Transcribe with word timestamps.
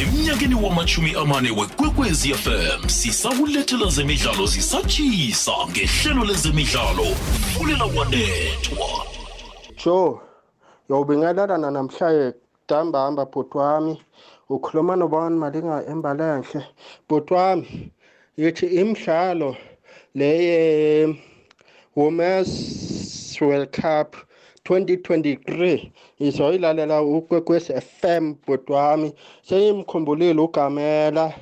emnyakeni 0.00 0.54
wamachumi 0.54 1.14
amane 1.14 1.50
wekwekwezi 1.50 2.34
fm 2.34 2.88
sisakulethela 2.88 3.90
zemidlalo 3.90 4.46
zisatshisa 4.46 5.52
ngehlelo 5.70 6.24
lezemidlalo. 6.24 7.04
Fulela 7.54 7.84
wanethwa 7.84 8.88
jo 9.84 10.20
yawubingelelana 10.90 11.70
namhlanje 11.70 12.34
dambahamba 12.68 13.24
bhuti 13.24 13.58
wami 13.58 14.02
ukhuluma 14.48 14.96
nobani 14.96 15.36
malinga 15.38 15.86
embalenhle. 15.86 16.60
Bhuti 17.08 17.34
wami 17.34 17.90
yithi 18.36 18.66
imidlalo 18.66 19.56
leye 20.14 21.16
Women's 21.96 23.40
World 23.40 23.72
Cup 23.72 24.25
2023 24.68 25.90
izoyilalela 26.18 27.02
ukwekwezi 27.02 27.72
FM 27.80 28.34
bhuti 28.46 28.72
wami 28.72 29.12
seyimkhumbulile 29.48 30.40
ugamela. 30.40 31.32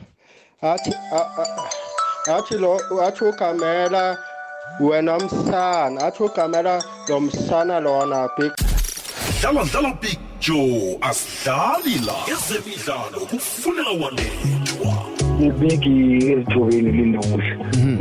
Athi 0.62 0.90
a- 1.12 1.30
a- 1.42 2.36
athi 2.36 2.54
lo 2.58 2.80
athi 3.02 3.24
ugamela 3.24 4.18
wena 4.80 5.18
msana 5.18 6.00
athi 6.04 6.22
ugamela 6.22 6.82
lo 7.08 7.20
msana 7.20 7.80
lona 7.80 8.28
big. 8.38 8.52
Dlala 9.40 9.64
dlala 9.64 9.92
big 10.02 10.18
joe 10.40 10.98
asidlali 11.00 11.94
la. 12.06 12.14
Ezemidlalo 12.32 13.20
kufulela 13.30 13.90
wanethwa. 13.90 15.13
Ibigi 15.40 16.30
ezithobeni 16.32 16.92
linokuhle 16.92 17.56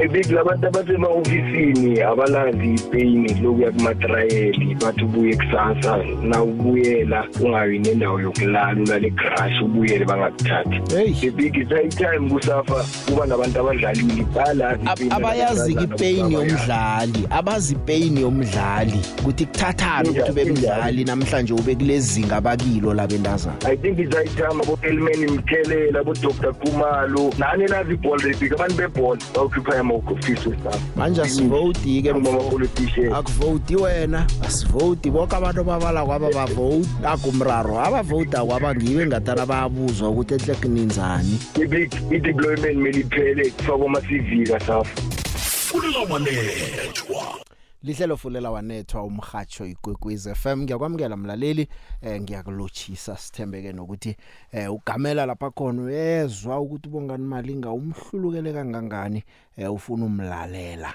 ibigi 0.06 0.34
labantu 0.34 0.68
abasemahofisini 0.68 2.02
abalazi 2.02 2.74
ipeyini 2.74 3.34
lokuya 3.42 3.72
kumatrayeli 3.72 4.76
bathi 4.82 5.04
ubuye 5.04 5.36
kusasa 5.36 5.98
na 6.24 6.44
ubuyela 6.44 7.26
ungabi 7.42 7.80
nendawo 7.80 8.20
yokulala 8.22 8.82
ulale 8.82 9.08
egrash 9.08 9.62
ubuyele 9.62 10.06
bangakuthathi. 10.06 10.82
Ibigi 11.28 11.66
sayitime 11.66 12.30
kusafa 12.30 12.86
kuba 13.10 13.26
nabantu 13.26 13.60
abadlalile 13.60 14.26
bayalazi 14.36 14.82
Ab- 14.86 14.92
ipeyini 15.02 15.14
abayazi 15.16 15.72
abadlala 15.72 15.96
ipeyini 15.96 16.36
abayazi. 16.36 16.52
yomdlali 16.54 17.28
abazi 17.30 17.74
ipeyini 17.74 18.22
yomdlali. 18.22 19.00
Ukuthi 19.20 19.46
kuthathani 19.46 20.10
ukuthi 20.10 20.32
ube 20.32 20.42
Injani, 20.42 20.60
mdlali 20.60 21.04
namhlanje 21.04 21.54
ube 21.54 21.76
kulezinga 21.76 22.36
abakilo 22.36 22.94
labentazana 22.94 23.56
i 23.72 23.78
think 23.78 24.00
izayithama 24.00 24.64
abo-elman 24.64 25.32
mthelela 25.32 26.00
abo-dr 26.00 26.54
kumalo 26.54 27.23
nani 27.38 27.66
nazi 27.66 27.94
ibhola 27.94 28.24
lebig 28.28 28.54
abantu 28.54 28.76
bebhola 28.76 29.22
bawukhipha 29.36 29.76
yamahofisi 29.76 30.50
wesabo 30.50 30.80
manje 30.96 31.22
asivoti-ke 31.22 32.14
bamapolitician 32.14 33.14
akuvoti 33.14 33.76
wena 33.76 34.28
asivoti. 34.46 35.12
Boke 35.12 35.36
abantu 35.36 35.62
ababala 35.62 36.06
kwaba 36.06 36.30
bavoti 36.32 36.90
akumraro. 37.04 37.80
Abavoti 37.80 38.36
akwaba 38.36 38.76
ngiwo 38.76 39.02
engathana 39.02 39.46
bayabuzwa 39.46 40.10
ukuthi 40.10 40.34
ehle 40.34 40.56
kuninzani 40.56 41.40
ibig 41.62 41.92
i-deployment 42.12 42.78
mele 42.78 43.00
iphele 43.00 43.50
kufakwa 43.50 43.86
ama-cv 43.86 44.30
kasafa 44.48 45.02
fulela 45.42 46.00
wanethwa 46.10 47.53
lihlelo 47.84 48.18
fulela 48.18 48.52
wanethwa 48.52 49.04
umhatsho 49.04 49.66
igwegwezi 49.66 50.36
FM 50.36 50.62
ngiyakwamukela 50.62 51.18
mlaleli 51.18 51.68
eh 52.02 52.22
ngiyakulotshisa 52.22 53.18
sithembeke 53.18 53.72
nokuthi 53.74 54.16
eh 54.52 54.74
ugamela 54.74 55.26
lapha 55.26 55.52
khona 55.52 55.82
uyezwa 55.82 56.60
ukuthi 56.60 56.90
bongani 56.90 57.24
malinga 57.24 57.72
umhlulukele 57.72 58.54
kangangani 58.54 59.24
eh 59.58 59.74
ufuna 59.74 60.06
umlalela. 60.06 60.94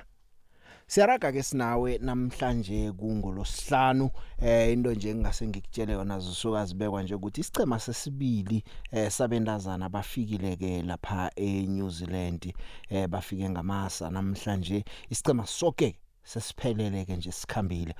Siyaraga 0.86 1.32
ke 1.32 1.42
sinawe 1.42 1.98
namhlanje 1.98 2.92
kungolosihlanu 2.92 4.10
eh 4.42 4.72
into 4.72 4.94
nje 4.94 5.10
engase 5.10 5.48
ngikutshele 5.48 5.92
yona 5.92 6.20
zisuka 6.20 6.64
zibekwa 6.64 7.02
nje 7.02 7.14
ukuthi 7.14 7.40
isicema 7.40 7.78
sesibili 7.78 8.64
eh 8.92 9.10
sabendazana 9.10 9.88
bafikile 9.88 10.56
ke 10.56 10.82
lapha 10.82 11.30
eNew 11.36 11.90
Zealand 11.90 12.54
eh 12.88 13.08
bafike 13.08 13.50
ngamasa 13.50 14.10
namhlanje. 14.10 14.84
Isicema 15.10 15.46
sonke 15.46 15.98
sesiphelele 16.28 17.04
ke 17.04 17.16
nje 17.16 17.32
sikhambile. 17.32 17.94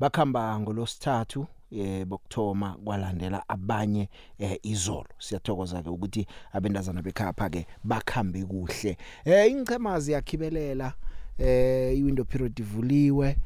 Bakhamba 0.00 0.60
ngolosithathu 0.60 1.46
eh 1.70 2.04
bokthoma 2.04 2.76
kwalandela 2.84 3.48
abanye 3.48 4.08
eh 4.38 4.58
izolo. 4.62 5.08
Siyathokoza 5.18 5.82
ke 5.82 5.88
ukuthi 5.88 6.26
abendazana 6.52 7.02
bekhapha 7.02 7.50
ke 7.50 7.66
bakhambe 7.84 8.44
kuhle. 8.44 8.96
Eh 9.24 9.50
ingchema 9.50 10.00
ziyakhibelela 10.00 10.92
eh 11.38 11.98
iwindow 11.98 12.24
period 12.24 12.58
ivuliwe 12.58 13.36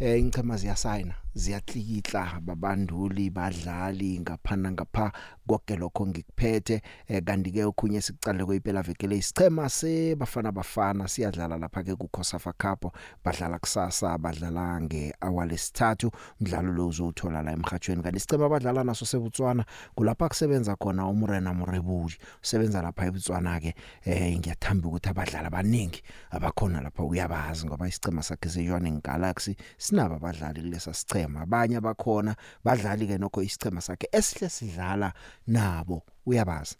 eh 0.00 0.20
ingchema 0.20 0.56
ziyasayina. 0.56 1.23
Ziyatlikitla 1.34 2.40
babanduli 2.40 3.30
badlali 3.30 4.20
ngaphana 4.20 4.70
ngapha 4.72 5.12
konke 5.46 5.76
lokho 5.76 6.06
ngikuphethe. 6.06 6.80
Eh 7.08 7.22
kanti 7.24 7.50
ke 7.52 7.64
okhunye 7.64 8.00
sicale 8.00 8.44
kweyiphela 8.44 8.82
vekele 8.82 9.16
isichema 9.16 9.68
sebafana 9.68 10.52
bafana 10.52 11.08
siyadlala 11.08 11.58
lapha 11.58 11.82
ke 11.82 11.96
ku 11.96 12.08
Khosafa 12.08 12.52
Cup. 12.52 12.94
Badlala 13.24 13.58
kusasa 13.58 14.18
badlala 14.18 14.80
ngehour 14.80 15.46
lesithathu. 15.46 16.10
Umdlalo 16.40 16.72
lo 16.72 16.88
uzothola 16.88 17.42
la 17.42 17.52
emhathweni 17.52 18.02
kanti 18.02 18.16
isichema 18.16 18.48
badlala 18.48 18.84
naso 18.84 19.04
sebutswana 19.04 19.64
kulapha 19.94 20.28
kusebenza 20.28 20.76
khona 20.76 21.06
umrena 21.06 21.54
murebuli 21.54 22.16
usebenza 22.42 22.82
lapha 22.82 23.06
ebutswana 23.06 23.60
ke 23.60 23.74
eh 24.04 24.38
ngiyathamba 24.38 24.88
ukuthi 24.88 25.08
abadlali 25.08 25.46
abaningi 25.46 26.02
abakhona 26.30 26.80
lapha 26.80 27.02
uyabazi 27.04 27.66
ngoba 27.66 27.88
isichema 27.88 28.22
sakhe 28.22 28.48
seJohanning 28.48 29.02
Galaxy 29.02 29.56
sinaba 29.78 30.16
abadlali 30.16 30.60
kulesa 30.60 30.94
sichema 30.94 31.23
abanye 31.24 31.76
abakhona 31.76 32.36
badlali 32.64 33.06
ke 33.06 33.18
nokho 33.18 33.42
isichema 33.42 33.80
sakhe 33.80 34.08
esihle 34.12 34.48
sidlala 34.48 35.12
nabo. 35.46 36.02
Uyabazi. 36.26 36.76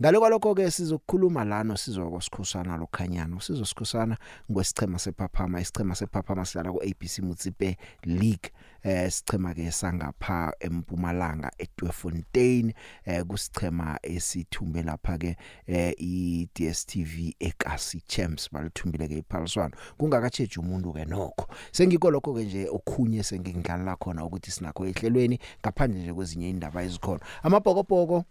Ngale 0.00 0.18
kwalokho 0.18 0.54
ke 0.54 0.70
sizokukhuluma 0.70 1.44
lana 1.44 1.76
sizoko 1.76 2.20
sikhosana 2.20 2.76
lokhanyana. 2.76 3.40
Sizosikhosana 3.40 4.16
ngwesichema 4.50 4.98
sephaphama 4.98 5.60
isichema 5.60 5.94
sephaphama 5.94 6.44
sidlala 6.44 6.72
ku 6.72 6.82
ABC 6.82 7.18
Mutsipe 7.22 7.76
League 8.04 8.52
eh 8.82 9.10
sichema 9.10 9.54
ke 9.54 9.70
sangapha 9.72 10.52
eMpumalanga 10.60 11.50
eDwefontein 11.58 12.72
eh 13.04 13.24
kusichema 13.24 13.98
esithumbe 14.02 14.82
lapha 14.82 15.18
ke 15.18 15.36
eh 15.66 15.94
iDStv 15.98 17.34
eKasi 17.40 18.00
Champs 18.06 18.48
balithumbile 18.52 19.08
ke 19.08 19.18
iphaliswano. 19.18 19.74
Kungakatsheje 19.98 20.60
umuntu 20.60 20.92
ke 20.92 21.04
nokho. 21.04 21.46
Sengiko 21.72 22.10
lokho 22.10 22.34
ke 22.34 22.44
nje 22.44 22.68
okhunye 22.68 23.22
sengingidlala 23.22 23.96
khona 23.96 24.24
ukuthi 24.24 24.50
sinakho 24.50 24.86
ehlelweni 24.86 25.38
ngaphandle 25.60 26.00
nje 26.00 26.14
kwezinye 26.14 26.50
indaba 26.50 26.82
ezikhona. 26.82 27.20
Amabhokobhoko 27.42 28.24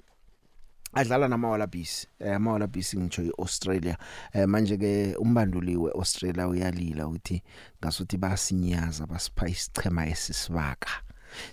adlala 0.94 1.28
nama-Wallabies 1.28 2.08
eh 2.20 2.36
ama-Wallabies 2.36 2.96
ngitsho 2.96 3.24
iAustralia. 3.24 3.98
Eh 4.34 4.48
manje 4.48 4.78
ke 4.78 5.16
umbanduli 5.20 5.78
weAustralia 5.78 6.48
uyalila 6.48 7.08
ukuthi 7.08 7.44
ngasuthi 7.82 8.18
basinyaza 8.18 9.08
basipha 9.08 9.48
isichema 9.48 10.08
esisibaka. 10.08 10.90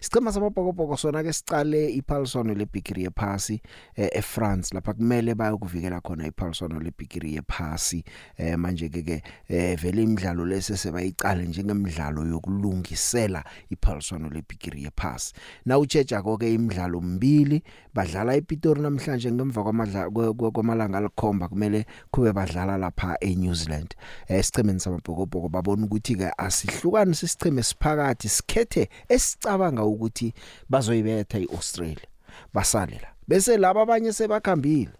Isichema 0.01 0.33
samabhokobhoko 0.33 0.97
sona 0.97 1.23
ke 1.23 1.33
sicale 1.33 1.91
iphaliswano 1.91 2.55
lebigiri 2.55 3.03
yephasi 3.05 3.61
eh, 3.97 4.09
eFrance. 4.13 4.75
Lapha 4.75 4.93
kumele 4.93 5.35
bayokuvikela 5.35 6.01
khona 6.01 6.27
iphaliswano 6.27 6.81
lebigiri 6.81 7.35
yephasi 7.35 8.05
eh, 8.37 8.59
manje 8.59 8.89
ke 8.89 9.03
ke 9.03 9.23
eh, 9.49 9.79
vele 9.81 10.03
imidlalo 10.03 10.45
lese 10.45 10.77
sebayicale 10.77 11.47
njengemidlalo 11.47 12.27
yokulungisela 12.27 13.45
iphaliswano 13.71 14.29
lebigiri 14.29 14.85
yephasi 14.85 15.35
na 15.65 15.79
utsheja 15.79 16.23
konke 16.23 16.55
imidlalo 16.55 17.01
mbili 17.01 17.63
badlala 17.95 18.35
ePitori 18.35 18.81
namhlanje 18.81 19.33
ngemva 19.33 19.63
kwamadla 19.63 20.11
kwamalanga 20.11 20.99
alikhomba 20.99 21.49
kumele 21.49 21.87
kube 22.11 22.33
badlala 22.33 22.77
lapha 22.77 23.17
eNew 23.21 23.55
Zealand. 23.55 23.95
Sichemeni 24.43 24.81
samabhokobhoko 24.81 25.49
babona 25.49 25.87
ukuthi 25.87 26.15
ke 26.17 26.31
asihlukani 26.39 27.15
sisicheme 27.15 27.63
siphakathi 27.63 28.29
sikhethe 28.29 28.89
esicabanga 29.67 29.85
ukuthi 29.85 30.33
bazoyibetha 30.69 31.39
iAustralia 31.39 32.07
basalela 32.55 33.09
bese 33.29 33.57
laba 33.57 33.83
abanye 33.83 34.13
sebakhambile 34.13 34.91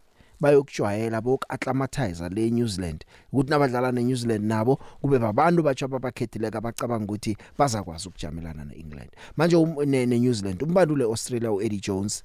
bayokujwayela 0.41 1.21
bokuacclimatize 1.21 2.29
le 2.29 2.51
New 2.51 2.67
Zealand 2.67 3.05
ukuthi 3.33 3.51
nabadlala 3.51 3.93
neNew 3.93 4.17
Zealand 4.17 4.45
nabo 4.45 4.77
kube 5.01 5.19
babantu 5.19 5.63
batsha 5.63 5.87
abakhethileka 5.87 6.59
abacabanga 6.59 7.05
ukuthi 7.05 7.37
bazakwazi 7.59 8.09
ukujamelana 8.09 8.65
neEngland. 8.65 9.11
Manje 9.37 9.57
um- 9.57 9.85
ne 9.87 10.07
ne 10.07 10.19
New 10.19 10.33
Zealand 10.33 10.63
umbandule 10.63 11.05
Australia 11.05 11.53
uEddie 11.53 11.81
Jones 11.81 12.23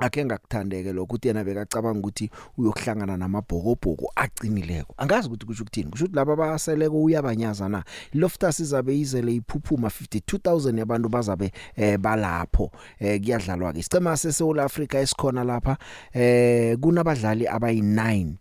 akhe 0.00 0.24
ngakuthandeke 0.24 0.92
lokho 0.92 1.04
ukuthi 1.04 1.28
yena 1.28 1.44
bekacabanga 1.44 1.98
ukuthi 1.98 2.30
uyokuhlangana 2.58 3.16
namabhokobhoko 3.16 4.12
aqinileko. 4.16 4.94
Angazi 4.96 5.28
ukuthi 5.28 5.46
kusho 5.46 5.62
ukuthini 5.62 5.90
kusho 5.90 6.04
ukuthi 6.04 6.16
laba 6.16 6.36
baseleko 6.36 7.02
uyabanyaza 7.02 7.68
na? 7.68 7.84
Loftus 8.14 8.60
izabe 8.60 8.98
izele 8.98 9.34
iphuphuma 9.34 9.88
52000 9.88 10.78
yabantu 10.78 11.08
bazabe 11.08 11.52
eh, 11.76 11.98
balapho 11.98 12.70
eh, 12.98 13.20
kuyadlalwa 13.20 13.72
ke 13.72 13.78
isicema 13.78 14.16
seSouth 14.16 14.58
Africa 14.58 14.94
esikhona 14.94 15.44
lapha 15.44 15.76
eh 16.12 16.78
kunabadlali 16.78 17.46
abayi9 17.46 18.34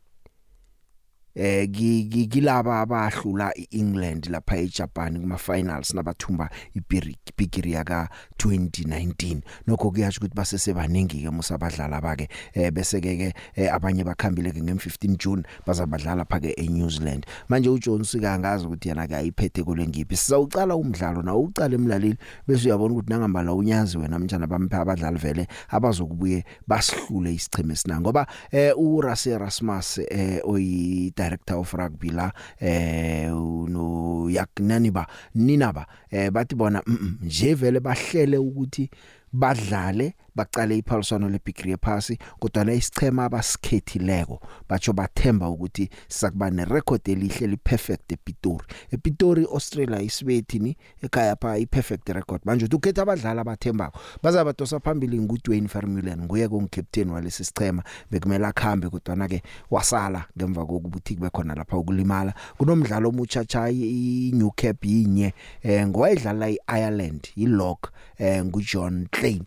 eh 1.35 1.67
ki- 1.71 2.09
ki- 2.11 2.27
kilaba 2.27 2.81
abahlula 2.81 3.51
iEngland 3.57 4.25
lapha 4.29 4.57
eJapan 4.57 5.19
kuma 5.21 5.37
finals 5.37 5.93
nabathumba 5.93 6.49
ibigiri 6.75 7.71
yaka 7.71 8.09
2019 8.37 9.41
nokho 9.67 9.91
kuyasho 9.91 10.17
ukuthi 10.19 10.35
basesebaningi 10.35 11.23
ke 11.23 11.29
musabadlala 11.29 12.01
bake. 12.01 12.27
Eh 12.53 12.71
bese 12.71 13.01
ke 13.01 13.17
ke 13.17 13.33
eh, 13.55 13.73
abanye 13.73 14.03
bakhambile 14.03 14.51
ke 14.51 14.59
ngem15 14.61 15.17
June 15.17 15.43
bazabadlala 15.65 16.25
phake 16.25 16.53
eNew 16.57 16.89
Zealand. 16.89 17.25
Manje 17.49 17.69
uJones 17.69 18.15
kangazi 18.21 18.65
ukuthi 18.65 18.89
yena 18.89 19.07
ke 19.07 19.15
ayiphethe 19.15 19.63
kule 19.63 19.87
ngiphi. 19.87 20.15
Sizawucala 20.17 20.75
umdlalo 20.75 21.21
na 21.21 21.35
ucala 21.35 21.75
emlaleli 21.75 22.17
bese 22.47 22.67
uyabona 22.67 22.93
ukuthi 22.93 23.09
nangambala 23.09 23.53
unyazi 23.53 23.97
wena 23.97 24.19
mnjana 24.19 24.47
bamphe 24.47 24.75
abadlali 24.75 25.17
vele 25.17 25.47
abazokubuye 25.69 26.43
basihlule 26.67 27.33
isicheme 27.33 27.75
sina 27.75 27.99
ngoba 28.01 28.27
eh 28.51 28.73
uRase 28.77 29.29
Erasmus 29.31 29.97
eh 30.09 30.41
oyi 30.43 31.11
director 31.29 31.57
of 31.57 31.73
rugby 31.73 32.09
la 32.09 32.33
eh 32.59 33.29
no 33.29 34.29
yaknaniba 34.29 35.07
ninaba 35.35 35.85
eh 36.11 36.31
bathi 36.31 36.55
bona 36.55 36.81
mm, 36.85 36.97
mm, 37.01 37.17
nje 37.21 37.53
vele 37.53 37.79
bahlele 37.79 38.37
ukuthi 38.37 38.89
badlale 39.33 40.13
baqale 40.39 40.77
iphaliswano 40.77 41.29
leBigri 41.29 41.71
ephasi 41.71 42.17
kodwa 42.39 42.63
la 42.63 42.73
isichema 42.73 43.25
abasikhethileko 43.25 44.39
batsho 44.69 44.93
bathemba 44.93 45.49
ukuthi 45.49 45.89
sizakuba 46.07 46.49
nerecord 46.51 47.09
elihle 47.09 47.47
liperfect 47.47 48.11
ePitori. 48.11 48.65
ePitori 48.91 49.43
Australia 49.45 50.01
isibethini 50.01 50.77
ekhaya 51.03 51.35
pha 51.35 51.57
iperfect 51.57 52.09
record. 52.09 52.41
Manje 52.45 52.65
ukhetha 52.75 53.01
abadlali 53.01 53.39
abathembako 53.39 53.99
bazabadosa 54.23 54.79
phambili 54.79 55.19
nguDwayne 55.19 55.67
Vermeulen 55.67 56.21
nguye 56.23 56.47
kungcaptain 56.47 57.09
walesi 57.09 57.45
sichema 57.45 57.83
bekumele 58.11 58.47
akhambe 58.47 58.89
kodwa 58.89 59.15
na 59.15 59.27
ke 59.27 59.41
wasala 59.71 60.25
ngemva 60.37 60.65
kokubuthi 60.65 61.15
kube 61.15 61.29
khona 61.29 61.55
lapha 61.55 61.77
ukulimala. 61.77 62.33
Kunomdlalo 62.57 63.09
omutsha 63.09 63.45
cha 63.45 63.69
iNew 63.69 64.51
Cap 64.55 64.85
yinye 64.85 65.33
eh 65.63 65.87
ngowayidlala 65.87 66.49
iIreland 66.49 67.27
iLock 67.35 67.91
eh 68.17 68.45
nguJohn 68.45 69.07
Klein. 69.11 69.43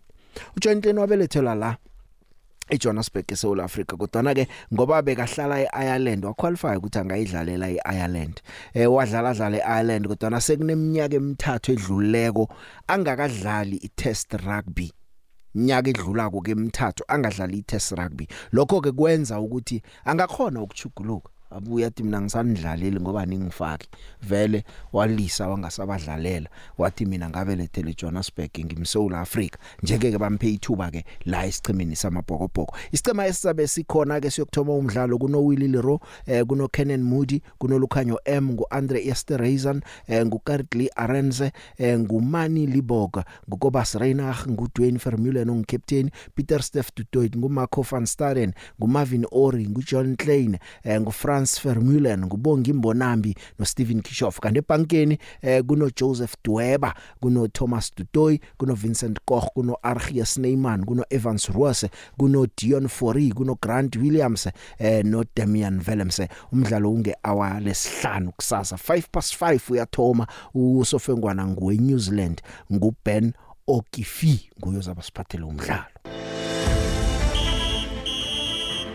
uJohn 0.57 0.81
Klein 0.81 0.97
wabelethelwa 0.97 1.55
la 1.55 1.77
eJohannesburg 2.69 3.31
eSouth 3.31 3.59
Africa 3.59 3.97
kodwa 3.97 4.33
ke 4.33 4.47
ngoba 4.73 5.01
bekahlala 5.01 5.59
eIreland 5.59 6.25
waqualify 6.25 6.77
ukuthi 6.77 6.99
angayidlalela 6.99 7.69
eIreland 7.69 8.41
eh 8.73 8.87
wadlala 8.93 9.33
dlala 9.33 9.57
eIreland 9.57 10.07
kodwa 10.07 10.29
nasekuneminyaka 10.29 11.15
emithathu 11.15 11.71
edluleko 11.71 12.49
angakadlali 12.87 13.75
iTest 13.75 14.33
rugby. 14.33 14.93
Nyaka 15.55 15.89
edlulako 15.89 16.41
ke 16.41 16.51
emithathu 16.51 17.03
angadlali 17.07 17.57
iTest 17.57 17.91
rugby. 17.91 18.27
Lokho 18.51 18.81
ke 18.81 18.91
kwenza 18.91 19.39
ukuthi 19.39 19.81
angakhona 20.05 20.61
ukuchuguluka 20.61 21.29
abuya 21.55 21.87
athi 21.87 22.03
mina 22.03 22.21
ngisanidlaleli 22.21 22.99
ngoba 22.99 23.25
ningifaki. 23.25 23.87
Vele 24.21 24.63
walisa 24.93 25.47
wangasabadlalela. 25.47 26.49
Wathi 26.77 27.05
mina 27.05 27.29
ngabelethele 27.29 27.93
Johannesburg 27.93 28.49
ngimSouth 28.59 29.13
Africa. 29.13 29.57
Njeke 29.83 30.11
ke 30.11 30.17
bamphe 30.17 30.49
ithuba 30.49 30.91
ke 30.91 31.05
la 31.25 31.45
isichimini 31.45 31.95
samabhokobhoko. 31.95 32.75
Isicema 32.91 33.27
esisabe 33.27 33.67
sikhona 33.67 34.19
ke 34.21 34.31
siyokthoma 34.31 34.73
umdlalo 34.73 35.17
kuno 35.17 35.45
Willie 35.45 35.67
Leroux 35.67 35.99
eh 36.25 36.45
kuno 36.45 36.67
Kenan 36.67 37.03
Moody 37.03 37.41
kuno 37.57 37.79
Lukhanyo 37.79 38.19
M 38.25 38.51
nguAndre 38.51 39.05
Esterhazy 39.05 39.81
eh 40.07 40.25
nguKartli 40.25 40.89
Arenze 40.95 41.51
eh 41.77 41.99
ngumani 41.99 42.65
Liboga 42.65 43.25
ngukobas 43.49 43.95
Reinach 43.95 44.47
nguDwayne 44.47 44.97
Vermeulen 44.97 45.49
ongcaptain 45.49 46.09
Peter 46.35 46.63
Steff 46.63 46.89
Dutoit 46.95 47.35
nguMarco 47.35 47.81
van 47.81 48.05
Staden 48.05 48.53
nguMarvin 48.79 49.25
Ori 49.31 49.67
nguJohn 49.67 50.15
Klein 50.15 50.57
eh 50.83 51.01
nguFrance 51.01 51.42
Vermeulen 51.43 52.25
ngubongi 52.25 52.73
Mbonambi 52.73 53.35
noSteven 53.59 54.01
Kishoff 54.01 54.39
kanti 54.39 54.59
ebankeni 54.59 55.17
eh 55.41 55.63
kuno 55.63 55.89
Joseph 55.99 56.33
Dweba 56.43 56.93
kuno 57.19 57.47
Thomas 57.47 57.91
Dutoy 57.97 58.37
kuno 58.57 58.73
Vincent 58.75 59.19
Koch 59.25 59.45
kuno 59.53 59.77
Argies 59.81 60.33
Snyman 60.33 60.85
kuno 60.85 61.03
Evans 61.09 61.49
Rose 61.49 61.89
kuno 62.17 62.47
Dion 62.57 62.87
Fourie 62.87 63.31
kuno 63.33 63.57
Grant 63.61 63.95
Williams 63.95 64.47
eh 64.79 65.03
no 65.05 65.23
Damian 65.35 65.81
Willemse 65.87 66.29
umdlalo 66.51 66.91
unge 66.91 67.15
hour 67.23 67.59
lesihlanu 67.61 68.31
kusasa. 68.31 68.75
5 68.75 69.03
past 69.11 69.41
5 69.41 69.71
uyathoma. 69.71 70.27
Usofengwana 70.53 71.47
nguwe 71.47 71.77
New 71.77 71.97
Zealand 71.97 72.41
nguBen 72.73 73.33
Okifi 73.67 74.49
nguyo 74.59 74.81
zabasiphathele 74.81 75.43
umdlalo. 75.43 75.83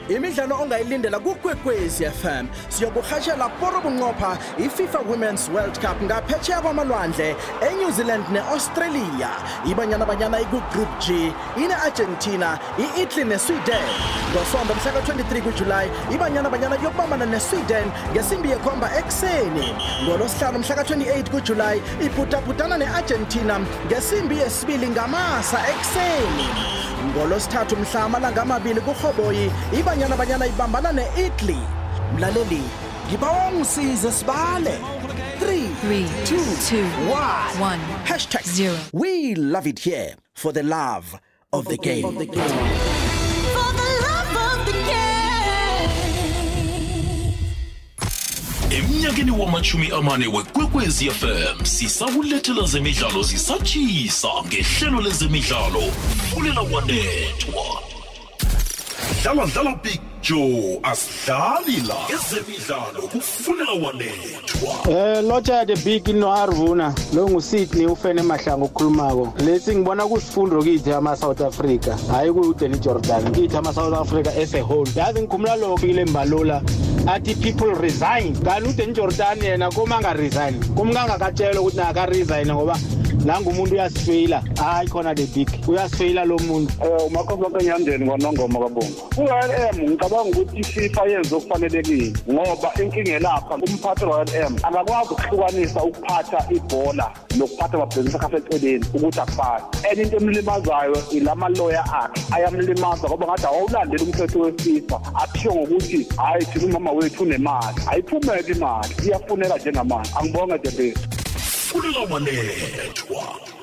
Imidlalo 0.09 0.57
ongayilindela 0.63 1.19
kukwekwezi 1.19 2.05
FM 2.05 2.47
siyokuhashela 2.69 3.49
poro 3.49 3.81
bunqopha 3.81 4.39
iFIFA 4.59 4.99
Women's 5.11 5.49
World 5.49 5.79
Cup 5.81 6.03
ngaphetsheya 6.03 6.61
kwamalwandle 6.61 7.37
eNew 7.71 7.91
Zealand 7.91 8.25
neAustralia. 8.33 9.31
Ibanyana 9.71 10.07
banyana 10.07 10.41
ikugroup 10.41 10.89
G 11.01 11.33
ine-Argentina 11.57 12.59
i-Italy 12.79 13.25
neSweden. 13.25 13.89
Ngosomba 14.33 14.75
mhla 14.75 14.93
ka-23 14.93 15.43
kuJulayi 15.43 15.91
ibanyana 16.15 16.51
banyana 16.51 16.77
yokubambana 16.77 17.27
neSweden 17.27 17.87
ngesimbi 18.13 18.51
yekhomba 18.51 18.99
ekuseni. 18.99 19.75
Ngolosihlanu 20.05 20.59
mhla 20.59 20.75
ka-28 20.75 21.31
kuJulayi 21.31 21.83
ibhudabhudana 22.01 22.79
ne-Argentina 22.79 23.61
ngesimbi 23.87 24.39
yesibili 24.39 24.89
ngamasa 24.89 25.59
ekuseni. 25.69 26.49
Ngolosithathu 27.09 27.77
mhla 27.77 28.03
amalanga 28.05 28.43
amabili 28.43 28.81
kurhoboyi 28.81 29.53
ibanyana 29.99 30.17
banyana 30.17 30.47
ibambana 30.47 30.93
ne-italy 30.93 31.59
mlaleli 32.17 32.63
ngibawa 33.09 33.49
ungisize 33.49 34.13
sibale 34.13 34.79
3 35.41 35.69
Three, 35.81 36.05
2 36.05 36.69
two, 36.69 36.85
1 37.11 37.61
one, 37.61 37.81
hashtag 38.05 38.43
zero. 38.45 38.77
we 38.93 39.35
love 39.35 39.67
it 39.67 39.79
here 39.81 40.15
for 40.35 40.53
the 40.53 40.63
love 40.63 41.19
of 41.53 41.65
the 41.67 41.77
game, 41.77 42.05
of 42.05 42.17
the 42.19 42.27
game. 42.27 42.49
For 43.55 43.73
the 43.75 43.89
love 44.07 44.37
of 44.37 44.67
the 44.67 44.73
game. 44.73 45.91
emnyakeni 48.71 49.31
wamachumi 49.31 49.91
amane 49.93 50.27
wekwekwezi 50.27 51.11
fm 51.11 51.65
sisakulethela 51.65 52.67
zemidlalo 52.67 53.23
zisatshisa 53.23 54.29
ngehlelo 54.47 55.01
lezemidlalo 55.01 55.83
fulela 56.35 56.61
wanethwa 56.61 57.83
dlala 59.29 59.47
dlala 59.47 59.75
big 59.83 60.01
joe 60.23 60.81
asidlali 60.83 61.83
la 61.87 61.95
ezemidlalo 62.15 63.09
kufulela 63.13 63.73
wanethwa. 63.73 64.91
Eh 64.91 65.23
lotsha 65.25 65.67
the 65.67 65.77
big 65.85 66.09
no 66.15 66.29
Arvuna 66.33 66.95
lo 67.15 67.29
nguSydney 67.29 67.87
ufene 67.87 68.23
mahlango 68.23 68.65
okhulumako. 68.67 69.33
Lethi 69.45 69.77
ngibona 69.77 70.07
kusifundo 70.07 70.63
kithi 70.63 70.93
ama 70.93 71.17
South 71.17 71.41
Africa. 71.41 71.97
Hayi 72.11 72.33
ku 72.33 72.55
Danny 72.55 72.79
Jordan 72.79 73.33
kithi 73.33 73.57
ama 73.57 73.73
South 73.73 73.95
Africa 73.95 74.29
as 74.29 74.55
a 74.55 74.63
whole. 74.63 74.87
Yazi 74.97 75.21
ngikhumula 75.21 75.57
lo 75.57 75.77
fikile 75.77 76.05
mbalola 76.05 76.63
athi 77.07 77.35
people 77.35 77.75
resign. 77.75 78.35
Kanti 78.45 78.69
uDanny 78.69 78.95
Jordan 78.95 79.39
yena 79.39 79.71
koma 79.71 80.01
nga 80.01 80.13
resign 80.13 80.55
kumnganga 80.75 81.19
katshela 81.19 81.61
ukuthi 81.61 81.77
naka 81.77 82.07
resign 82.07 82.53
ngoba 82.53 82.79
nanga 83.25 83.51
umuntu 83.51 83.75
uyasifeyila. 83.75 84.43
Hayi 84.57 84.89
khona 84.89 85.15
the 85.15 85.27
big 85.27 85.49
uyasifeyila 85.69 86.25
lo 86.25 86.39
muntu. 86.39 86.73
Eh 86.83 87.07
umakhosi 87.07 87.65
enyandeni 87.65 88.07
kwanongoma 88.07 88.59
kabonga. 88.59 89.03
U-RM 89.19 89.97
ngicabanga 90.09 90.41
ukuthi 90.41 90.61
iFIFA 90.61 91.07
yenze 91.07 91.35
okufanelekile 91.35 92.13
ngoba 92.31 92.71
inkinga 92.83 93.13
elapha 93.13 93.55
umphathi 93.55 94.05
we-RM 94.05 94.55
akakwazi 94.63 95.13
ukuhlukanisa 95.13 95.83
ukuphatha 95.85 96.39
ibhola 96.51 97.07
nokuphatha 97.37 97.75
amabhizinisi 97.77 98.17
aseceleni 98.17 98.85
ukuthi 98.95 99.21
akufani. 99.21 99.65
Enye 99.91 100.03
into 100.03 100.17
emlimazayo 100.17 100.99
ilama 101.13 101.49
lawyer 101.49 101.85
akhe 102.01 102.21
ayamlimaza 102.35 103.09
ngoba 103.09 103.27
ngathi 103.27 103.47
awulandeli 103.47 104.05
umthetho 104.05 104.39
weFIFA. 104.41 105.01
Athiyo 105.23 105.55
ngokuthi 105.55 106.07
hayi 106.17 106.45
thina 106.45 106.67
umama 106.67 106.93
wethu 106.93 107.23
unemali. 107.23 107.81
Ayiphumele 107.91 108.53
imali 108.53 108.95
iyafuneka 109.07 109.57
njengamanje. 109.57 110.11
Angibonge 110.19 110.59
the 110.59 110.71
best 110.71 111.09
fulela 111.69 112.01
wanethwa 112.11 113.58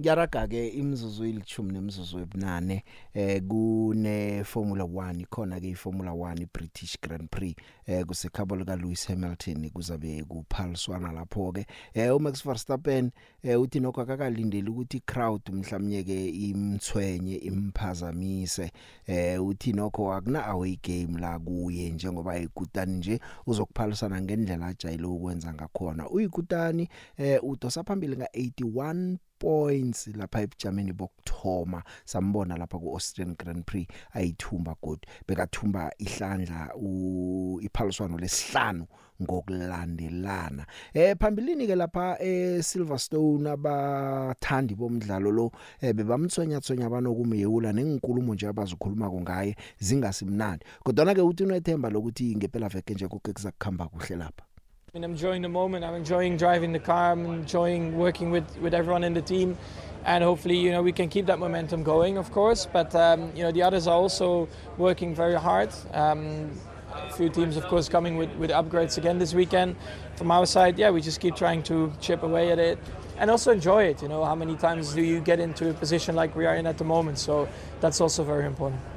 Ngiyaraga 0.00 0.46
ke 0.46 0.68
imizuzu 0.68 1.24
ilithumi 1.24 1.72
nemizuzu 1.72 2.18
ebunane 2.18 2.84
eh 3.14 3.42
kune 3.42 4.44
Formula 4.44 4.84
1 4.84 5.26
khona 5.26 5.60
ke 5.60 5.68
iFormula 5.70 6.10
1 6.10 6.42
iBritish 6.42 6.96
Grand 7.02 7.28
Prix 7.28 7.56
eh 7.86 8.04
kusekhabo 8.06 8.56
lika 8.56 8.76
Lewis 8.76 9.06
Hamilton 9.08 9.70
kuzabe 9.70 10.24
kuphaliswana 10.24 11.12
lapho 11.12 11.52
ke 11.52 11.66
eh 11.94 12.16
uMax 12.16 12.44
Verstappen 12.44 13.10
eh 13.42 13.60
uthi 13.60 13.80
nokho 13.80 14.00
akakalindeli 14.00 14.70
ukuthi 14.70 15.00
crowd 15.00 15.42
mhlawumnye 15.52 16.02
ke 16.04 16.28
imthwenye 16.28 17.36
imphazamise 17.36 18.72
eh 19.06 19.44
uthi 19.44 19.72
nokho 19.72 20.12
akuna 20.12 20.46
away 20.46 20.78
game 20.82 21.20
la 21.20 21.38
kuye 21.38 21.90
njengoba 21.90 22.38
ikutani 22.38 22.96
nje 22.96 23.20
uzokuphalisana 23.46 24.22
ngendlela 24.22 24.66
ajayile 24.66 25.06
ukwenza 25.06 25.54
ngakhona. 25.54 26.08
Uyikutani 26.08 26.88
eh 27.16 27.44
udosa 27.44 27.84
phambili 27.84 28.16
nga 28.16 28.26
81 28.34 29.16
points 29.42 30.06
lapha 30.06 30.40
ebujameni 30.44 30.92
bokthoma 30.92 31.82
sambona 32.04 32.56
lapha 32.56 32.78
ku 32.78 32.94
Austrian 32.94 33.34
Grand 33.34 33.64
Prix 33.66 33.86
ayithumba 34.14 34.76
god 34.82 35.00
bekathumba 35.26 35.90
ihlandla 35.98 36.70
u 36.76 37.58
iphaliswano 37.62 38.18
lesihlanu 38.18 38.86
ngokulandelana. 39.22 40.66
Eh 40.94 41.16
phambilini 41.18 41.66
ke 41.66 41.74
lapha 41.74 42.16
e 42.20 42.62
Silverstone 42.62 43.50
abathandi 43.50 44.74
bomdlalo 44.74 45.30
lo 45.30 45.52
eh 45.80 45.92
bebamtsonya 45.92 46.60
tsonya 46.60 46.90
banokumeyula 46.90 47.72
nenkulumo 47.72 48.34
nje 48.34 48.46
abazikhuluma 48.48 49.10
ngaye 49.10 49.56
zingasimnandi. 49.78 50.64
Kodwa 50.84 51.14
ke 51.14 51.22
uthi 51.22 51.44
unethemba 51.44 51.90
lokuthi 51.90 52.36
ngempela 52.36 52.68
veke 52.68 52.94
nje 52.94 53.08
kuke 53.08 53.32
kuzakukhamba 53.32 53.88
kuhle 53.88 54.16
lapha? 54.16 54.51
I 54.94 54.98
mean, 54.98 55.04
I'm 55.04 55.12
enjoying 55.12 55.40
the 55.40 55.48
moment. 55.48 55.86
I'm 55.86 55.94
enjoying 55.94 56.36
driving 56.36 56.70
the 56.70 56.78
car. 56.78 57.12
I'm 57.12 57.24
enjoying 57.24 57.96
working 57.96 58.30
with, 58.30 58.44
with 58.58 58.74
everyone 58.74 59.04
in 59.04 59.14
the 59.14 59.22
team, 59.22 59.56
and 60.04 60.22
hopefully, 60.22 60.58
you 60.58 60.70
know, 60.70 60.82
we 60.82 60.92
can 60.92 61.08
keep 61.08 61.24
that 61.24 61.38
momentum 61.38 61.82
going, 61.82 62.18
of 62.18 62.30
course. 62.30 62.68
But 62.70 62.94
um, 62.94 63.32
you 63.34 63.42
know, 63.42 63.50
the 63.50 63.62
others 63.62 63.86
are 63.86 63.96
also 63.96 64.50
working 64.76 65.14
very 65.14 65.34
hard. 65.36 65.70
Um, 65.94 66.50
a 66.92 67.10
few 67.10 67.30
teams, 67.30 67.56
of 67.56 67.64
course, 67.68 67.88
coming 67.88 68.18
with, 68.18 68.28
with 68.36 68.50
upgrades 68.50 68.98
again 68.98 69.18
this 69.18 69.32
weekend. 69.32 69.76
From 70.16 70.30
our 70.30 70.44
side, 70.44 70.78
yeah, 70.78 70.90
we 70.90 71.00
just 71.00 71.20
keep 71.20 71.36
trying 71.36 71.62
to 71.62 71.90
chip 72.02 72.22
away 72.22 72.52
at 72.52 72.58
it 72.58 72.78
and 73.16 73.30
also 73.30 73.50
enjoy 73.50 73.84
it. 73.84 74.02
You 74.02 74.08
know, 74.08 74.26
how 74.26 74.34
many 74.34 74.56
times 74.56 74.92
do 74.92 75.00
you 75.00 75.22
get 75.22 75.40
into 75.40 75.70
a 75.70 75.72
position 75.72 76.14
like 76.14 76.36
we 76.36 76.44
are 76.44 76.56
in 76.56 76.66
at 76.66 76.76
the 76.76 76.84
moment? 76.84 77.16
So 77.16 77.48
that's 77.80 78.02
also 78.02 78.24
very 78.24 78.44
important. 78.44 78.91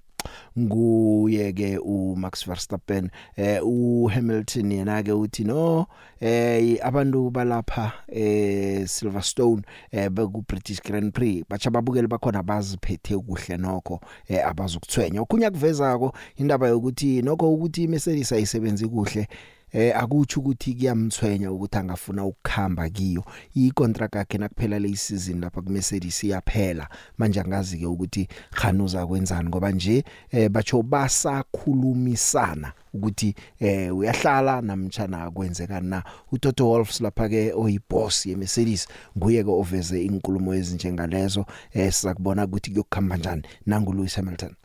Nguye 0.60 1.54
ke 1.54 1.78
uMax 1.78 2.46
Verstappen 2.48 3.10
eh 3.36 3.60
uHamilton 3.64 4.72
yena 4.72 5.04
ke 5.04 5.12
uthi 5.12 5.44
no 5.44 5.88
eh 6.20 6.78
abantu 6.84 7.30
balapha 7.30 7.92
eh 8.08 8.88
Silverstone 8.88 9.62
eh 9.92 10.10
beku 10.10 10.44
British 10.48 10.82
Grand 10.82 11.12
Prix 11.14 11.44
bacha 11.50 11.70
babukeli 11.70 12.08
bakhona 12.08 12.44
baziphethe 12.44 13.18
kuhle 13.18 13.58
nokho 13.58 14.00
eh 14.28 14.48
abazokuthwenya 14.48 15.22
ukhunya 15.22 15.52
kuvezako 15.52 16.14
indaba 16.36 16.68
yokuthi 16.68 17.22
nokho 17.22 17.54
ukuthi 17.54 17.88
Mercedes 17.88 18.32
ayisebenzi 18.32 18.88
kuhle 18.88 19.28
eh 19.76 19.94
akuthi 19.98 20.40
ukuthi 20.40 20.74
kuyamthwenya 20.74 21.52
ukuthi 21.52 21.78
angafuna 21.78 22.26
ukukhamba 22.26 22.90
kiyo. 22.90 23.24
Icontract 23.56 24.16
yakhe 24.16 24.38
nakuphela 24.38 24.80
le 24.80 24.96
season 24.96 25.42
lapha 25.42 25.62
ku 25.62 25.70
Mercedes 25.70 26.24
iyaphela. 26.24 26.88
Manje 27.18 27.40
angazi 27.40 27.78
ke 27.78 27.86
ukuthi 27.86 28.28
khanuza 28.52 29.08
kwenzani 29.08 29.50
ngoba 29.50 29.72
nje 29.72 30.04
eh 30.32 30.50
bacho 30.50 30.82
basakhulumisana 30.84 32.74
ukuthi 32.94 33.36
eh 33.60 33.96
uyahlala 33.96 34.62
namtjana 34.62 35.32
kwenzeka 35.32 35.82
na. 35.82 36.04
uToto 36.32 36.70
Wolff 36.70 37.02
lapha 37.02 37.30
ke 37.30 37.54
oyiboss 37.54 38.26
ye 38.26 38.36
Mercedes 38.36 38.88
nguye 39.18 39.44
ke 39.44 39.50
oveze 39.50 40.06
inkulumo 40.06 40.54
ezinjengalezo 40.56 41.46
eh 41.74 41.94
sizakubona 41.94 42.46
ukuthi 42.46 42.72
kuyokukhamba 42.72 43.16
kanjani 43.16 43.44
nangu 43.66 43.94
Lewis 43.94 44.16
Hamilton. 44.16 44.56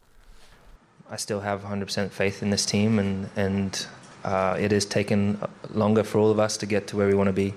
I 1.11 1.17
still 1.17 1.41
have 1.41 1.63
100% 1.63 2.11
faith 2.11 2.43
in 2.43 2.51
this 2.51 2.65
team, 2.65 2.99
and 2.99 3.29
and 3.37 3.87
uh, 4.25 4.57
it 4.59 4.71
has 4.73 4.85
taken 4.85 5.41
longer 5.71 6.05
for 6.05 6.19
all 6.19 6.31
of 6.31 6.39
us 6.39 6.57
to 6.59 6.67
get 6.67 6.87
to 6.89 6.97
where 6.97 7.07
we 7.07 7.15
want 7.15 7.29
to 7.29 7.33
be, 7.33 7.55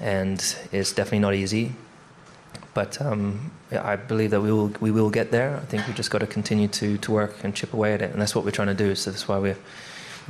and 0.00 0.38
it's 0.72 0.92
definitely 0.92 1.20
not 1.20 1.34
easy. 1.34 1.72
But 2.74 3.00
um, 3.00 3.50
yeah, 3.72 3.86
I 3.86 3.96
believe 3.96 4.30
that 4.30 4.40
we 4.40 4.52
will 4.52 4.68
we 4.80 4.90
will 4.90 5.10
get 5.10 5.30
there. 5.30 5.56
I 5.56 5.66
think 5.66 5.86
we've 5.86 5.96
just 5.96 6.10
got 6.10 6.18
to 6.18 6.26
continue 6.26 6.68
to 6.68 6.98
to 6.98 7.12
work 7.12 7.42
and 7.44 7.54
chip 7.54 7.72
away 7.72 7.94
at 7.94 8.02
it, 8.02 8.12
and 8.12 8.20
that's 8.20 8.34
what 8.34 8.44
we're 8.44 8.50
trying 8.50 8.68
to 8.68 8.74
do. 8.74 8.94
So 8.94 9.10
that's 9.10 9.26
why 9.28 9.38
we've 9.38 9.62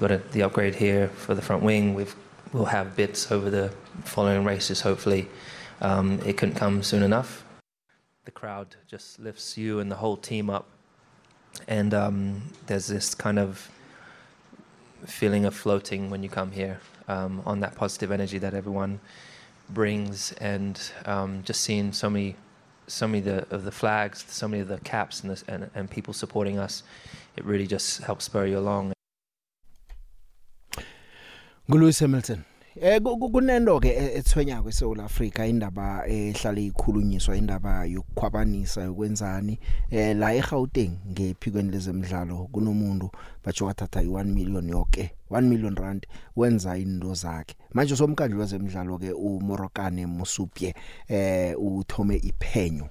got 0.00 0.10
a, 0.10 0.18
the 0.32 0.42
upgrade 0.42 0.76
here 0.76 1.08
for 1.08 1.34
the 1.34 1.42
front 1.42 1.62
wing. 1.62 1.94
We've 1.94 2.14
we'll 2.52 2.66
have 2.66 2.96
bits 2.96 3.32
over 3.32 3.50
the 3.50 3.72
following 4.04 4.44
races. 4.44 4.82
Hopefully, 4.82 5.28
um, 5.80 6.20
it 6.24 6.36
couldn't 6.36 6.54
come 6.54 6.82
soon 6.82 7.02
enough. 7.02 7.44
The 8.24 8.30
crowd 8.32 8.76
just 8.88 9.18
lifts 9.18 9.56
you 9.56 9.78
and 9.78 9.90
the 9.90 9.96
whole 9.96 10.16
team 10.16 10.50
up 10.50 10.66
and 11.68 11.94
um, 11.94 12.42
there's 12.66 12.86
this 12.86 13.14
kind 13.14 13.38
of 13.38 13.70
feeling 15.04 15.44
of 15.44 15.54
floating 15.54 16.10
when 16.10 16.22
you 16.22 16.28
come 16.28 16.52
here 16.52 16.80
um, 17.08 17.42
on 17.44 17.60
that 17.60 17.74
positive 17.74 18.10
energy 18.10 18.38
that 18.38 18.54
everyone 18.54 19.00
brings, 19.70 20.32
and 20.32 20.80
um, 21.04 21.42
just 21.44 21.62
seeing 21.62 21.92
so 21.92 22.08
many, 22.08 22.36
so 22.86 23.06
many 23.06 23.18
of 23.18 23.24
the, 23.24 23.54
of 23.54 23.64
the 23.64 23.72
flags, 23.72 24.24
so 24.28 24.46
many 24.48 24.62
of 24.62 24.68
the 24.68 24.78
caps, 24.78 25.22
and, 25.22 25.30
the, 25.30 25.52
and 25.52 25.70
and 25.74 25.90
people 25.90 26.14
supporting 26.14 26.58
us, 26.58 26.82
it 27.36 27.44
really 27.44 27.66
just 27.66 28.02
helps 28.02 28.24
spur 28.24 28.46
you 28.46 28.58
along. 28.58 28.92
nguLewis 31.68 32.00
Hamilton 32.00 32.44
Eh 32.80 33.00
ku- 33.00 33.16
ku- 33.18 33.30
kunento 33.32 33.80
ke 33.80 33.88
e- 33.88 34.18
ethwenya 34.20 34.62
kweSouth 34.62 35.00
Africa 35.00 35.48
indaba 35.48 36.04
ehlala 36.06 36.60
ikhulunyiswa 36.60 37.36
indaba 37.36 37.84
yokukhwabanisa 37.84 38.82
yokwenzani. 38.82 39.58
Eh 39.90 40.16
la 40.16 40.34
eGauteng 40.34 40.92
ngephikweni 41.10 41.70
lezemidlalo 41.70 42.48
kunomuntu 42.52 43.10
bathi 43.44 43.64
wathatha 43.64 44.00
i1 44.02 44.24
million 44.24 44.68
yonke 44.68 45.10
1 45.30 45.40
million 45.48 45.74
rand 45.76 46.06
wenza 46.36 46.76
into 46.78 47.14
zakhe. 47.14 47.54
Manje 47.74 47.96
somkhandlu 47.96 48.40
wezemidlalo 48.40 48.98
ke 48.98 49.12
uMorokane 49.12 50.06
Musupye 50.06 50.74
eh 51.08 51.54
uthome 51.58 52.16
iphenyo. 52.16 52.88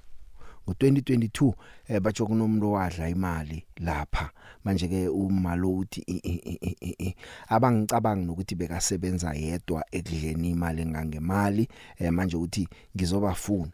Ngo2022 0.67 1.53
eh 1.87 1.99
batsho 2.01 2.25
kunomuntu 2.25 2.71
wadla 2.71 3.09
imali 3.09 3.65
lapha. 3.77 4.29
Manje 4.63 4.87
ke 4.87 5.07
umalo 5.07 5.73
uthi 5.77 6.01
i- 6.07 6.21
i- 6.23 6.57
i- 6.61 6.77
i- 6.81 6.95
i- 7.07 7.15
abangicabanga 7.49 8.25
nokuthi 8.25 8.55
bekasebenza 8.55 9.33
yedwa 9.33 9.85
ekudleni 9.91 10.49
imali 10.49 10.81
engangemali. 10.81 11.67
Eh 11.99 12.11
manje 12.11 12.37
uthi 12.37 12.67
ngizobafuna. 12.95 13.71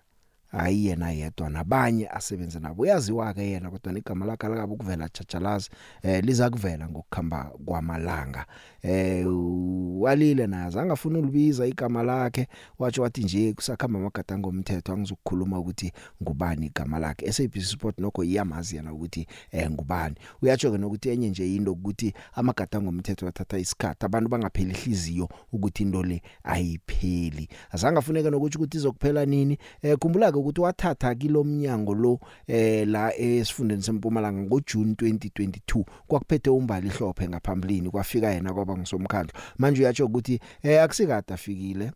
Hayi 0.51 0.85
yena 0.85 1.11
yedwa 1.11 1.49
nabanye 1.49 2.07
asebenze 2.07 2.59
nabo. 2.59 2.83
Uyaziwa 2.83 3.33
ke 3.33 3.41
yena 3.51 3.71
kodwa 3.71 3.97
igama 3.97 4.25
lakhe 4.25 4.47
lakabe 4.47 4.73
ukuvela 4.73 5.09
chachalazi 5.09 5.69
eh 6.03 6.23
liza 6.23 6.49
kuvela 6.49 6.89
ngokukhamba 6.89 7.51
kwamalanga. 7.65 8.45
Eh 8.83 9.27
u- 9.27 10.01
walile 10.01 10.47
naye 10.47 10.65
azange 10.65 10.93
afuna 10.93 11.19
ulibiza 11.19 11.67
igama 11.67 12.03
lakhe. 12.03 12.47
Wathi 12.79 13.01
wathi 13.01 13.23
nje 13.23 13.53
kusakhamba 13.53 13.99
amagadango 13.99 14.49
omthetho 14.49 14.93
angizokukhuluma 14.93 15.59
ukuthi 15.59 15.91
ngubani 16.23 16.65
igama 16.65 16.99
lakhe. 16.99 17.31
SABC 17.31 17.61
Sport 17.63 17.99
nokho 17.99 18.23
iyamazi 18.23 18.75
yana 18.75 18.93
ukuthi 18.93 19.27
eh 19.51 19.71
ngubani. 19.71 20.15
Uyatsho 20.41 20.71
ke 20.71 20.77
nokuthi 20.77 21.09
enye 21.09 21.29
nje 21.29 21.55
into 21.55 21.71
ukuthi 21.71 22.13
amagadango 22.33 22.89
omthetho 22.89 23.25
wathatha 23.25 23.59
isikhathi 23.59 24.05
abantu 24.05 24.29
bangapheli 24.29 24.71
ihliziyo 24.71 25.29
ukuthi 25.53 25.83
into 25.83 26.03
le 26.03 26.21
ayipheli. 26.43 27.47
Azange 27.71 27.99
afuneke 27.99 28.29
nokuthi 28.29 28.57
ukuthi 28.57 28.77
izokuphela 28.77 29.25
nini. 29.25 29.57
Eh 29.81 29.97
khumbula 29.97 30.31
ke 30.31 30.37
ukuthi 30.37 30.61
wathatha 30.61 31.15
kilomnyango 31.15 31.93
lo 31.93 32.19
eh 32.47 32.87
la 32.87 33.15
esifundeni 33.17 33.83
sempumalanga 33.83 34.41
ngoJune 34.41 34.93
2022 34.93 35.83
kwakuphethe 36.07 36.49
umbali 36.49 36.87
ihlophe 36.87 37.29
ngaphambilini 37.29 37.89
kwafika 37.89 38.29
yena 38.31 38.53
kwaba 38.71 38.81
ngisomkhandlo 38.81 39.33
manje 39.57 39.81
uyatsho 39.81 40.05
ukuthi 40.05 40.39
eh 40.63 40.83
akusikade 40.83 41.33
afikile 41.33 41.91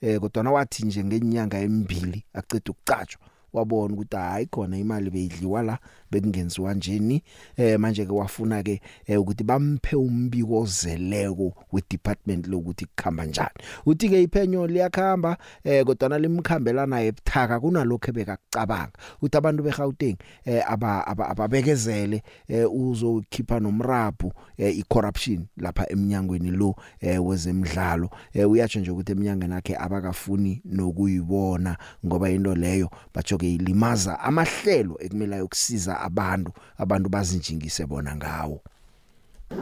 eh 0.00 0.20
kodwa 0.20 0.52
wathi 0.52 0.86
nje 0.86 1.04
ngenyanga 1.04 1.58
emibili 1.58 2.24
aceda 2.34 2.70
ukucatshwa 2.70 3.22
wabona 3.52 3.94
ukuthi 3.94 4.16
hayi 4.16 4.46
khona 4.46 4.78
imali 4.78 5.10
beyidliwa 5.10 5.62
la. 5.62 5.78
Bekungenziwa 6.10 6.74
njeni 6.74 7.22
eh 7.56 7.78
manje 7.78 8.06
ke 8.06 8.12
wafuna 8.12 8.62
ke 8.62 8.80
eh, 9.06 9.20
ukuthi 9.20 9.44
bamphe 9.44 9.96
umbiko 9.96 10.60
ozeleko 10.60 11.54
we 11.72 11.82
department 11.90 12.46
lokuthi 12.46 12.86
kukhamba 12.86 13.24
njani. 13.24 13.50
Uthi 13.86 14.08
ke 14.08 14.22
iphenyo 14.22 14.66
liyakhamba 14.66 15.36
eh 15.64 15.84
kodwa 15.84 16.18
limkhambela 16.18 16.86
naye 16.86 17.06
ebuthaka 17.08 17.60
kunalokho 17.60 18.10
ebekakucabanga. 18.10 18.92
Uthi 19.22 19.36
abantu 19.36 19.62
beGauteng 19.62 20.16
eh 20.44 20.62
aba 20.72 21.06
aba- 21.06 21.28
ababekezele 21.28 22.22
eh 22.48 22.66
uzokhipha 22.72 23.60
nomrabhu 23.60 24.32
eh, 24.58 24.78
icorruption 24.78 25.46
lapha 25.56 25.86
eminyangweni 25.92 26.50
lo 26.50 26.74
eh, 27.00 27.26
wezemidlalo. 27.26 28.10
Eh, 28.32 28.50
uyatsho 28.50 28.80
nje 28.80 28.90
ukuthi 28.90 29.12
eminyangweni 29.12 29.54
yakhe 29.54 29.76
abakafuni 29.76 30.62
nokuyibona 30.64 31.76
ngoba 32.06 32.30
into 32.30 32.54
leyo 32.54 32.90
batsho 33.14 33.38
ke 33.38 33.54
ilimaza 33.54 34.20
amahlelo 34.20 34.96
ekumele 35.00 35.40
ukusiza 35.40 35.99
abantu 36.00 36.52
abantu 36.78 37.08
bazinjingise 37.08 37.86
bona 37.86 38.16
ngawo 38.16 38.60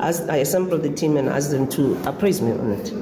As 0.01 0.21
I 0.29 0.37
assembled 0.37 0.83
the 0.83 0.91
team 0.91 1.17
and 1.17 1.29
asked 1.31 1.51
them 1.51 1.67
to 1.69 1.97
appraise 2.07 2.43
me 2.43 2.53
on 2.53 2.73
it. 2.73 2.93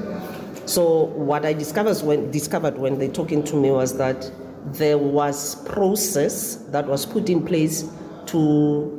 So 0.69 1.07
what 1.15 1.45
I 1.45 1.51
discovered 1.51 2.01
when 2.01 2.31
discovered 2.31 2.77
when 2.77 2.97
they 2.97 3.09
talking 3.09 3.43
to 3.43 3.55
me 3.57 3.71
was 3.71 3.97
that 3.97 4.31
there 4.73 4.97
was 4.97 5.55
process 5.65 6.55
that 6.71 6.87
was 6.87 7.05
put 7.05 7.29
in 7.29 7.45
place 7.45 7.89
to 8.27 8.93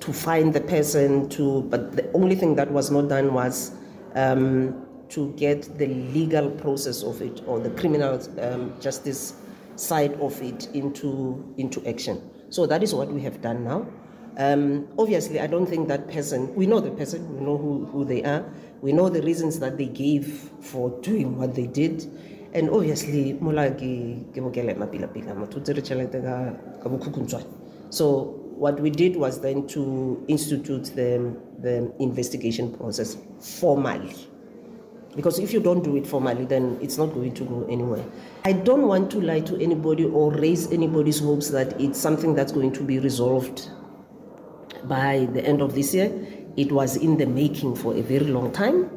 to 0.00 0.12
find 0.12 0.52
the 0.52 0.60
person 0.60 1.28
to 1.30 1.62
but 1.62 1.96
the 1.96 2.10
only 2.12 2.34
thing 2.34 2.54
that 2.56 2.70
was 2.70 2.90
not 2.90 3.08
done 3.08 3.32
was 3.32 3.72
um, 4.14 4.86
to 5.08 5.32
get 5.34 5.78
the 5.78 5.86
legal 5.86 6.50
process 6.50 7.02
of 7.02 7.22
it 7.22 7.42
or 7.46 7.60
the 7.60 7.70
criminal 7.70 8.20
um, 8.40 8.72
justice 8.80 9.34
side 9.76 10.12
of 10.14 10.40
it 10.42 10.66
into 10.74 11.54
into 11.56 11.86
action 11.86 12.20
so 12.52 12.66
that 12.66 12.82
is 12.82 12.94
what 12.94 13.08
we 13.08 13.22
have 13.22 13.40
done 13.40 13.64
now. 13.64 13.86
Um, 14.38 14.88
obviously 14.98 15.40
i 15.40 15.46
don't 15.46 15.66
think 15.66 15.88
that 15.88 16.08
person 16.08 16.54
we 16.54 16.64
know 16.64 16.80
the 16.80 16.90
person 16.90 17.20
we 17.36 17.44
know 17.44 17.58
who, 17.58 17.84
who 17.86 18.04
they 18.04 18.22
are. 18.22 18.44
We 18.80 18.92
know 18.92 19.08
the 19.08 19.22
reasons 19.22 19.58
that 19.60 19.78
they 19.78 19.86
gave 19.86 20.50
for 20.60 20.90
doing 21.02 21.38
what 21.38 21.54
they 21.54 21.66
did. 21.66 22.04
And 22.52 22.68
obviously 22.70 23.32
so 27.90 28.22
what 28.56 28.80
we 28.80 28.90
did 28.90 29.16
was 29.16 29.40
then 29.40 29.66
to 29.68 30.24
institute 30.28 30.84
the 30.96 31.36
the 31.60 31.92
investigation 31.98 32.74
process 32.74 33.16
formally. 33.40 34.14
Because 35.14 35.38
if 35.38 35.52
you 35.52 35.60
don't 35.60 35.82
do 35.84 35.96
it 35.96 36.06
formally 36.06 36.44
then 36.44 36.78
it's 36.80 36.96
not 36.98 37.06
going 37.06 37.34
to 37.34 37.44
go 37.44 37.66
anywhere. 37.70 38.04
I 38.44 38.52
don't 38.52 38.86
want 38.86 39.10
to 39.12 39.20
lie 39.20 39.40
to 39.40 39.60
anybody 39.60 40.04
or 40.04 40.32
raise 40.32 40.70
anybody's 40.72 41.20
hopes 41.20 41.50
that 41.50 41.80
it's 41.80 41.98
something 41.98 42.34
that's 42.34 42.52
going 42.52 42.72
to 42.72 42.82
be 42.82 42.98
resolved 42.98 43.68
by 44.84 45.28
the 45.32 45.44
end 45.44 45.60
of 45.62 45.74
this 45.74 45.94
year. 45.94 46.12
It 46.56 46.72
was 46.72 46.96
in 46.96 47.16
the 47.18 47.26
making 47.26 47.76
for 47.76 47.94
a 47.94 48.02
very 48.02 48.26
long 48.26 48.52
time. 48.52 48.90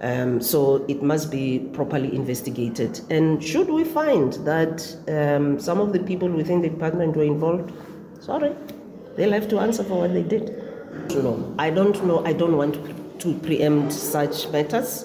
Um, 0.00 0.40
so 0.40 0.84
it 0.88 1.02
must 1.02 1.30
be 1.30 1.58
properly 1.72 2.14
investigated. 2.14 3.00
And 3.10 3.42
should 3.42 3.68
we 3.68 3.82
find 3.82 4.34
that 4.46 4.96
um, 5.08 5.58
some 5.58 5.80
of 5.80 5.92
the 5.92 5.98
people 5.98 6.28
within 6.28 6.62
the 6.62 6.68
department 6.68 7.16
were 7.16 7.24
involved? 7.24 7.72
Sorry. 8.20 8.54
They'll 9.16 9.32
have 9.32 9.48
to 9.48 9.58
answer 9.58 9.82
for 9.82 9.98
what 9.98 10.12
they 10.12 10.22
did. 10.22 10.64
No 11.10 11.54
i 11.58 11.70
don't 11.70 12.04
know. 12.06 12.24
I 12.24 12.32
don't 12.32 12.56
want 12.56 12.76
to 13.20 13.34
preempt 13.40 13.92
such 13.92 14.48
matters. 14.50 15.04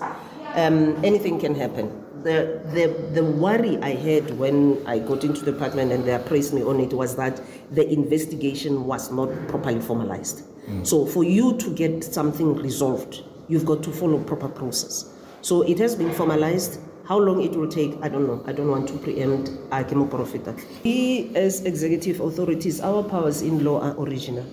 Um, 0.53 1.03
anything 1.03 1.39
can 1.39 1.55
happen. 1.55 1.99
The, 2.23 2.61
the, 2.73 3.11
the 3.13 3.23
worry 3.23 3.77
I 3.79 3.95
had 3.95 4.37
when 4.37 4.81
I 4.87 4.99
got 4.99 5.23
into 5.25 5.43
the 5.43 5.51
department 5.51 5.91
and 5.91 6.05
they 6.05 6.13
appraised 6.13 6.53
me 6.53 6.63
on 6.63 6.79
it 6.79 6.93
was 6.93 7.15
that 7.17 7.41
the 7.71 7.87
investigation 7.89 8.85
was 8.85 9.11
not 9.11 9.29
properly 9.49 9.81
formalized. 9.81 10.43
Mm. 10.69 10.87
So 10.87 11.05
for 11.05 11.25
you 11.25 11.57
to 11.57 11.69
get 11.75 12.03
something 12.03 12.55
resolved, 12.55 13.23
you've 13.49 13.65
got 13.65 13.83
to 13.83 13.91
follow 13.91 14.23
proper 14.23 14.47
process. 14.47 15.13
So 15.41 15.63
it 15.63 15.77
has 15.79 15.95
been 15.95 16.13
formalized. 16.13 16.79
How 17.05 17.17
long 17.19 17.41
it 17.41 17.51
will 17.51 17.67
take, 17.67 17.97
I 18.01 18.07
don't 18.07 18.25
know. 18.25 18.41
I 18.47 18.53
don't 18.53 18.69
want 18.69 18.87
to 18.87 18.97
preempt. 18.97 19.51
I 19.71 19.83
can 19.83 20.07
profit 20.07 20.45
that. 20.45 20.55
We, 20.85 21.29
as 21.35 21.65
executive 21.65 22.21
authorities, 22.21 22.79
our 22.79 23.03
powers 23.03 23.41
in 23.41 23.65
law 23.65 23.81
are 23.81 23.99
original. 23.99 24.45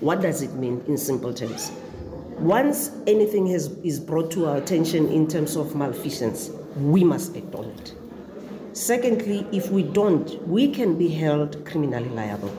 What 0.00 0.20
does 0.20 0.42
it 0.42 0.52
mean 0.54 0.82
in 0.88 0.98
simple 0.98 1.32
terms? 1.32 1.70
Once 2.38 2.90
anything 3.06 3.46
has, 3.46 3.68
is 3.84 4.00
brought 4.00 4.30
to 4.30 4.46
our 4.46 4.56
attention 4.56 5.08
in 5.08 5.26
terms 5.28 5.56
of 5.56 5.74
malfeasance, 5.74 6.50
we 6.76 7.04
must 7.04 7.36
act 7.36 7.54
on 7.54 7.64
it. 7.66 7.94
Secondly, 8.72 9.46
if 9.52 9.70
we 9.70 9.82
don't, 9.82 10.46
we 10.48 10.68
can 10.68 10.96
be 10.96 11.08
held 11.08 11.64
criminally 11.66 12.08
liable. 12.08 12.50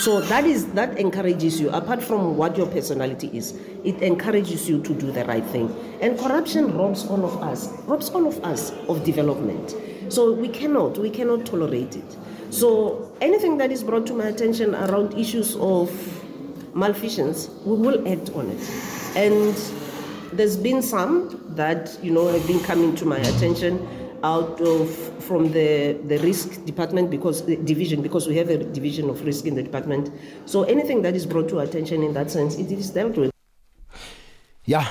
So 0.00 0.20
that 0.20 0.44
is 0.44 0.66
that 0.74 0.98
encourages 0.98 1.58
you, 1.58 1.70
apart 1.70 2.02
from 2.02 2.36
what 2.36 2.56
your 2.56 2.66
personality 2.66 3.30
is, 3.32 3.58
it 3.82 4.02
encourages 4.02 4.68
you 4.68 4.82
to 4.82 4.94
do 4.94 5.10
the 5.10 5.24
right 5.24 5.44
thing. 5.44 5.74
And 6.00 6.18
corruption 6.18 6.76
robs 6.76 7.06
all 7.06 7.24
of 7.24 7.42
us, 7.42 7.68
robs 7.86 8.10
all 8.10 8.26
of 8.26 8.38
us 8.44 8.72
of 8.88 9.02
development. 9.04 9.74
So 10.12 10.32
we 10.32 10.48
cannot, 10.48 10.98
we 10.98 11.10
cannot 11.10 11.46
tolerate 11.46 11.96
it. 11.96 12.16
So 12.50 13.10
anything 13.20 13.56
that 13.58 13.72
is 13.72 13.82
brought 13.82 14.06
to 14.08 14.14
my 14.14 14.26
attention 14.26 14.74
around 14.74 15.14
issues 15.14 15.56
of 15.56 15.90
malfeasance, 16.74 17.48
we 17.64 17.76
will 17.76 18.06
act 18.06 18.30
on 18.34 18.50
it. 18.50 18.95
And 19.16 19.56
there's 20.32 20.58
been 20.58 20.82
some 20.82 21.42
that 21.56 21.98
you 22.02 22.10
know 22.10 22.28
have 22.28 22.46
been 22.46 22.60
coming 22.60 22.94
to 22.96 23.06
my 23.06 23.16
attention 23.16 23.88
out 24.22 24.60
of 24.60 24.90
from 25.24 25.52
the 25.52 25.96
the 26.06 26.18
risk 26.18 26.62
department 26.66 27.10
because 27.10 27.46
the 27.46 27.56
division 27.56 28.02
because 28.02 28.28
we 28.28 28.36
have 28.36 28.50
a 28.50 28.58
division 28.58 29.08
of 29.08 29.24
risk 29.24 29.46
in 29.46 29.54
the 29.54 29.62
department. 29.62 30.10
So 30.44 30.64
anything 30.64 31.00
that 31.00 31.16
is 31.16 31.24
brought 31.24 31.48
to 31.48 31.60
attention 31.60 32.02
in 32.02 32.12
that 32.12 32.30
sense 32.30 32.56
it 32.56 32.70
is 32.70 32.90
dealt 32.90 33.16
with. 33.16 33.32
Yeah 34.66 34.86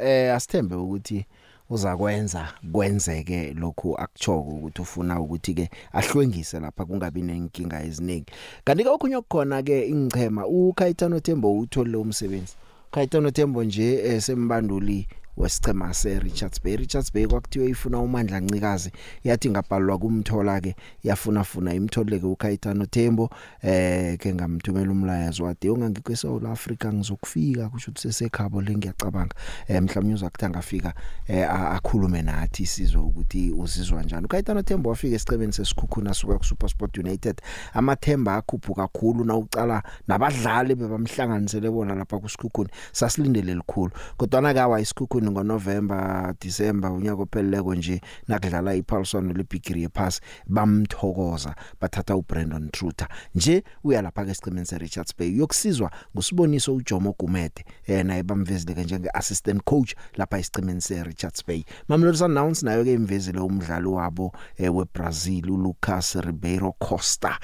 eh 0.00 0.34
asithembe 0.34 0.74
ukuthi 0.74 1.26
uzakwenza 1.70 2.48
kwenzeke 2.72 3.54
lokhu 3.54 3.96
akuchoko 3.96 4.50
ukuthi 4.50 4.82
ufuna 4.82 5.20
ukuthi 5.20 5.54
ke 5.54 5.70
ahlwengise 5.92 6.60
lapha 6.60 6.84
kungabi 6.84 7.22
nenkinga 7.22 7.84
eziningi. 7.84 8.32
Kanti 8.64 8.84
ke 8.84 8.90
okhunye 8.90 9.16
okukhona 9.16 9.62
ke 9.62 9.88
ingchema 9.88 10.46
uKhaitano 10.46 11.20
Thembo 11.20 11.58
utholile 11.58 11.96
umsebenzi 11.96 12.56
Khaitano 12.92 13.30
Thembo 13.30 13.64
nje 13.64 13.88
esembanduli 14.12 15.08
wesichema 15.36 15.94
se 15.94 16.18
Richards 16.18 16.62
Bay. 16.62 16.76
Richards 16.76 17.12
Bay 17.12 17.26
kwakuthiwe 17.26 17.68
ifuna 17.68 17.98
umandla 17.98 18.40
ncikazi. 18.40 18.92
Yathi 19.24 19.50
ngabhalwa 19.50 19.98
kumthola 19.98 20.60
ke 20.60 20.76
yafuna 21.04 21.44
funa 21.44 21.74
imtholeke 21.74 22.26
uKhaitano 22.26 22.86
Thembo 22.86 23.30
eh 23.62 24.18
ke 24.18 24.34
ngamthumela 24.34 24.90
umlayezo 24.90 25.44
wade 25.44 25.70
ungangikho 25.70 26.12
eSouth 26.12 26.44
Africa 26.44 26.84
ngizokufika 26.92 27.68
kusho 27.68 27.90
ukuthi 27.90 28.02
sesekhabo 28.02 28.62
lengiyacabanga 28.62 29.34
eh 29.68 29.82
mhlawumnye 29.82 30.14
uzakuthanga 30.14 30.58
afika 30.58 30.94
eh 31.28 31.50
akhulume 31.50 32.22
nathi 32.22 32.66
sizwe 32.66 33.00
ukuthi 33.00 33.50
uzizwa 33.50 34.02
njani. 34.02 34.24
uKhaitano 34.24 34.62
Thembo 34.62 34.90
wafika 34.90 35.16
esiqebeni 35.16 35.52
sesikhukhuna 35.52 36.14
suka 36.14 36.38
ku 36.38 36.44
SuperSport 36.44 36.98
United. 36.98 37.40
Amathemba 37.74 38.36
akhuphuka 38.36 38.82
kakhulu 38.82 39.24
na 39.24 39.36
ucala 39.36 39.82
nabadlali 40.08 40.74
bebamhlanganisele 40.74 41.70
bona 41.70 41.94
lapha 41.94 42.18
kusikhukhuni. 42.18 42.70
Sasilindele 42.92 43.54
likhulu. 43.54 43.92
Kodwa 44.16 44.40
na 44.40 44.54
kawa 44.54 44.80
isikhukhuni 45.20 45.30
ngoNovember 45.30 46.34
December 46.40 46.90
unyaka 46.90 47.22
opheleleko 47.22 47.74
nje 47.74 48.00
nakudlala 48.28 48.74
iPaulson 48.74 49.32
leBigiri 49.32 49.82
yePass 49.82 50.20
bamthokoza 50.46 51.54
bathatha 51.80 52.16
uBrandon 52.16 52.70
Truther. 52.70 53.08
Nje 53.34 53.62
uya 53.84 54.02
lapha 54.02 54.24
ke 54.24 54.34
sicimeni 54.34 54.66
seRichards 54.66 55.14
Bay 55.18 55.36
yokusizwa 55.36 55.90
ngusiboniso 56.14 56.74
uJomo 56.74 57.14
Gumede 57.18 57.64
eh 57.86 58.04
naye 58.04 58.22
bamvezile 58.22 58.84
njenge 58.84 59.08
assistant 59.14 59.62
coach 59.64 59.94
lapha 60.16 60.38
isicimeni 60.38 60.80
seRichards 60.80 61.46
Bay. 61.46 61.64
Mamelodi 61.88 62.24
announce 62.24 62.66
nayo 62.66 62.84
ke 62.84 62.92
imvezile 62.92 63.40
umdlali 63.40 63.86
wabo 63.86 64.32
eh, 64.56 64.74
weBrazil 64.74 65.50
uLucas 65.50 66.14
Ribeiro 66.14 66.72
Costa. 66.72 67.38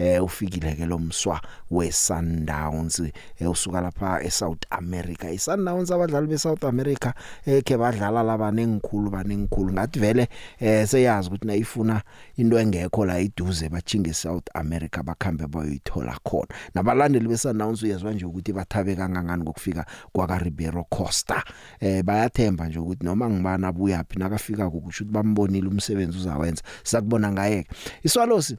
Eh 0.00 0.24
ufikile 0.24 0.72
ke 0.74 0.86
lo 0.86 0.98
mswa 0.98 1.40
weSundowns 1.70 3.00
eh 3.00 3.50
usuka 3.50 3.80
lapha 3.80 4.22
eSouth 4.22 4.62
America. 4.70 5.24
iSundowns 5.24 5.90
abadlali 5.90 6.26
beSouth 6.26 6.64
America 6.64 7.12
eh 7.46 7.62
ke 7.62 7.76
badlala 7.76 8.22
laba 8.22 8.50
nengikhulu 8.50 9.10
banengikhulu. 9.10 9.72
Ngathi 9.72 10.00
vele 10.00 10.28
eh 10.58 10.88
seyazi 10.88 11.28
ukuthi 11.28 11.46
nayifuna 11.46 12.02
into 12.36 12.58
engekho 12.58 13.04
la 13.04 13.20
iduze 13.20 13.68
bachinge 13.68 14.10
eSouth 14.10 14.48
America 14.54 15.02
bakhambe 15.02 15.46
bayoyithola 15.46 16.18
khona. 16.24 16.48
Nabalandeli 16.74 17.28
beSundowns 17.28 17.82
uyezwa 17.82 18.12
nje 18.12 18.24
ukuthi 18.24 18.52
bathabe 18.52 18.96
kangangani 18.96 19.42
ngokufika 19.42 19.86
kwa 20.12 20.38
Ribeiro 20.38 20.84
Costa. 20.84 21.44
Eh 21.80 22.02
bayathemba 22.02 22.68
nje 22.68 22.78
ukuthi 22.78 23.04
noma 23.04 23.30
ngibana 23.30 23.68
abuya 23.68 24.04
phi 24.08 24.18
nakafika 24.18 24.66
ukuthi 24.66 25.04
bambonile 25.04 25.68
umsebenzi 25.68 26.18
uzawenza. 26.18 26.62
Sakubona 26.82 27.32
ngaye 27.32 27.66
iswalosi 28.02 28.56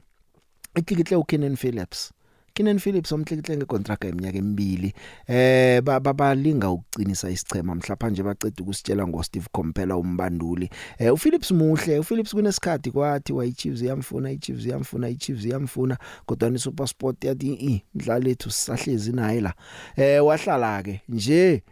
iklikihle 0.74 1.16
uKenan 1.16 1.56
Phillips. 1.56 2.12
Kenan 2.54 2.78
Phillips 2.78 3.12
omhlekihle 3.12 3.56
ngecontract 3.56 4.04
eminyaka 4.04 4.38
emibili. 4.38 4.94
Eh 5.26 5.82
babalinga 5.82 6.70
ukucinisa 6.70 7.30
isichema 7.30 7.74
mhlapha 7.74 8.10
nje 8.10 8.22
baceda 8.22 8.62
ukusitshela 8.62 9.06
ngo 9.06 9.22
Steve 9.22 9.46
Compella 9.52 9.96
umbanduli. 9.96 10.70
Eh 10.98 11.12
uPhillips 11.12 11.50
muhle 11.50 11.98
uPhillips 11.98 12.34
kunesikhathi 12.34 12.90
kwathi 12.90 13.32
wa 13.32 13.46
iChiefs 13.46 13.82
yamfuna 13.82 14.30
iChiefs 14.30 14.66
yamfuna 14.66 15.08
iChiefs 15.08 15.44
yamfuna 15.44 15.98
kodwa 16.26 16.50
ni 16.50 16.58
SuperSport 16.58 17.24
yathi 17.24 17.52
i 17.52 17.84
mdlali 17.94 18.24
lethu 18.24 18.50
sisahlezi 18.50 19.12
naye 19.12 19.40
la. 19.40 19.54
Eh 19.96 20.24
wahlala 20.26 20.82
ke 20.82 21.00
nje 21.08 21.62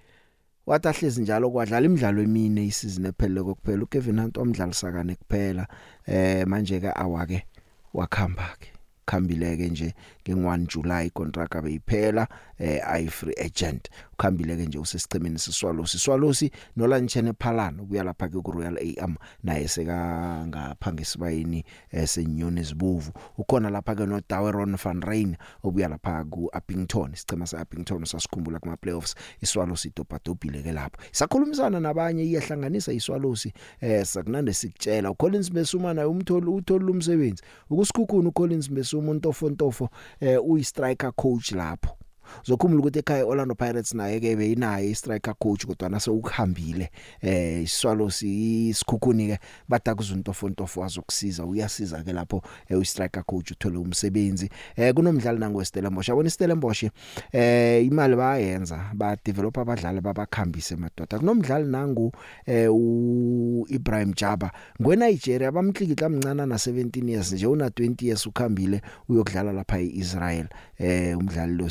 wathi 0.67 0.89
ahlezi 0.89 1.23
njalo 1.23 1.51
kwadlala 1.51 1.87
imidlalo 1.87 2.23
emine 2.23 2.67
isizini 2.67 3.09
ephelele 3.09 3.43
kokuphela 3.43 3.83
uKevin 3.83 4.21
Hunt 4.21 4.39
omdlalisakane 4.39 5.15
kuphela 5.15 5.67
eh 6.07 6.47
manje 6.47 6.81
ke 6.81 6.91
awake 6.95 7.47
wakhamba 7.95 8.57
ke 8.59 8.73
ukhambileke 9.03 9.69
nje 9.69 9.95
nge1 10.29 10.67
July 10.67 11.11
contract 11.11 11.57
abeyiphela 11.57 12.29
eh 12.59 12.81
ay 12.87 13.07
free 13.07 13.35
agent. 13.45 13.89
Ukhambileke 14.13 14.67
nje 14.67 14.79
usesicemeni 14.79 15.39
siswalosi 15.39 15.99
siswalosi 15.99 16.51
nolanchene 16.77 17.33
phalana 17.33 17.83
kuya 17.83 18.05
lapha 18.05 18.29
ke 18.29 18.41
ku 18.43 18.53
Royal 18.53 18.79
AM 18.79 19.17
naye 19.43 19.69
seka 19.69 20.47
ngapha 20.47 20.93
ngesibayini 20.93 21.65
esenyoni 21.91 22.63
zibuvu. 22.63 23.13
Ukhona 23.39 23.71
lapha 23.71 23.95
ke 23.95 24.07
no 24.07 24.21
Daweron 24.29 24.77
van 24.77 25.03
Rein 25.03 25.37
obuya 25.65 25.89
lapha 25.89 26.25
ku 26.31 26.51
Appington 26.53 27.13
isicema 27.13 27.47
se 27.47 27.57
Appington 27.57 28.05
sasikhumbula 28.05 28.59
kuma 28.59 28.77
playoffs 28.77 29.15
iswalosi 29.41 29.93
dobadobile 29.97 30.63
ke 30.63 30.73
lapho. 30.73 31.03
Sakhulumisana 31.13 31.81
nabanye 31.81 32.25
iyahlanganisa 32.25 32.93
iswalosi 32.93 33.53
eh 33.81 34.05
sakunande 34.05 34.53
sikutshela. 34.53 35.11
uCollins 35.11 35.53
Besuma 35.53 35.95
naye 35.95 36.07
umtholi 36.07 36.47
uthola 36.47 36.91
umsebenzi 36.91 37.43
ukusikhukhuna 37.71 38.29
uCollins 38.29 38.71
Besuma 38.71 38.90
untofo 38.99 39.51
ntofo 39.51 39.89
eh 40.21 40.39
uyi 40.45 40.65
striker 40.65 41.13
coach 41.13 41.53
lapho. 41.53 41.97
Uzokhumula 42.45 42.81
ukuthi 42.81 42.99
ekhaya 42.99 43.27
Orlando 43.27 43.55
Pirates 43.55 43.95
naye 43.95 44.21
ke 44.21 44.37
beyinaye 44.37 44.95
striker 44.95 45.35
coach 45.39 45.67
kodwa 45.67 45.89
nase 45.89 46.11
ukuhambile 46.11 46.91
eh 47.23 47.63
iswalo 47.63 48.11
sikhukhuni 48.11 49.29
ke 49.29 49.39
bada 49.69 49.95
kuzuntofontofo 49.95 50.81
wazokusiza 50.81 51.45
uyasiza 51.45 52.03
ke 52.03 52.13
lapho 52.13 52.43
eh, 52.69 52.79
u 52.79 52.85
striker 52.85 53.25
coach 53.25 53.51
uthole 53.51 53.79
umsebenzi. 53.79 54.51
Eh 54.77 54.95
kunomdlali 54.95 55.39
nango 55.39 55.65
Stellenbosch 55.65 56.09
yabona 56.09 56.31
Stellenbosch 56.31 56.85
eh 57.33 57.87
imali 57.87 58.17
bayenza 58.17 58.91
ba 58.95 59.17
develop 59.25 59.59
abadlali 59.59 60.01
babakhambise 60.01 60.77
madoda. 60.77 61.19
Kunomdlali 61.19 61.65
nangu 61.65 62.13
eh 62.47 62.69
u 62.73 63.67
Ibrahim 63.69 64.15
Jaba. 64.15 64.53
Ngwe 64.81 64.97
Nigeria 64.97 65.53
bamhlikihla 65.53 66.09
mncane 66.09 66.47
na 66.47 66.57
17 66.57 67.11
years 67.11 67.33
nje 67.33 67.47
una 67.47 67.69
20 67.69 68.07
years 68.07 68.27
ukhambile 68.27 68.83
uyokudlala 69.09 69.53
lapha 69.53 69.79
eIsrael. 69.79 70.49
Eh 70.79 71.19
umdlali 71.19 71.55
lo 71.55 71.71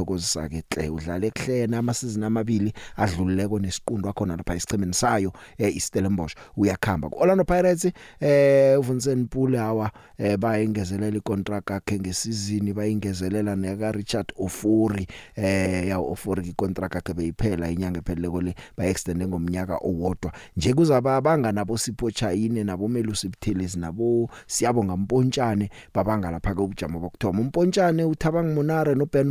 siyamthokozisa 0.00 0.48
ke 0.48 0.64
hle 0.70 0.88
udlala 0.88 1.26
ekuhlena 1.26 1.78
amasizini 1.78 2.24
amabili 2.24 2.72
adlulileko 2.96 3.58
nesiqundwa 3.58 4.12
khona 4.12 4.36
lapha 4.36 4.54
isichemeni 4.54 4.94
sayo 4.94 5.32
eh 5.58 5.76
iStellenbosch. 5.76 6.34
Uyakhamba 6.56 7.08
kuOrlando 7.08 7.44
Pirates 7.44 7.92
eh 8.20 8.78
uVincent 8.78 9.30
Pule 9.30 9.58
hawa 9.58 9.90
eh 10.18 10.36
bayingezelela 10.38 11.16
icontract 11.16 11.70
yakhe 11.70 11.98
ngesizini 11.98 12.72
bayingezelela 12.72 13.56
neka 13.56 13.92
Richard 13.92 14.32
Ofori 14.36 15.06
eh 15.36 15.88
ya 15.88 15.98
Ofori 15.98 16.48
icontract 16.48 16.94
yakhe 16.94 17.14
beyiphela 17.14 17.70
inyanga 17.70 17.98
ephelele 17.98 18.40
le 18.40 18.54
bayextend 18.76 19.22
ngomnyaka 19.22 19.76
owodwa. 19.76 20.32
Nje 20.56 20.74
kuzaba 20.74 21.16
abanga 21.16 21.52
nabo 21.52 21.78
Sipho 21.78 22.10
Chayine 22.10 22.64
nabo 22.64 22.88
Melusi 22.88 23.28
Buthelezi 23.28 23.78
nabo 23.78 24.30
siyabonga 24.46 24.96
Mpontshane 24.96 25.70
babanga 25.94 26.30
lapha 26.30 26.54
ke 26.54 26.62
ubujamo 26.62 27.00
bokthoma 27.00 27.42
Mpontshane 27.42 28.04
uThabang 28.04 28.54
Monare 28.54 28.94
no 28.94 29.06
Ben 29.06 29.28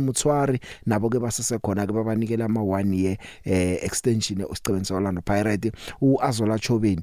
Mutswari 0.60 0.82
nabo 0.86 1.08
ke 1.08 1.18
basesekhona 1.18 1.86
ke 1.86 1.92
babanikela 1.92 2.44
ama 2.44 2.60
1 2.60 2.94
year 2.94 3.16
eh 3.44 3.78
extension 3.84 4.42
osicebeni 4.48 4.84
saOrlando 4.84 5.22
Pirates 5.22 5.72
uAzola 6.00 6.58
Chobeni. 6.58 7.02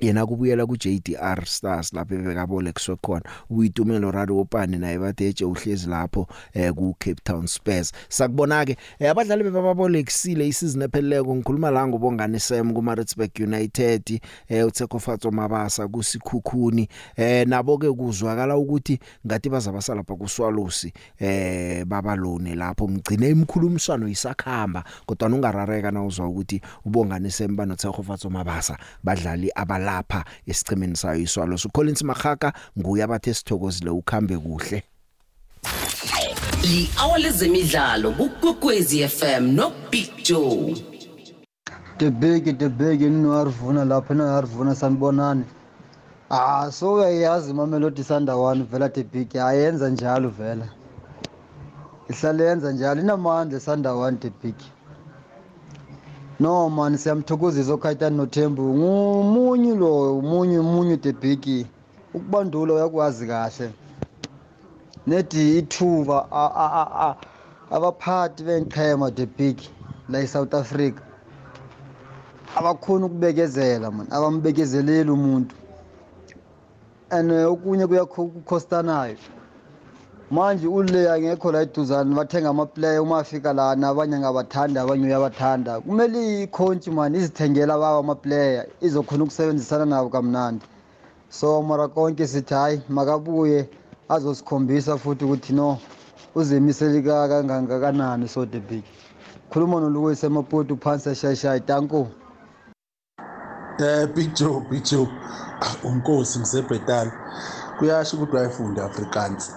Yena 0.00 0.26
kubuyela 0.26 0.66
ku 0.66 0.76
JDR 0.76 1.46
Stars 1.46 1.92
lapho 1.92 2.16
bekabolekiswe 2.16 2.96
khona 2.96 3.22
uyitumelo 3.50 4.10
Rado 4.10 4.38
Opane 4.38 4.78
naye 4.78 4.98
badeje 4.98 5.44
uhlezi 5.44 5.88
lapho 5.88 6.26
eh 6.52 6.72
ku 6.72 6.94
Cape 6.98 7.20
Town 7.24 7.46
Spurs. 7.46 7.92
Sakubona 8.08 8.64
ke 8.64 8.76
eh, 8.98 9.10
abadlali 9.10 9.44
bebabolekisile 9.44 10.48
isizini 10.48 10.84
epheleleko 10.84 11.36
ngikhuluma 11.36 11.70
la 11.70 11.86
ngobongani 11.88 12.40
Sam 12.40 12.74
ku 12.74 12.82
Maritzburg 12.82 13.30
United 13.40 14.20
eh 14.48 14.66
uTseko 14.66 14.98
Fatso 14.98 15.30
Mabasa 15.30 15.88
kusikhukhuni 15.88 16.88
eh 17.16 17.46
nabo 17.48 17.78
ke 17.78 17.92
kuzwakala 17.92 18.56
ukuthi 18.56 18.98
ngathi 19.26 19.48
bazabasala 19.48 19.96
lapha 19.96 20.14
kuswalusi 20.16 20.92
eh 21.18 21.84
babalone 21.84 22.54
lapho 22.54 22.88
ngigcine 22.88 23.30
imkhulumiswano 23.30 24.08
isakhamba 24.08 24.84
kodwa 25.06 25.28
ungarareka 25.28 25.90
na 25.90 26.04
uzwa 26.04 26.28
ukuthi 26.28 26.60
ubongani 26.84 27.30
Sam 27.30 27.56
banoTseko 27.56 28.02
Fatso 28.02 28.30
Mabasa 28.30 28.78
badlali 29.02 29.50
abala 29.54 29.85
lapha 29.86 30.24
esichemeni 30.46 30.96
sayo 30.96 31.20
iswalo. 31.20 31.58
So 31.58 31.68
Collins 31.68 32.02
Magaka 32.02 32.52
nguye 32.78 33.02
abathe 33.02 33.34
sithokozile 33.34 33.90
ukhambe 33.90 34.38
kuhle. 34.38 34.82
Li 36.62 36.90
awalezemidlalo 36.98 38.12
kukwekwezi 38.12 39.08
FM 39.08 39.54
no 39.54 39.72
Big 39.90 40.10
Joe. 40.22 40.74
The 41.98 42.10
big 42.10 42.58
the 42.58 42.68
big 42.68 43.00
inwarvuna 43.00 43.84
lapha 43.84 44.14
inwarvuna 44.14 44.74
sanibonani? 44.74 45.44
Ah 46.30 46.70
so 46.70 46.94
uyayazi 46.94 47.52
mamelodi 47.52 48.04
sundowns 48.04 48.66
vela 48.70 48.88
the 48.88 49.04
big 49.04 49.36
ayenza 49.36 49.88
njalo 49.90 50.28
vela. 50.28 50.68
Ihlale 52.10 52.44
yenza 52.44 52.72
njalo 52.72 53.00
inamandla 53.00 53.60
sundowns 53.60 54.20
the 54.20 54.30
big 56.38 56.40
no 56.40 56.70
man 56.70 56.96
siyamthokozisa 56.96 57.74
uKhaitani 57.74 58.16
noThembu 58.16 58.62
ngumunye 58.62 59.74
lo 59.74 60.18
umunye 60.18 60.58
umunye 60.58 60.96
the 60.96 61.12
big 61.12 61.66
ukubandula 62.14 62.74
uyakwazi 62.74 63.26
kahle. 63.26 63.72
Nedi 65.06 65.58
ithuba 65.58 66.26
abaphathi 67.70 68.44
benqhema 68.44 69.10
the 69.14 69.26
big 69.26 69.58
la 70.08 70.20
eSouth 70.20 70.54
Africa 70.54 71.00
abakhona 72.56 73.06
ukubekezela 73.06 73.90
man 73.90 74.06
abambekezeleli 74.10 75.10
umuntu. 75.10 75.54
And 77.10 77.30
okunye 77.32 77.86
kuyakhostanayo 77.86 79.16
manje 80.30 80.66
ule 80.66 81.10
angekho 81.10 81.52
la 81.52 81.62
eduzane 81.62 82.14
bathenga 82.14 82.48
amaplayer 82.48 83.00
uma 83.02 83.18
afika 83.18 83.52
lana 83.52 83.88
abanye 83.88 84.18
ngabathanda 84.18 84.82
abanye 84.82 85.06
uyabathanda. 85.06 85.80
Kumele 85.80 86.42
icoach 86.42 86.88
man 86.88 87.14
izithengela 87.14 87.78
bawo 87.78 87.98
amaplayer 88.00 88.66
izokhona 88.80 89.24
ukusebenzisana 89.24 89.84
nabo 89.84 90.08
kamnandi. 90.08 90.64
So 91.28 91.62
mara 91.62 91.88
konke 91.88 92.26
sithi 92.26 92.54
hayi 92.54 92.82
makabuye 92.88 93.68
azosikhombisa 94.08 94.98
futhi 94.98 95.24
ukuthi 95.24 95.52
no 95.52 95.78
uzimisele 96.34 97.02
kangakanani 97.02 98.28
so 98.28 98.44
the 98.44 98.60
big. 98.60 98.84
Khuluma 99.50 99.80
nolukwese 99.80 100.26
emaputi 100.26 100.72
uphansi 100.72 101.08
eshayishayi 101.08 101.60
tanko 101.60 102.08
Eh 103.78 104.06
Big 104.14 104.34
Joe 104.34 104.60
Big 104.70 104.82
Joe 104.84 105.08
unkosi 105.84 106.38
ngisebhetala 106.38 107.12
kuyasho 107.78 108.16
ukuthi 108.16 108.36
wayefunda 108.36 108.84
Afrikaans. 108.84 109.52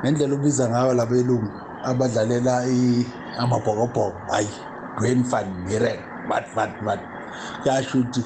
Ngendlela 0.00 0.34
ubiza 0.34 0.68
ngayo 0.68 0.94
labelungu 0.94 1.52
abadlalela 1.82 2.64
amabhokobhoko 3.38 4.20
hayi 4.32 4.50
Dwayne 4.98 5.22
van 5.22 5.46
Meren 5.64 6.00
but 6.28 6.44
but 6.54 6.70
but 6.84 7.00
yasho 7.64 7.98
ukuthi 7.98 8.22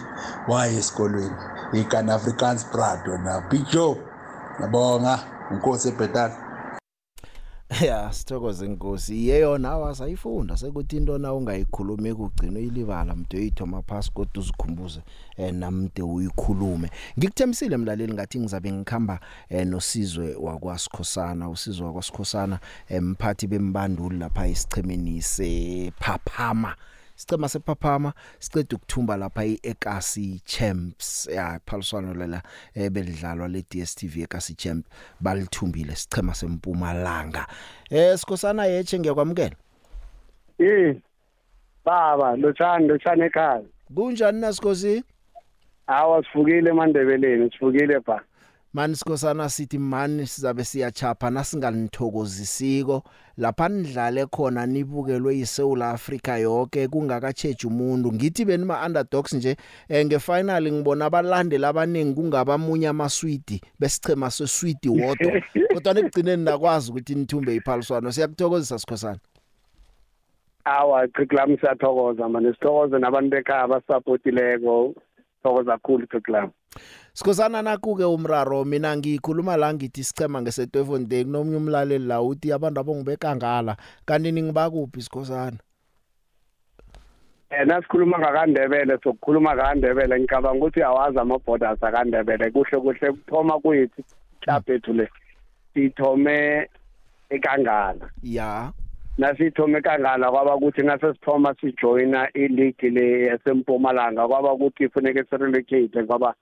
waye 0.47 0.77
esikolweni 0.77 1.37
ikana 1.73 2.15
Afrikaans 2.15 2.65
Prado 2.65 3.19
na 3.19 3.41
Big 3.41 3.67
Joe 3.73 3.97
ngabonga 4.61 5.19
unkosi 5.51 5.89
ebhetala 5.89 6.48
ya 7.87 8.13
sithokoze 8.13 8.67
inkosi 8.67 9.29
yeyona 9.29 9.71
awasayifunda 9.71 10.57
sekuthi 10.57 10.97
into 10.97 11.19
na 11.19 11.35
ungayikhulumi 11.35 12.15
kugcina 12.15 12.59
uyilibala 12.59 13.15
mdeyitho 13.15 13.67
maphasi 13.67 14.13
kodwa 14.13 14.43
uzikhumbuze 14.43 15.01
eh 15.37 15.55
namde 15.55 16.03
uyikhulume. 16.03 16.91
Ngikuthemsile 17.19 17.77
mlaleli 17.77 18.13
ngathi 18.13 18.41
ngizabe 18.41 18.73
ngikhamba 18.73 19.21
eh 19.49 19.67
nosizwe 19.67 20.35
wakwaSikhosana 20.35 21.49
usizwe 21.49 21.87
wakwaSikhosana 21.87 22.59
emphathi 22.89 23.47
bembanduli 23.47 24.19
lapha 24.19 24.47
esichemeni 24.47 25.23
sephaphama. 25.23 26.75
Sicema 27.19 27.49
sephaphama 27.49 28.13
siceda 28.39 28.77
ukuthumba 28.77 29.17
lapha 29.17 29.45
iEkasi 29.45 30.41
Champs. 30.45 31.29
Ya 31.35 31.61
phaliswano 31.67 32.15
lela 32.15 32.43
ebelidlalwa 32.75 33.49
le 33.49 33.65
DStv 33.71 34.23
eKasi 34.23 34.55
Champ 34.55 34.87
balithumbile 35.21 35.97
sicema 35.97 36.35
sempumalanga. 36.35 37.47
Eh 37.91 38.19
sikhosana 38.19 38.67
yeche 38.67 38.99
ngiyakwamukela? 38.99 39.57
Eh 40.59 40.97
baba 41.85 42.37
lochani 42.37 42.89
lochani 42.89 43.23
ekhaya. 43.23 43.63
Kunjani 43.95 44.41
nasikhosi 44.41 45.05
hawa 45.87 46.23
sifukile 46.25 46.71
emandebeleni 46.71 47.51
sifukile 47.51 48.01
ba 48.01 48.23
mani 48.73 48.97
sikhosana 48.97 49.49
sithi 49.49 49.79
mani 49.79 50.27
sizabe 50.27 50.65
siyachapha 50.65 51.31
nasinganithokozisiko 51.31 53.03
lapha 53.37 53.69
nidlale 53.69 54.27
khona 54.27 54.67
nibukelwe 54.67 55.37
yiSouth 55.37 55.83
Africa 55.83 56.29
yonke 56.41 56.89
kungakatsheje 56.89 57.67
umuntu. 57.67 58.13
Ngithi 58.13 58.45
benima 58.45 58.87
underdogs 58.87 59.33
nje 59.33 59.57
eh, 59.89 60.07
ngefinal 60.07 60.73
ngibona 60.73 61.05
abalandeli 61.05 61.65
abaningi 61.65 62.15
kungabamunye 62.15 62.89
amaswidi 62.89 63.61
besichema 63.81 64.31
seswidi 64.31 64.89
wodwa 64.89 65.43
kodwa 65.75 65.95
nekugcineni 65.95 66.45
nakwazi 66.45 66.91
ukuthi 66.91 67.15
nithumbe 67.15 67.55
iphaliswano. 67.55 68.13
Siyakuthokozisa 68.13 68.79
sikhosana. 68.79 69.19
Awa 70.65 71.09
qiklami 71.09 71.59
siyathokoza 71.59 72.29
manje 72.29 72.53
sithokoze 72.53 72.99
nabantu 72.99 73.31
bekhaya 73.31 73.63
abasupportileko. 73.63 74.95
Thokoza 75.43 75.73
kakhulu 75.73 76.07
qiklami 76.07 76.53
Sikhosana 77.19 77.63
nakuke 77.63 78.05
umraro 78.05 78.65
mina 78.65 78.97
ngikhuluma 78.97 79.57
la 79.57 79.75
ngithi 79.75 80.05
sichema 80.05 80.43
ngesetwefontein 80.43 81.27
kunomnye 81.27 81.57
umlaleli 81.57 82.07
la 82.07 82.23
uthi 82.23 82.53
abantu 82.53 82.81
abongibekangala 82.81 83.77
kanti 84.07 84.33
ningibakuphi 84.33 85.03
sikhosana? 85.03 85.59
Eh 87.51 87.67
nasikhuluma 87.67 88.19
ngakandebele 88.19 88.99
sokukhuluma 89.03 89.55
ngakandebele 89.55 90.21
ngicabanga 90.21 90.59
ukuthi 90.59 90.83
awazi 90.83 91.19
ama 91.19 91.39
borders 91.39 91.83
akandebele. 91.83 92.51
Kuhle 92.51 92.79
kuhle 92.81 93.13
kuthoma 93.13 93.59
kwethu 93.59 94.03
club 94.41 94.71
ethu 94.71 94.93
le 94.93 95.09
sithome 95.75 96.69
ekangala. 97.31 98.11
Ya. 98.23 98.73
Nasithome 99.19 99.81
kangala 99.81 100.31
kwaba 100.31 100.55
ukuthi 100.55 100.85
ngase 100.85 101.15
sithoma 101.15 101.55
sijoina 101.61 102.31
ileague 102.33 102.91
le 102.91 103.27
yasempumalanga 103.27 104.29
kwaba 104.29 104.53
ukuthi 104.53 104.87
kufuneke 104.89 105.25
sirelocate 105.25 106.03
kwaba 106.07 106.35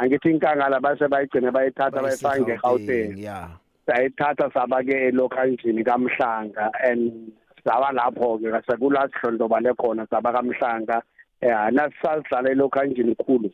angithi 0.00 0.30
inkangala 0.30 0.80
base 0.80 1.04
bayigcine 1.08 1.50
bayithatha 1.50 2.02
bayifaka 2.02 2.40
ngeGauteng 2.40 3.18
yeah 3.18 3.60
sayithatha 3.86 4.50
sabake 4.54 4.94
elokanjini 5.08 5.84
kamhlanga 5.84 6.70
and 6.82 7.32
saba 7.64 7.90
lapho 7.92 8.38
ke 8.38 8.48
kasekula 8.54 9.08
sihlondobale 9.10 9.74
khona 9.76 10.06
saba 10.10 10.32
kamhlanga. 10.32 11.02
Eh 11.42 11.70
nasidlala 11.72 12.54
lokho 12.54 12.70
kanjini 12.70 13.14
khulu. 13.16 13.50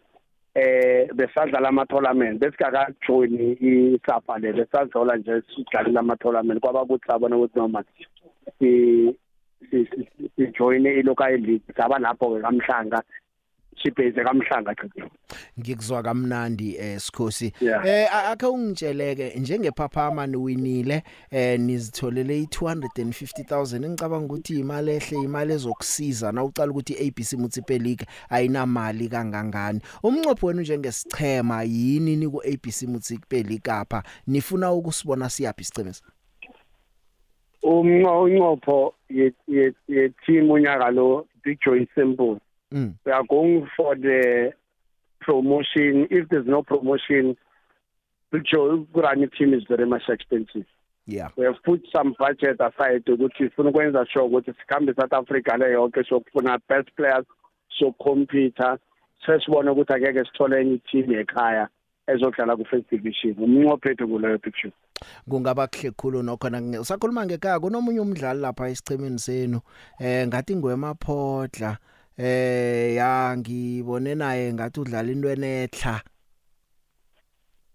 Eh 0.54 1.08
besadlala 1.14 1.68
ama 1.68 1.86
tournament 1.86 2.40
besikaka 2.40 2.94
join 3.06 3.56
isapha 3.60 4.38
le 4.40 4.52
besadlala 4.52 5.16
nje 5.16 5.42
sidlalela 5.54 6.00
ama 6.00 6.16
tournament 6.16 6.60
kwaba 6.60 6.84
kuthi 6.84 7.06
sabona 7.06 7.36
ukuthi 7.36 7.56
noma 7.56 7.84
si 8.58 9.16
si 9.70 10.46
join 10.58 10.86
ilocal 10.86 11.38
league 11.40 11.62
saba 11.76 11.98
lapho 11.98 12.36
ke 12.36 12.42
kamhlanga. 12.42 13.02
Sibheze 13.82 14.24
kamhlanga 14.24 14.74
chithi 14.74 15.02
ngikuzwa 15.60 16.02
kamnandi 16.02 16.76
eh 16.76 17.00
sikhosi. 17.00 17.52
Eh 17.60 18.14
akhe 18.14 18.46
ungitsheleke 18.46 19.40
njengephaphama 19.40 20.26
niwinile 20.26 21.02
eh 21.30 21.60
nizitholele 21.60 22.42
i250000 22.42 23.88
ngicabanga 23.88 24.26
ukuthi 24.26 24.58
imali 24.58 24.90
ehle 24.90 25.18
imali 25.18 25.52
ezokusiza 25.52 26.32
na 26.32 26.44
ucala 26.44 26.70
ukuthi 26.70 26.94
ABC 26.94 27.32
Municipal 27.32 27.78
League 27.78 28.06
ayinamali 28.30 29.08
kangangani? 29.08 29.80
Umnqopho 30.02 30.46
wenu 30.46 30.60
njengesichema 30.60 31.62
yini 31.62 32.16
ni 32.16 32.28
ku 32.28 32.42
ABC 32.42 32.82
Municipal 32.82 33.42
League 33.42 33.72
apha? 33.72 34.02
Nifuna 34.26 34.72
ukusibona 34.72 35.30
siyapi 35.30 35.64
sicemeza 35.64 36.02
umnqo 37.66 38.22
unqopho 38.22 38.94
ye 39.08 39.32
ye 39.48 39.72
ye 39.88 40.08
team 40.24 40.50
unyaka 40.50 40.90
lo 40.90 41.26
big 41.42 41.58
joy 41.60 41.86
simple 41.94 42.38
Mm. 42.72 42.94
we 43.04 43.12
are 43.12 43.22
going 43.28 43.68
for 43.76 43.94
the 43.94 44.52
promotion. 45.20 46.08
If 46.10 46.28
there's 46.28 46.46
no 46.46 46.62
promotion 46.62 47.36
big 48.32 48.42
joy 48.44 48.84
running 48.94 49.30
team 49.38 49.54
is 49.54 49.62
very 49.68 49.86
much 49.86 50.02
expensive. 50.08 50.66
Yeah. 51.06 51.28
We 51.36 51.44
have 51.44 51.62
put 51.64 51.86
some 51.94 52.14
budget 52.18 52.60
aside 52.60 53.04
ukuthi 53.06 53.44
sifuna 53.44 53.70
ukwenza 53.70 54.06
sure 54.12 54.24
ukuthi 54.24 54.52
sikhambe 54.60 54.94
South 54.94 55.12
Africa 55.12 55.56
le 55.58 55.72
yonke 55.72 56.04
sokufuna 56.04 56.58
best 56.68 56.88
players 56.96 57.26
socompete 57.78 58.78
sesibona 59.26 59.72
ukuthi 59.72 59.92
akeke 59.92 60.24
sithole 60.24 60.60
enye 60.60 60.78
team 60.90 61.12
ekhaya 61.12 61.68
ezodlala 62.08 62.56
ku 62.56 62.64
first 62.64 62.90
division. 62.90 63.34
Umnqopho 63.38 63.90
ethu 63.90 64.08
kuleyo 64.08 64.38
picture. 64.38 64.72
Kungaba 65.30 65.66
kuhle 65.66 65.90
khulu 65.90 66.22
nokhona 66.22 66.60
kunge- 66.60 66.80
usakhuluma 66.80 67.26
ngekhaya 67.26 67.60
kunomunye 67.60 68.00
umdlali 68.00 68.40
lapha 68.40 68.68
esichemeni 68.68 69.18
senu 69.18 69.60
eh 70.00 70.26
ngathi 70.26 70.56
ngwemaphodla 70.56 71.78
eh 72.18 72.94
ya 72.96 73.36
ngibone 73.36 74.14
naye 74.14 74.52
ngathi 74.52 74.80
udlala 74.80 75.12
into 75.12 75.28
enetla. 75.28 76.00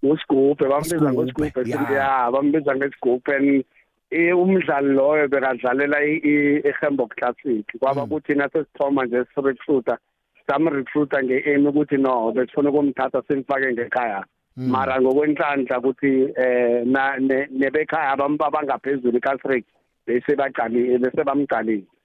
Usigubhe 0.03 0.65
bambiza 0.67 1.13
ngosigubhe 1.13 1.93
ya. 1.93 2.31
bambiza 2.31 2.75
ngesigubhe. 2.75 3.65
Eh, 4.11 4.37
umdlali 4.37 4.93
loyo 4.93 5.27
bekadlalela 5.27 6.01
eHamburg 6.03 7.15
Classic. 7.15 7.65
Kwaba 7.79 8.05
kuthi 8.05 8.35
nasesithoma 8.35 9.05
nje 9.05 9.23
sirecruiter 9.35 9.97
samrecruiter 10.47 11.23
nge-aim 11.23 11.67
ukuthi 11.67 11.97
no 11.97 12.31
besifuna 12.31 12.69
ukumthatha 12.69 13.21
simfake 13.27 13.71
ngekhaya. 13.73 14.25
Mara 14.57 15.01
ngokwenhlanhla 15.01 15.79
ukuthi 15.79 16.27
eh 16.35 16.83
na 16.85 17.15
ne- 17.19 17.47
nebekhaya 17.51 18.11
abantu 18.11 18.45
abangaphezulu 18.45 19.17
iCasric 19.17 19.65
bese 20.05 20.35
baqalile 20.35 20.97
bese 20.97 21.23
bamqalile. 21.23 21.85
mm 21.85 22.00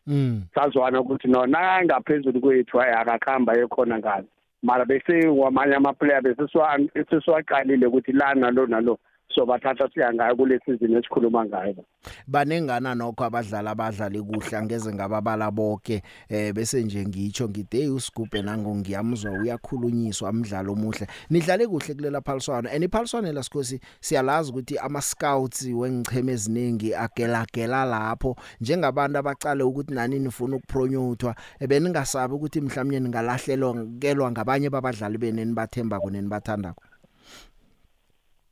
sazwana 0.55 1.01
ukuthi 1.01 1.29
no 1.29 1.47
nangaphezulu 1.47 2.41
kwethu 2.41 2.79
hayi 2.79 2.93
akakhamba 2.95 3.59
ekhona 3.59 3.99
ngalo 3.99 4.29
mara 4.63 4.85
bese 4.85 5.29
wamanye 5.29 5.75
ama-player 5.75 6.23
besesiwaqalile 6.23 7.87
ukuthi 7.87 8.13
la 8.13 8.35
nalo 8.35 8.67
nalo. 8.67 8.99
So 9.37 9.47
bathatha 9.47 9.89
siya 9.95 10.15
ngayo 10.15 10.37
kule 10.37 10.61
season 10.65 10.97
esikhuluma 10.97 11.45
ngayo. 11.45 11.85
Banengana 12.27 12.95
nokho 12.95 13.25
abadlali 13.25 13.69
abadlali 13.69 14.23
kuhle 14.23 14.57
angeze 14.57 14.95
ngababala 14.95 15.51
bonke 15.51 16.03
eh 16.29 16.53
bese 16.53 16.83
nje 16.85 17.07
ngitsho 17.07 17.49
ngide 17.49 17.89
usigubhe 17.89 18.43
nango 18.43 18.75
ngiyamzwa 18.75 19.33
uyakhulunyiswa 19.33 20.31
umdlalo 20.31 20.73
omuhle. 20.73 21.07
Nidlale 21.31 21.67
kuhle 21.67 21.95
kulela 21.95 22.21
phaliswano. 22.21 22.69
And 22.71 22.85
iphaliswano 22.85 23.33
lasikhosi 23.33 23.81
siyalazi 24.01 24.51
ukuthi 24.51 24.79
ama 24.79 25.01
scouts 25.03 25.63
wengicheme 25.63 26.33
eziningi 26.33 26.95
agelagela 26.95 27.85
lapho. 27.85 28.37
Njengabantu 28.61 29.19
abacale 29.19 29.63
ukuthi 29.63 29.95
nani 29.95 30.19
nifuna 30.19 30.57
ukupromothwa 30.57 31.35
beningasabi 31.69 32.35
ukuthi 32.35 32.61
mhlawumnye 32.61 33.01
ningalahlelwa 33.01 33.87
kelwa 34.01 34.31
ngabanye 34.31 34.71
babadlali 34.71 35.19
beneni 35.19 35.53
bathemba 35.53 36.01
kuneni 36.01 36.29
bathandako. 36.29 36.83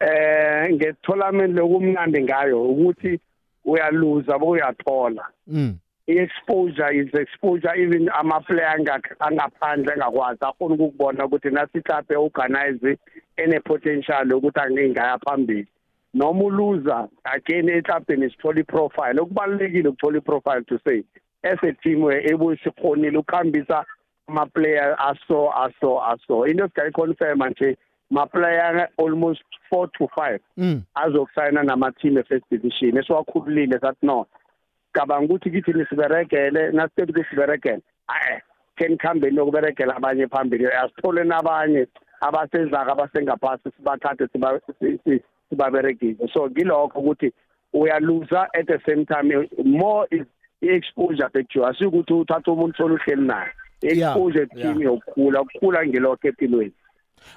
Eh 0.05 0.73
ngetournament 0.75 1.57
lokumnandi 1.57 2.23
ngayo 2.23 2.63
ukuthi 2.63 3.21
uyaluza 3.65 4.39
buyathola 4.39 5.25
mm. 5.47 5.75
I-exposure 6.07 6.93
is 6.93 7.09
exposure 7.15 7.75
even 7.77 8.11
ama-player 8.21 8.77
angak- 8.77 9.17
angaphandle 9.21 9.93
angakwazi 9.93 10.45
akhona 10.45 10.75
ukukubona 10.75 11.25
ukuthi 11.25 11.51
nasi 11.51 11.81
club 11.81 12.05
e-organize 12.13 12.99
ene-potential 13.37 14.33
ukuthi 14.33 14.61
angingaya 14.61 15.19
phambili. 15.19 15.67
Noma 16.15 16.45
uluza 16.45 17.09
again 17.25 17.69
eklabheni 17.69 18.31
sithola 18.31 18.61
i-profile. 18.61 19.21
Okubalulekile 19.21 19.89
ukuthola 19.89 20.19
i-profile 20.19 20.65
to 20.69 20.79
say 20.87 21.03
as 21.43 21.59
a 21.63 21.73
team 21.83 22.05
able 22.05 22.57
sikhonile 22.57 23.19
ukuhambisa 23.19 23.85
ama-player 24.29 24.97
aso 24.99 25.51
aso 25.53 26.03
aso. 26.05 26.47
Into 26.47 26.65
esingayiconfirma 26.65 27.51
nje 27.51 27.77
ma-player 28.15 28.89
almost 28.99 29.43
four 29.71 29.89
to 29.99 30.07
five. 30.15 30.41
Mm. 30.59 30.83
Azokusayina 30.95 31.63
nama-team 31.65 32.19
e-first 32.19 32.45
division. 32.51 32.97
Esiwakhululile 32.99 33.81
sathi 33.81 34.07
no 34.07 34.27
cabanga 34.95 35.25
ukuthi 35.27 35.51
kithi 35.51 35.73
nisiberegele 35.73 36.71
nasiqeda 36.73 37.13
ukusiberegela 37.13 37.81
aye 38.09 38.43
ke 38.77 38.89
nikhambeni 38.89 39.37
yokuberegela 39.37 39.97
abanye 39.97 40.27
phambili. 40.29 40.67
Asithole 40.67 41.25
nabanye 41.25 41.87
abasezaka 42.21 42.93
abasengaphasi 42.93 43.71
sibathathe 43.77 44.27
siba- 44.33 44.61
si- 44.81 44.99
si- 45.05 45.23
sibaberegise. 45.51 46.29
So 46.33 46.49
ngilokho 46.51 46.99
ukuthi 47.01 47.33
uyaluza 47.73 48.49
at 48.55 48.67
the 48.67 48.79
same 48.87 49.05
time 49.05 49.49
more 49.65 50.07
is 50.11 50.27
i-exposure 50.63 51.29
picture 51.29 51.67
asikuthi 51.67 52.13
uthatha 52.13 52.53
umuntu 52.53 52.77
solo 52.77 52.95
uhleli 52.95 53.27
naye. 53.27 53.51
I-exposure 53.83 54.47
team 54.47 54.83
yokukhula 54.83 55.41
ukukhula 55.43 55.87
ngilokho 55.87 56.29
empilweni 56.29 56.73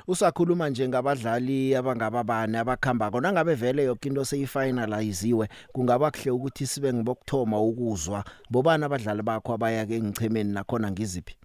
usakhuluma 0.08 0.70
nje 0.70 0.88
ngabadlali 0.88 1.76
abangababane 1.76 2.58
abakhamba 2.60 3.12
kona 3.12 3.32
ngabe 3.32 3.56
vele 3.56 3.84
yonke 3.84 4.10
into 4.10 4.26
seyifinaliziwe 4.26 5.48
kungaba 5.74 6.12
kuhle 6.12 6.32
ukuthi 6.32 6.66
sibe 6.68 6.94
ngibokthoma 6.94 7.62
ukuzwa 7.62 8.24
bobani 8.50 8.86
abadlali 8.86 9.22
bakho 9.22 9.54
abaya 9.54 9.86
ke 9.86 10.02
ngichemeni 10.02 10.54
nakhona 10.54 10.92
ngiziphi? 10.92 11.36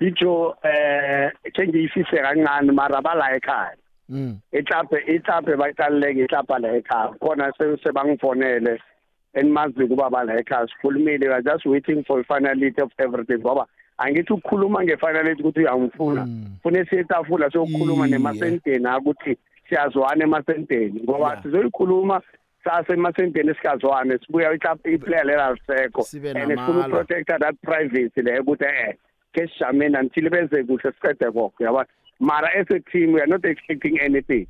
Ijo 0.00 0.56
eh 0.64 1.32
ngiyifise 1.68 2.16
kancane 2.16 2.72
mara 2.72 3.02
bala 3.02 3.36
ekhaya. 3.36 3.76
Mm. 4.08 4.38
Ihlaphe 4.52 4.96
ihlaphe 5.06 5.56
bayicaluleke 5.56 6.20
ihlapha 6.24 6.58
la 6.58 6.68
ekhaya. 6.76 7.14
Khona 7.20 7.52
se- 7.58 7.76
sebangifonele 7.82 8.80
enimazi 9.34 9.86
kuba 9.86 10.10
bala 10.10 10.40
ekhaya 10.40 10.66
sikhulumile 10.68 11.28
we 11.28 11.34
are 11.34 11.42
just 11.42 11.66
waiting 11.66 12.02
for 12.04 12.24
finality 12.24 12.82
of 12.82 12.90
everything 12.98 13.38
ngoba 13.38 13.66
angithi 14.00 14.32
ukukhuluma 14.32 14.84
ngefinality 14.84 15.42
ukuthi 15.42 15.60
uyangifuna. 15.60 16.28
Fune 16.62 16.84
siyetafula 16.84 17.50
sokukhuluma 17.50 18.06
nemasenteni 18.06 18.86
akuthi 18.86 19.36
siyazwana 19.68 20.24
emasenteni. 20.24 21.00
Ngoba 21.04 21.42
sizoyikhuluma 21.42 22.20
sase 22.64 22.92
emasenteni 22.92 23.54
sikazwane 23.54 24.18
sibuya 24.18 24.54
iplayer 24.84 25.24
lela 25.24 25.52
lisekho 25.52 26.02
Sibe 26.02 26.30
and 26.30 26.50
sifuna 26.50 26.86
uprotecta 26.86 27.38
that 27.38 27.56
privacy 27.62 28.22
le 28.22 28.40
ukuthi 28.40 28.64
eh 28.64 28.96
ke 29.32 29.46
sijameni 29.48 29.96
until 29.96 30.30
beze 30.30 30.64
kuhle 30.64 30.92
siqede 30.92 31.32
konke 31.32 31.64
yabona 31.64 31.86
mara 32.20 32.48
as 32.58 32.66
a 32.70 32.80
team 32.90 33.12
we 33.12 33.20
are 33.20 33.26
not 33.26 33.44
expecting 33.44 33.98
anything. 34.00 34.46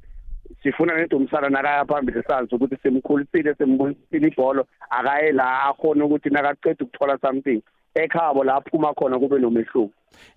Sifuna 0.63 0.97
nento 0.97 1.17
umsala 1.17 1.49
nakaya 1.49 1.85
phambili 1.85 2.23
sazi 2.23 2.55
ukuthi 2.55 2.77
simkhulisile 2.83 3.55
simbulisile 3.55 4.29
ibholo 4.29 4.67
akaye 4.91 5.33
la 5.33 5.63
akhona 5.69 6.05
ukuthi 6.05 6.31
nakaqeda 6.31 6.85
ukuthola 6.85 7.19
something. 7.21 7.63
Ekhabo 7.95 8.45
la 8.45 8.55
aphuma 8.57 8.95
khona 8.95 9.19
kube 9.19 9.39
nomehluko. 9.39 9.91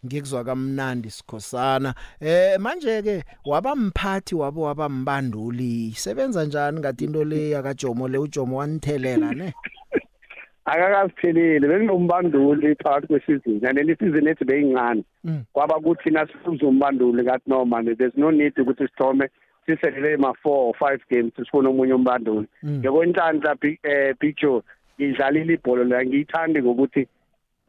Ngikuzwa 0.06 0.44
kamnandi 0.44 1.10
sikhosana. 1.10 1.94
Eh 2.22 2.60
manje 2.60 3.02
ke 3.02 3.24
wabamphathi 3.46 4.36
wabo 4.36 4.62
wabambanduli. 4.62 5.92
Sebenza 5.96 6.46
njani 6.46 6.80
ngathi 6.80 7.06
into 7.06 7.24
le 7.24 7.50
yakaJomo 7.50 8.08
le? 8.08 8.18
uJomo 8.18 8.58
wanithelela 8.58 9.34
ne? 9.34 9.54
Akakasiphelile 10.66 11.68
benginombanduli 11.68 12.76
phakathi 12.76 13.08
kwesizini. 13.08 13.62
And 13.68 13.78
le 13.86 13.96
season 14.00 14.28
ethi 14.28 14.46
beyincane 14.46 15.04
Mm. 15.26 15.44
kwaba 15.54 15.80
kuthi 15.80 16.10
nasifuza 16.10 16.68
umbanduli 16.68 17.24
ngathi 17.24 17.44
no 17.50 17.66
man 17.66 17.86
there's 17.98 18.14
no 18.18 18.32
need 18.32 18.54
ukuthi 18.60 18.88
sithome 18.88 19.30
siselele 19.66 20.18
ma 20.18 20.30
4 20.44 20.50
or 20.50 20.74
5 20.80 21.00
games 21.10 21.32
sifuna 21.36 21.70
omunye 21.70 21.94
umbanduli. 21.94 22.48
Mm. 22.64 22.78
ngekwenhlanhla 22.80 23.56
Big- 23.56 23.80
eh 23.84 24.16
Big 24.20 24.36
Joe 24.38 24.62
ngidlalile 25.00 25.54
ibhola 25.54 25.84
la 25.84 26.06
ngiyithandi 26.06 26.62
ngokuthi 26.62 27.08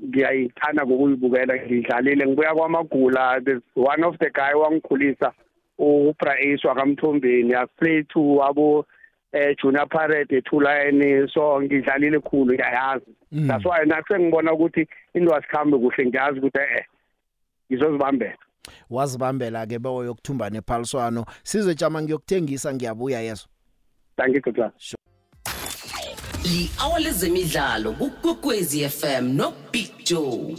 ngiyayithanda 0.02 0.86
ngokuyibukela 0.86 1.54
ngidlalile 1.66 2.26
ngibuya 2.26 2.54
kwamagula 2.54 3.40
there's 3.44 3.62
one 3.76 4.04
of 4.06 4.18
the 4.18 4.30
guy 4.30 4.54
wangikhulisa 4.54 5.32
uBrace 5.78 6.68
wakamthombeni 6.68 7.54
i 7.54 7.66
play 7.66 8.02
to 8.02 8.44
abo 8.44 8.86
eh 9.32 9.56
Junior 9.62 9.88
Pirate 9.88 10.36
ethulaeni 10.36 11.28
so 11.34 11.62
ngidlalile 11.62 12.20
khulu 12.20 12.54
ngiyayazi 12.54 13.14
Mm. 13.34 13.48
that's 13.48 13.64
why 13.64 13.84
nakuse 13.84 14.18
ngibona 14.18 14.52
ukuthi 14.52 14.88
into 15.14 15.34
asikhambe 15.34 15.78
kuhle 15.78 16.06
ngiyazi 16.06 16.38
ukuthi 16.38 16.58
eh 16.58 16.84
ngizozibambela 17.72 18.36
wazibambela 18.90 19.66
ke 19.66 19.78
bewo 19.78 20.04
yokuthumba 20.04 20.50
nephaliswano 20.50 21.24
sizwe 21.42 21.74
jama 21.74 22.02
ngiyokuthengisa 22.02 22.74
ngiyabuya 22.74 23.20
yeso 23.20 23.48
thank 24.16 24.34
you 24.34 24.40
Dr. 24.52 24.72
li-hour 26.44 27.00
lezemidlalo 27.00 27.92
kukwekwezi 27.92 28.88
fm 28.88 29.24
nobig 29.36 29.90
joe. 30.04 30.56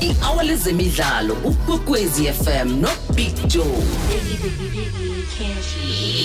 I-hour 0.00 0.44
lezemidlalo 0.44 1.34
ukwekwezi 1.34 2.24
fm 2.32 2.80
nobig 2.80 3.34
joe. 3.48 3.82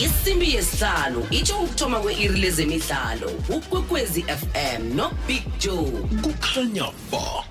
Isimbi 0.03 0.53
yesihlanu 0.55 1.27
itsho 1.31 1.59
ukuthoma 1.59 1.99
kwe-iri 1.99 2.39
lezemidlalo 2.39 3.31
ukwekwezi 3.49 4.21
fm 4.23 4.95
nobig 4.95 5.43
joe. 5.59 5.91
Kukhanya 6.21 6.85
ba. 7.11 7.43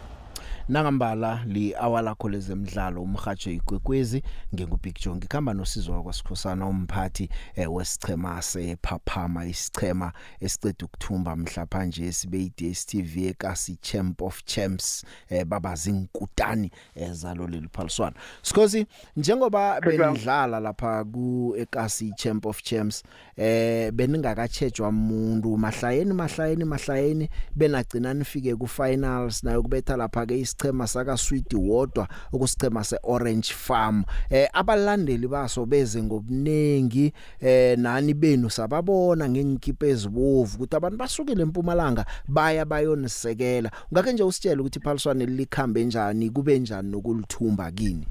Nangambala 0.71 1.45
li 1.47 1.75
awalakho 1.75 2.29
lezemidlalo 2.29 3.03
umhajo 3.03 3.51
igwekwezi 3.51 4.23
ngengubig 4.55 4.95
Joe 5.01 5.17
ngikhamba 5.17 5.55
nosizo 5.55 5.93
wakwasikhosana 5.93 6.67
umphathi 6.67 7.29
eh, 7.55 7.75
wesichema 7.75 8.43
sephaphama 8.43 9.47
isichema 9.47 10.13
esiceda 10.41 10.85
ukuthumba 10.85 11.37
mhlapha 11.37 11.85
nje 11.85 12.13
sibe 12.13 12.43
iDStv 12.43 13.19
ekasi 13.19 13.77
Champ 13.77 14.23
of 14.23 14.45
Champs 14.45 15.05
eh, 15.29 15.45
baba 15.45 15.75
zinkutani 15.75 16.71
eh, 16.95 17.13
zalo 17.13 17.47
leliphaliswana 17.47 18.17
sikhosi 18.43 18.87
njengoba 19.17 19.81
benidlala 19.81 20.61
lapha 20.61 21.05
ku 21.05 21.55
ekasi 21.59 22.13
Champ 22.17 22.47
of 22.47 22.63
Champs 22.63 23.03
eh 23.37 23.93
beningakatshejwa 23.93 24.89
umuntu 24.89 25.57
mahlayeni 25.57 26.13
mahlayeni 26.13 26.65
mahlayeni 26.65 27.31
benagcina 27.57 28.15
nifike 28.15 28.57
ku 28.57 28.67
finals 28.67 29.45
nayo 29.45 29.63
kubetha 29.63 29.97
lapha 29.97 30.27
ke 30.27 30.41
isichema 30.61 30.87
saka 30.87 31.17
Sweet 31.17 31.55
wodwa 31.55 32.09
ukusichema 32.33 32.85
seOrange 32.85 33.53
Farm. 33.53 34.05
Eh 34.31 34.49
abalandeli 34.53 35.29
baso 35.29 35.67
beze 35.67 36.03
ngobunengi 36.03 37.13
eh 37.41 37.79
nani 37.79 38.15
benu 38.15 38.51
sababona 38.51 39.29
ngenkipe 39.29 39.89
ezibovu 39.89 40.57
ukuthi 40.57 40.77
abantu 40.77 40.99
basukile 40.99 41.43
empumalanga 41.43 42.05
baya 42.29 42.65
bayonisekela. 42.65 43.71
Ungake 43.91 44.13
nje 44.13 44.23
usitshele 44.23 44.61
ukuthi 44.61 44.79
iphaliswane 44.79 45.27
likhambe 45.27 45.85
njani 45.85 46.31
kube 46.31 46.59
njani 46.59 46.91
nokulithumba 46.91 47.71
kini? 47.71 48.07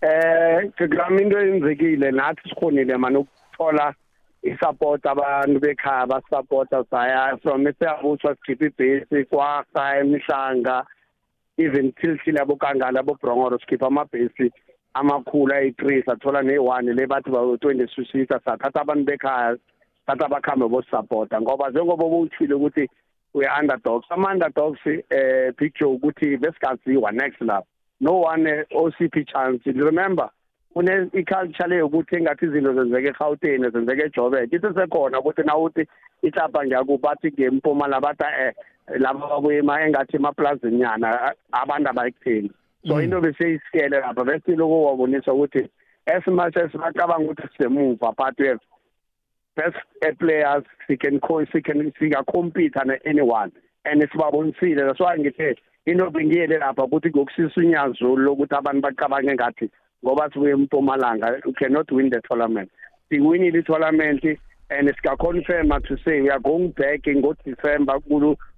Eh 0.00 0.64
ngicela 0.64 1.20
into 1.20 1.38
eyenzekile 1.38 2.10
nathi 2.10 2.48
sikhonile 2.48 2.96
manje 2.96 3.18
ukuthola 3.18 3.94
isupport 4.42 5.06
abantu 5.06 5.60
bekhaya 5.60 6.06
basupporta 6.06 6.84
saya 6.90 7.36
from 7.42 7.66
eseyabuthwa 7.66 8.36
sikhipha 8.36 8.66
ibhesi 8.66 9.24
kwakha 9.24 9.98
emihlanga 9.98 10.86
even 11.58 11.92
till 12.00 12.18
sila 12.24 12.44
bokangala 12.44 13.02
bobrongoro 13.02 13.58
sikhipha 13.58 13.86
amabhesi 13.86 14.52
amakhulu 14.94 15.54
ayi-3 15.54 16.04
sathola 16.06 16.42
ne-1 16.42 16.94
le 16.94 17.06
bathi 17.06 17.30
bawu-20 17.30 17.88
susisa 17.94 18.40
sathatha 18.44 18.80
abantu 18.80 19.04
bekhaya 19.04 19.56
thatha 20.06 20.26
abakhambe 20.26 20.68
bosupporta 20.68 21.40
ngoba 21.40 21.70
njengoba 21.70 22.04
bowuthile 22.04 22.54
ukuthi 22.54 22.88
uya-underdogs 23.34 24.06
ama-underdogs 24.10 24.80
eh 24.86 25.52
picture 25.56 25.90
ukuthi 25.90 26.36
besingaziwa 26.36 27.12
next 27.12 27.40
lapho 27.40 27.66
no 28.00 28.12
one 28.12 28.64
osiphi 28.74 29.24
chance. 29.26 29.62
Remember 29.66 30.30
une 30.74 31.10
iculture 31.12 31.68
leyo 31.68 31.86
ukuthi 31.86 32.16
engathi 32.16 32.46
izinto 32.46 32.74
zenzeka 32.74 33.08
eGauteng 33.08 33.70
zenzeka 33.72 34.04
eJoburg 34.04 34.52
ithi 34.52 34.74
sekhona 34.74 35.20
ukuthi 35.20 35.42
nawuthi 35.42 35.86
ihlapha 36.22 36.66
ngiyakubathi 36.66 37.32
ngempumalanga 37.32 38.00
bathi 38.00 38.24
eh 38.24 38.52
laba 38.98 39.28
bakuyima 39.28 39.82
engathi 39.82 40.16
emaplazini 40.16 40.80
yana 40.80 41.34
abantu 41.52 41.90
abayikutheni 41.90 42.50
so 42.86 43.02
into 43.02 43.20
beseyisiyele 43.20 44.00
lapha 44.00 44.24
bese 44.24 44.56
lokho 44.56 44.82
wabonisa 44.82 45.32
ukuthi 45.32 45.68
as 46.06 46.26
much 46.26 46.56
as 46.56 46.72
bacabanga 46.72 47.30
ukuthi 47.30 47.48
sisemuva 47.48 48.12
but 48.16 48.38
we 48.38 48.48
have 48.48 48.60
best 49.56 50.18
players 50.18 50.64
we 50.88 50.96
can 50.96 51.20
we 51.54 51.62
can 51.62 51.92
singa 51.98 52.24
compete 52.24 52.76
na 52.86 52.94
anyone 53.04 53.52
and 53.84 54.02
sibabonisile. 54.02 54.86
That's 54.86 55.00
why 55.00 55.16
ngithe 55.16 55.56
into 55.86 56.10
bengiyele 56.10 56.58
lapha 56.58 56.84
ukuthi 56.84 57.10
ngokusisa 57.10 57.60
unyazo 57.60 58.16
lokuthi 58.16 58.54
abantu 58.54 58.82
bacabange 58.82 59.34
ngathi 59.34 59.70
ngoba 60.04 60.30
sibuye 60.32 60.52
empumalanga 60.52 61.40
cannot 61.58 61.90
win 61.90 62.10
the 62.10 62.20
tournament. 62.20 62.70
Siwinile 63.10 63.58
i-tournament 63.58 64.22
and 64.70 64.88
sika-confirma 64.88 65.80
to 65.86 65.96
say 66.04 66.20
we 66.20 66.30
are 66.30 66.40
going 66.40 66.68
back 66.76 67.00
ngo-december 67.06 68.00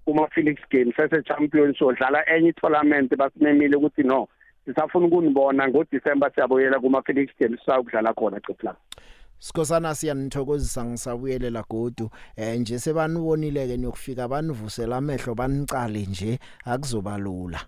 kuma-felix 0.05 0.61
games 0.71 0.95
sese-champion 0.97 1.75
sodlala 1.75 2.25
enye 2.29 2.49
i-tournament 2.49 3.17
basimemile 3.17 3.77
ukuthi 3.77 4.03
no 4.03 4.29
sisafuna 4.65 5.07
ukunibona 5.07 5.69
ngo-december 5.69 6.31
siyabuyela 6.35 6.81
kuma-felix 6.81 7.29
games 7.41 7.61
sayokudlala 7.67 8.15
khona 8.15 8.41
ciplanga 8.41 8.79
Sikhosana 9.41 9.95
siyanithokozisa 9.95 10.85
ngisabuyelela 10.85 11.65
godu. 11.71 12.11
Eh 12.37 12.61
nje 12.61 12.79
sebanibonile 12.79 13.67
ke 13.67 13.77
niyokufika 13.77 14.29
banivusela 14.29 14.97
amehlo 14.97 15.35
banicale 15.35 16.07
nje 16.07 16.39
akuzoba 16.65 17.19
lula. 17.19 17.61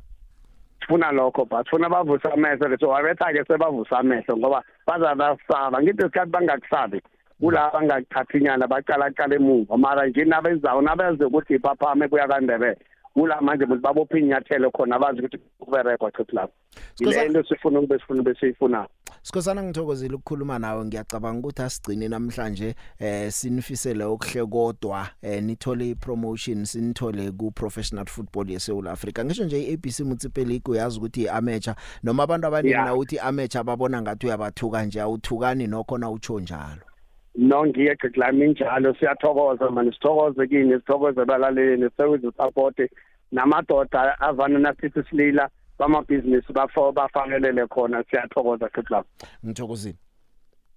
Sifuna 0.80 1.12
lokho 1.12 1.44
but 1.48 1.64
sifuna 1.64 1.88
bavusa 1.88 2.32
amehlo 2.32 2.76
so 2.78 2.88
wabetha 2.88 3.32
ke 3.32 3.44
sebavusa 3.48 3.98
amehlo 3.98 4.36
ngoba 4.36 4.62
bazabasaba. 4.86 5.82
Ngithi 5.82 6.02
isikhathi 6.02 6.30
bangakusabi. 6.30 7.02
Kulaba 7.42 7.70
bangakuthathi 7.72 8.38
inyana 8.38 8.66
bacala 8.66 9.10
cala 9.10 9.34
emuva. 9.34 9.76
Mara 9.76 10.06
nje 10.06 10.24
nabenzayo 10.24 10.80
nabenze 10.80 11.24
ukuthi 11.24 11.54
iphaphame 11.54 12.08
kuya 12.08 12.28
kaNdebele 12.28 12.78
kula 13.14 13.40
manje 13.40 13.64
ukuthi 13.64 13.82
babophe 13.82 14.18
inyathelo 14.18 14.70
khona 14.70 14.98
bazi 14.98 15.18
ukuthi 15.18 15.38
kuberekwa 15.58 16.10
chithi 16.12 16.36
lapho. 16.36 16.52
Ile 17.00 17.26
into 17.26 17.44
sifuna 17.44 17.78
ukube 17.78 17.98
sifuna 17.98 18.22
besiyifuna 18.22 18.86
Sikhosana 19.22 19.62
ngithokozile 19.62 20.14
ukukhuluma 20.14 20.58
nawe. 20.58 20.84
Ngiyacabanga 20.84 21.38
ukuthi 21.38 21.62
asigcine 21.62 22.08
namhlanje 22.08 22.74
eh 22.98 23.32
sinifisele 23.32 24.04
okuhle 24.04 24.46
kodwa 24.46 25.08
eh 25.22 25.42
nithole 25.42 25.90
ipromotion 25.90 26.64
sinithole 26.64 27.30
ku 27.30 27.50
professional 27.50 28.06
football 28.06 28.50
yeSouth 28.50 28.86
Africa 28.86 29.24
ngisho 29.24 29.44
nje 29.44 29.62
iABC 29.62 30.00
Municipal 30.00 30.44
League 30.44 30.72
uyazi 30.72 30.98
ukuthi 30.98 31.28
amateur 31.28 31.74
noma 32.02 32.22
abantu 32.22 32.46
abaningi 32.46 32.72
Yeah. 32.72 32.84
na 32.84 32.94
uthi 32.94 33.18
amateur 33.18 33.64
babona 33.64 34.02
ngathi 34.02 34.26
uyabathuka 34.26 34.84
nje 34.84 35.00
awuthukani 35.00 35.66
nokho 35.66 35.98
na 35.98 36.10
utsho 36.10 36.40
njalo. 36.40 36.91
No 37.34 37.66
ngiye 37.66 37.94
gcilami 37.96 38.48
njalo 38.48 38.94
siyathokoza 38.94 39.70
manje 39.70 39.92
sithokoze 39.92 40.46
kini 40.46 40.74
sithokoze 40.74 41.20
abalaleli 41.20 41.90
sithokoze 41.90 42.30
support 42.36 42.90
namadoda 43.32 44.20
avana 44.20 44.58
nasithi 44.58 45.02
silila 45.10 45.48
bamabhizinisi 45.78 46.52
bafo 46.52 46.92
bafanelele 46.92 47.66
khona. 47.66 48.04
Siyathokoza 48.10 48.68
gcilami 48.68 49.06
ngithokozile. 49.44 49.96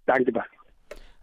Thank 0.07 0.27
you 0.27 0.33
ba 0.33 0.45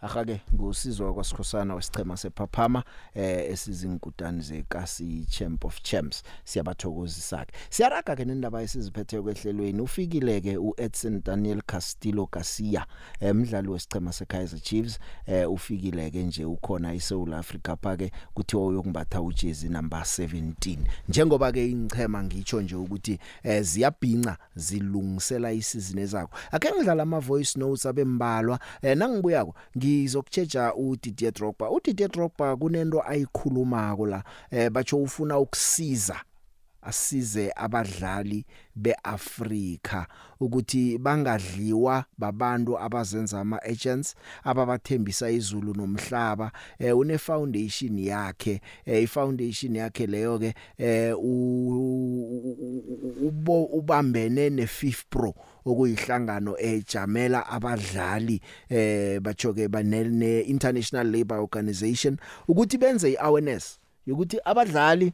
ahake 0.02 0.40
ngusizwe 0.54 1.12
kwasikhosana 1.12 1.74
wesichema 1.74 2.16
sephaphama 2.16 2.84
eh 3.14 3.50
esizinkutani 3.50 4.42
zekasi 4.42 5.26
Champ 5.30 5.64
of 5.64 5.82
Champs. 5.82 6.22
Siyabathokozisa 6.44 7.44
ke 7.44 7.52
siyaraga 7.70 8.16
ke 8.16 8.24
nendaba 8.24 8.62
esiziphethe 8.62 9.20
kwehlelweni. 9.22 9.80
Ufikile 9.80 10.40
ke 10.40 10.56
uEdson 10.56 11.22
Daniel 11.24 11.62
Castillo 11.66 12.28
Garcia 12.32 12.86
emdlali 13.20 13.68
wesichema 13.68 14.12
seKaizer 14.12 14.60
Chiefs 14.60 14.98
eh 15.26 15.50
ufikile 15.50 16.10
ke 16.10 16.22
nje 16.22 16.44
ukhona 16.44 16.94
eSouth 16.94 17.32
Africa 17.32 17.76
phake 17.82 18.10
kuthiwa 18.34 18.66
uyokumbatha 18.66 19.22
ujezi 19.22 19.68
number 19.68 20.00
17 20.00 20.78
njengoba 21.08 21.52
ke 21.52 21.70
ingchema 21.70 22.24
ngitsho 22.24 22.60
nje 22.62 22.76
ukuthi 22.76 23.18
eh 23.42 23.62
ziyabhinca 23.62 24.36
zilungisela 24.56 25.52
isizini 25.52 26.00
ezakho 26.00 26.36
ake 26.50 26.72
ngidlala 26.76 27.02
ama 27.02 27.20
voice 27.20 27.58
notes 27.58 27.86
abembalwa 27.86 28.58
eh 28.82 28.96
nangibuyako 28.96 29.54
ngizokutsheja 30.00 30.74
uDidier 30.74 31.32
Drogba. 31.32 31.70
uDidier 31.70 32.10
Drogba 32.10 32.56
kunento 32.56 33.02
ayikhulumako 33.08 34.06
la 34.06 34.24
eh 34.50 34.70
batsho 34.70 34.96
ufuna 34.96 35.38
ukusiza 35.38 36.20
asize 36.82 37.52
abadlali 37.56 38.44
beAfrika 38.76 40.06
ukuthi 40.40 40.98
bangadliwa 40.98 42.04
babantu 42.18 42.78
abazenza 42.78 43.40
ama 43.40 43.62
agents 43.62 44.14
ababathembisa 44.44 45.30
izulu 45.30 45.74
nomhlaba. 45.74 46.52
Eh 46.78 46.96
une 46.96 47.18
foundation 47.18 47.98
yakhe 47.98 48.60
eh 48.86 49.02
ifoundation 49.02 49.76
yakhe 49.76 50.06
leyo 50.06 50.38
ke 50.38 50.54
eh 50.78 51.14
ubo 53.22 53.64
ubambene 53.64 54.48
ne5 54.50 54.94
Pro 55.10 55.34
okuyihlangano 55.64 56.56
ejamela 56.58 57.46
abadlali 57.46 58.40
eh 58.68 59.20
bachoke 59.20 59.68
banene 59.68 60.40
International 60.40 61.06
Labour 61.06 61.38
Organization 61.38 62.16
ukuthi 62.48 62.78
benze 62.78 63.12
iawareness 63.12 63.78
ukuthi 64.06 64.38
abadlali 64.44 65.12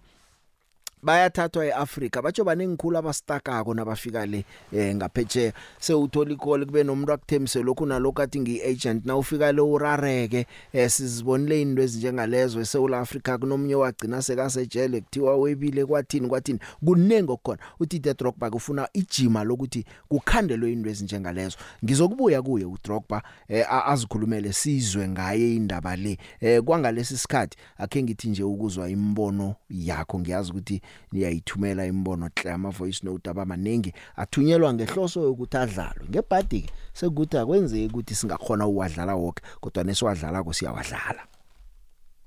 bayathathwa 1.02 1.66
eAfrica 1.66 2.22
batsho 2.22 2.44
banengikhulu 2.44 2.98
abastakako 2.98 3.74
nabafika 3.74 4.26
le 4.26 4.44
eh 4.72 4.94
ngaphetshe 4.96 5.52
sewuthola 5.80 6.32
icall 6.32 6.66
kube 6.66 6.84
nomuntu 6.84 7.12
akuthembise 7.12 7.62
lokhu 7.62 7.86
nalokho 7.86 8.22
athi 8.22 8.40
ngiagent. 8.40 9.06
Na 9.06 9.16
ufika 9.16 9.52
le 9.52 9.60
urareke 9.60 10.46
eh 10.72 10.90
sizibonile 10.90 11.62
into 11.62 11.82
ezinjengalezo. 11.82 12.60
eSouth 12.60 12.92
Africa 12.94 13.38
kunomnye 13.40 13.74
wagcina 13.74 14.22
sekasejele 14.22 15.00
kuthiwa 15.00 15.36
webile 15.36 15.84
kwathini 15.86 16.28
kwathini. 16.28 16.58
Kunengo 16.84 17.36
khona 17.36 17.58
uthi 17.80 18.00
the 18.00 18.14
Drogba 18.14 18.50
kufuna 18.50 18.88
ijima 18.92 19.44
lokuthi 19.44 19.84
kukhandelwe 20.08 20.72
into 20.72 20.90
ezinjengalezo. 20.90 21.56
Ngizokubuya 21.84 22.42
kuye 22.42 22.64
uDrogba 22.64 23.22
eh, 23.48 23.66
a- 23.72 23.84
azikhulumele 23.84 24.52
sizwe 24.52 25.08
ngaye 25.08 25.56
indaba 25.56 25.96
le. 25.96 26.18
Eh 26.40 26.62
kwangalesi 26.62 27.18
sikhathi 27.18 27.56
akhe 27.78 28.02
ngithi 28.02 28.28
nje 28.28 28.42
ukuzwa 28.42 28.90
imbono 28.90 29.54
yakho. 29.70 30.18
Ngiyazi 30.18 30.50
ukuthi 30.50 30.82
niyayithumela 31.12 31.86
imbono 31.86 32.28
hle 32.36 32.52
ama 32.52 32.70
voice 32.70 33.00
note 33.02 33.30
abamanengi 33.30 33.92
athunyelwa 34.16 34.74
ngehloso 34.74 35.20
yokuthi 35.22 35.56
adlalwe. 35.56 36.08
Ngebhadi 36.10 36.60
ke 36.60 36.72
sekuthi 36.92 37.38
akwenzeki 37.38 37.86
ukuthi 37.86 38.14
singakhona 38.14 38.66
uwadlala 38.66 39.14
wonke 39.14 39.42
kodwa 39.60 39.84
nesiwadlala 39.84 40.42
ko 40.42 40.52
siyawadlala. 40.52 41.22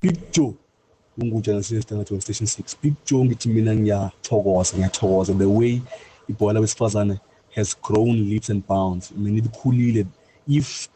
Big 0.01 0.17
Joe 0.31 0.53
ungujana 1.17 1.63
sesithathu 1.63 2.21
station 2.21 2.47
6 2.47 2.75
Big 2.83 2.93
Joe 3.05 3.25
ngithi 3.25 3.49
mina 3.49 3.75
ngiyathokoza 3.75 4.77
ngiyathokoza. 4.77 5.33
The 5.33 5.45
way 5.45 5.81
ibhola 6.29 6.59
wesifazane 6.59 7.19
has 7.55 7.75
grown 7.81 8.29
leaps 8.29 8.49
and 8.49 8.67
bounds. 8.67 9.11
Mina 9.11 9.41
likhulile. 9.41 10.05
If 10.47 10.89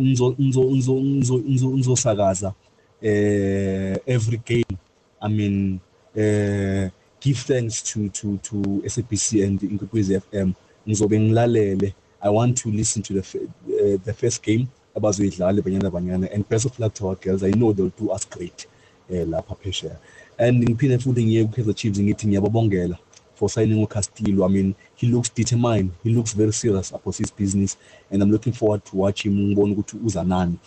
nzo 0.00 0.34
nzo 0.38 0.62
nzo 0.64 0.94
nzo 0.94 1.36
nzo 1.48 1.68
nzosakaza 1.68 2.54
eh 3.02 3.98
every 4.06 4.40
game 4.44 4.78
i 5.20 5.28
mean 5.28 5.80
eh 6.14 6.90
give 7.20 7.38
thanks 7.38 7.82
to 7.82 8.08
to 8.08 8.38
to 8.38 8.56
SABC 8.86 9.44
and 9.46 9.60
Inkwekwezi 9.60 10.20
FM 10.20 10.52
ngizobe 10.86 11.20
ngilalele. 11.20 11.94
I 12.22 12.28
want 12.30 12.56
to 12.62 12.70
listen 12.70 13.02
to 13.02 13.14
the 13.14 13.20
uh, 13.20 13.98
the 14.04 14.12
first 14.12 14.42
game 14.42 14.68
abazoyidlala 14.96 15.62
banyana 15.62 15.90
banyana. 15.90 16.34
And 16.34 16.48
best 16.48 16.66
of 16.66 16.78
luck 16.78 16.94
to 16.94 17.08
our 17.08 17.16
girls 17.16 17.42
i 17.42 17.50
know 17.50 17.72
they'll 17.72 17.92
do 17.98 18.10
us 18.10 18.24
great 18.28 18.66
eh 19.10 19.24
lapha 19.26 19.54
phesheya 19.54 19.96
and 20.38 20.64
ngiphinde 20.68 20.98
futhi 20.98 21.24
ngiye 21.24 21.44
ku-Kaizer 21.44 21.74
Chiefs 21.74 22.00
ngithi 22.00 22.26
ngiyababongela 22.26 22.98
for 23.34 23.48
signing 23.48 23.86
uCastillo. 23.86 24.44
I 24.44 24.48
mean 24.48 24.74
he 24.94 25.06
looks 25.06 25.30
determined. 25.30 25.90
He 26.02 26.10
looks 26.10 26.34
very 26.34 26.52
serious 26.52 26.92
about 26.92 27.16
his 27.16 27.30
business. 27.30 27.76
And 28.10 28.22
i'm 28.22 28.30
looking 28.30 28.52
forward 28.52 28.84
to 28.84 28.96
watch 28.96 29.24
him. 29.24 29.32
Ngibone 29.32 29.72
ukuthi 29.72 29.96
uza 30.04 30.24
nani. 30.24 30.58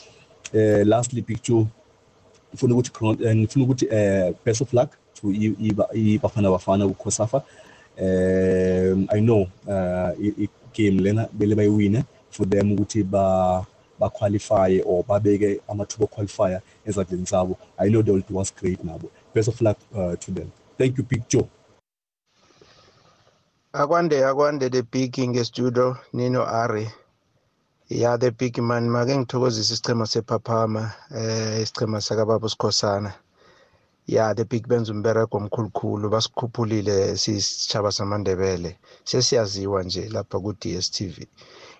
Eh 0.53 0.83
lastly 0.85 1.21
picture 1.21 1.65
ngifuna 2.53 2.75
ukuthi 2.75 3.25
eh, 3.25 3.35
ngifuna 3.35 3.65
ukuthi 3.65 3.87
eh 3.91 4.33
best 4.45 4.61
of 4.61 4.73
luck 4.73 4.89
ibafana 5.93 6.51
bafana 6.51 6.87
kuKhosafa 6.87 7.43
um 8.01 9.07
i 9.09 9.21
know 9.21 9.47
uh 9.67 10.11
game 10.73 11.01
lena 11.01 11.27
bele 11.33 11.55
bayiwine 11.55 12.03
for 12.31 12.49
them 12.49 12.71
ukuthi 12.71 13.03
ba 13.03 13.65
ba 13.99 14.09
qualify 14.09 14.81
or 14.85 15.03
babeke 15.03 15.61
amathuba 15.69 16.07
qualifier 16.07 16.61
ezadleni 16.85 17.25
zabo. 17.25 17.57
I 17.79 17.89
know 17.89 18.01
they 18.01 18.11
will 18.11 18.21
do 18.21 18.39
us 18.39 18.51
great 18.51 18.83
nabo. 18.83 19.09
Best 19.33 19.47
of 19.47 19.61
luck 19.61 19.77
uh, 19.95 20.15
to 20.15 20.31
them. 20.31 20.51
Thank 20.77 20.97
you 20.97 21.03
big 21.03 21.27
joe. 21.29 21.47
Akwande 23.73 24.25
akwande 24.25 24.69
the 24.71 24.83
big 24.83 25.13
ngestudio 25.13 25.97
nino 26.13 26.45
ari. 26.45 26.89
Ya 27.89 28.17
the 28.17 28.31
big 28.31 28.57
man 28.57 28.89
make 28.89 29.15
ngithokozisa 29.15 29.73
isichema 29.73 30.05
sephaphama 30.05 30.91
eh 31.15 31.61
isichema 31.61 32.01
sakababa 32.01 32.45
usikhosana. 32.45 33.13
Ya 34.07 34.33
the 34.35 34.45
big 34.45 34.67
benza 34.67 34.91
umberego 34.91 35.37
omkhulukhulu 35.37 36.09
basikhuphulile 36.09 37.17
sisitshaba 37.17 37.91
samandebele. 37.91 38.77
Sesiyaziwa 39.03 39.83
nje 39.83 40.09
lapha 40.09 40.39
ku-dstv 40.39 41.17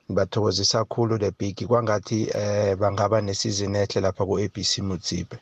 ngibathokozisa 0.09 0.78
kakhulu 0.80 1.19
the 1.19 1.32
big. 1.32 1.67
Kwangathi 1.67 2.30
eh 2.34 2.76
bangaba 2.78 3.21
nesizini 3.21 3.78
ehle 3.78 4.01
lapha 4.01 4.26
ku-abc 4.26 4.78
mutsipe 4.80 5.38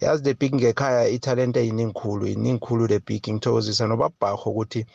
yazi 0.00 0.22
the 0.22 0.34
big 0.34 0.54
ngekhaya 0.54 1.08
ithalente 1.08 1.60
yiningikhulu 1.66 2.26
yiningikhulu 2.26 2.88
the 2.88 2.98
big. 3.00 3.22
Ngithokozisa 3.28 3.86
nobabharho 3.86 4.50
ukuthi 4.50 4.86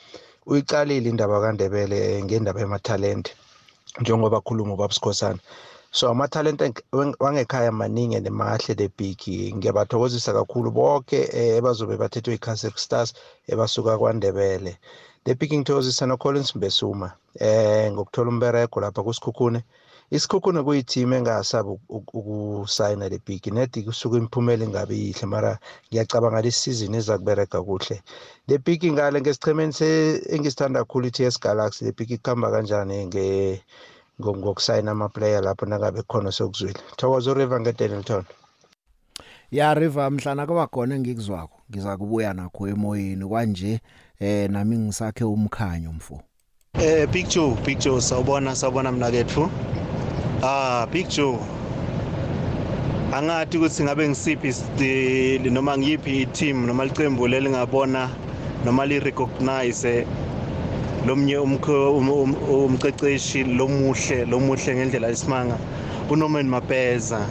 uyiqalile 0.45 1.09
indaba 1.09 1.41
kandebele 1.41 2.23
ngendaba 2.23 2.59
yamathalente 2.61 3.31
njengoba 4.01 4.41
khuluma 4.41 4.73
ubabsikhosana 4.73 5.39
so 5.91 6.09
amathalente 6.09 6.73
wangekhaya 7.19 7.71
maningi 7.71 8.17
and 8.17 8.27
mahle 8.31 8.75
the 8.77 8.89
big. 8.97 9.17
Ngiyabathokozisa 9.55 10.33
kakhulu 10.33 10.71
bonke 10.71 11.17
eh, 11.33 11.57
ebazobe 11.57 11.97
bathethwe 11.97 12.33
i-Kaizer 12.35 12.73
Stars 12.77 13.13
ebasuka 13.47 13.97
kwaNdebele. 13.97 14.77
The 15.25 15.35
big 15.35 15.51
ngithokozisa 15.53 16.07
no-Collins 16.07 16.55
Mbesuma 16.55 17.13
eh 17.39 17.91
ngokuthola 17.91 18.29
umberego 18.29 18.81
lapha 18.81 19.03
kusikhukhune. 19.03 19.63
Isikhukhune 20.11 20.63
kuyiteam 20.63 21.13
engasabi 21.13 21.69
uk- 21.89 22.13
ukusayina 22.13 23.09
the 23.09 23.19
big. 23.25 23.45
Nedi 23.53 23.83
kusuka 23.83 24.17
imiphumela 24.17 24.65
ingabe 24.65 24.95
yihle 24.95 25.27
mara 25.27 25.59
ngiyacabanga 25.91 26.41
lesi 26.41 26.59
season 26.59 26.95
eza 26.95 27.17
kubereka 27.17 27.61
kuhle. 27.63 28.01
The 28.47 28.57
big 28.59 28.83
ngale 28.93 29.21
ngesichemeni 29.21 29.73
engisithanda 30.29 30.79
kakhulu 30.79 31.07
i-TS 31.07 31.39
Galaxy 31.39 31.85
the 31.85 31.91
big 31.93 32.21
kuhamba 32.23 32.51
kanjani 32.51 33.59
ngokusayina 34.21 34.91
amaplayer 34.91 35.43
lapho 35.43 35.65
nangabe 35.65 36.01
khona 36.01 36.31
sokuzwile. 36.31 36.79
Thokoza 36.97 37.31
uriver 37.31 37.59
ngedenilton 37.61 38.23
ya 39.51 39.73
river 39.73 40.11
mhlana 40.11 40.45
kwakhona 40.47 40.95
engikuzwako. 40.95 41.59
Ngiza 41.71 41.97
kubuya 41.97 42.33
nakho 42.33 42.67
emoyeni. 42.67 43.25
Kwanje 43.25 43.79
eh 44.19 44.49
nami 44.49 44.77
ngisakhe 44.77 45.23
umkhanyo 45.23 45.91
mfo. 45.91 46.21
Eh 46.73 47.07
Big 47.09 47.27
Joe, 47.27 47.55
Big 47.65 47.79
Joe 47.79 48.01
sawubona 48.01 48.55
sawubona 48.55 48.91
mnakethu. 48.91 49.49
Ah 50.43 50.87
Big 50.91 51.07
Joe. 51.07 51.39
Angathi 53.13 53.57
ukuthi 53.57 53.83
ngabe 53.83 54.07
ngisiphi 54.09 54.47
isi- 54.47 55.49
noma 55.51 55.77
ngiyiphi 55.77 56.25
team 56.25 56.65
noma 56.65 56.85
licembu 56.85 57.27
lelingabona 57.27 58.09
noma 58.65 58.85
li 58.85 58.99
recognize 58.99 60.07
lomnye 61.07 61.37
um- 61.37 62.09
um- 62.09 62.35
umceceshi 62.49 63.43
lomuhle 63.43 64.25
lomuhle 64.25 64.75
ngendlela 64.75 65.11
isimanga 65.11 65.57
uNorman 66.09 66.47
Mapeza. 66.47 67.25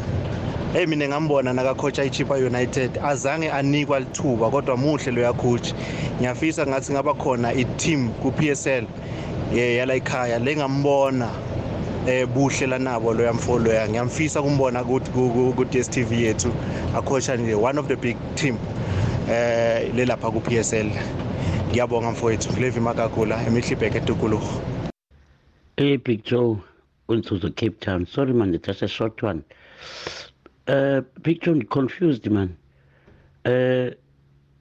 Hey 0.72 0.86
mina 0.86 1.08
ngambona 1.08 1.52
naka 1.52 1.74
coach 1.74 1.98
iChipa 1.98 2.34
United 2.34 2.98
azange 3.04 3.50
anikwa 3.50 4.00
lithuba 4.00 4.50
kodwa 4.50 4.76
muhle 4.76 5.12
lo 5.12 5.22
yakhoach. 5.22 5.74
Ngiyafisa 6.20 6.66
ngathi 6.66 6.92
ngaba 6.92 7.14
khona 7.14 7.52
i-team 7.52 8.10
ku 8.22 8.30
PSL 8.32 8.84
eh 9.54 9.76
yala 9.76 9.94
ekhaya 9.94 10.38
lengambona 10.38 11.30
eh 12.06 12.26
buhle 12.26 12.66
lanabo 12.66 13.14
lo 13.14 13.24
yamfolo 13.24 13.64
loya 13.64 13.88
ngiyamfisa 13.88 14.42
kumbona 14.42 14.84
ku 14.84 15.64
DStv 15.64 16.12
yethu 16.12 16.52
acoacha 16.96 17.36
nje 17.36 17.54
one 17.54 17.78
of 17.78 17.88
the 17.88 17.96
big 17.96 18.16
team 18.34 18.58
eh 19.30 19.90
lelapha 19.94 20.30
ku 20.30 20.40
PSL 20.40 20.90
ngiyabonga 21.68 22.10
mfowethu 22.12 22.60
Levi 22.60 22.80
Makagula 22.80 23.44
emihlibheke 23.46 23.98
eTukulugo 23.98 24.52
Hey, 25.76 25.96
Big 25.98 26.24
Joe, 26.24 26.62
Unzuzu 27.08 27.54
Cape 27.56 27.80
Town. 27.80 28.06
Sorry, 28.06 28.32
man, 28.32 28.58
just 28.62 28.82
a 28.82 28.88
short 28.88 29.22
one. 29.22 29.44
Uh, 30.66 31.02
Big 31.22 31.42
Joe, 31.42 31.60
confused, 31.70 32.30
man. 32.30 32.58
Uh, 33.44 33.90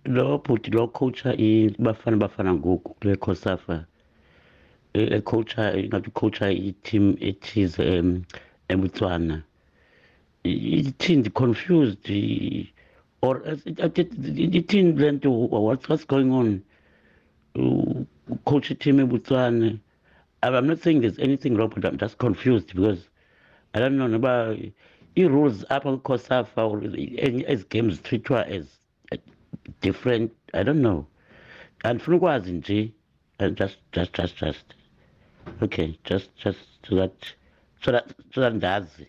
lo 0.06 0.40
bhuti 0.40 0.74
lo 0.74 0.88
coacha 0.90 1.34
i 1.40 1.70
bafana 1.80 2.54
ngoku 2.56 2.96
kule 3.00 3.16
Kosafa. 3.18 3.88
E 4.94 5.22
coacha 5.22 5.74
ngathi 5.74 6.12
coacha 6.14 6.48
i 6.52 6.74
team 6.84 7.18
ethize 7.22 7.80
um 8.00 8.26
ebutswana. 8.70 9.44
Ithini 10.46 11.34
confused 11.34 12.10
or 13.22 13.42
ithini 13.44 15.00
lento 15.00 15.30
what's 15.32 15.90
what's 15.90 16.06
going 16.06 16.32
on? 16.34 16.64
Uh, 17.58 18.04
Coach 18.46 18.78
team 18.80 18.98
ebutswana. 18.98 19.80
I'm 20.44 20.68
not 20.68 20.82
saying 20.82 21.02
there's 21.02 21.18
anything 21.20 21.56
wrong, 21.56 21.70
but 21.74 21.86
I'm 21.86 21.98
just 21.98 22.18
confused 22.18 22.68
because 22.76 23.00
I 23.74 23.80
don't 23.80 23.98
know 23.98 24.14
about 24.14 24.58
i-rules 25.18 25.64
apha 25.72 25.98
kuCOSAFA 25.98 26.58
or 26.58 27.48
as 27.52 27.64
games 27.64 28.00
treatwa 28.00 28.46
as 28.48 28.66
uh, 29.12 29.18
different. 29.82 30.32
I 30.54 30.64
don't 30.64 30.82
know. 30.82 31.08
Andifuna 31.84 32.18
ukwazi 32.18 32.52
nje. 32.52 32.92
uh, 33.40 33.50
Just, 33.50 33.78
just, 33.92 34.14
just, 34.14 34.36
just. 34.38 34.66
Okay, 35.62 35.98
just, 36.04 36.30
just 36.44 36.60
so 36.88 36.96
that, 36.96 37.14
so 37.82 37.92
that, 37.92 38.06
so 38.34 38.42
that 38.42 38.54
ndazi. 38.54 39.08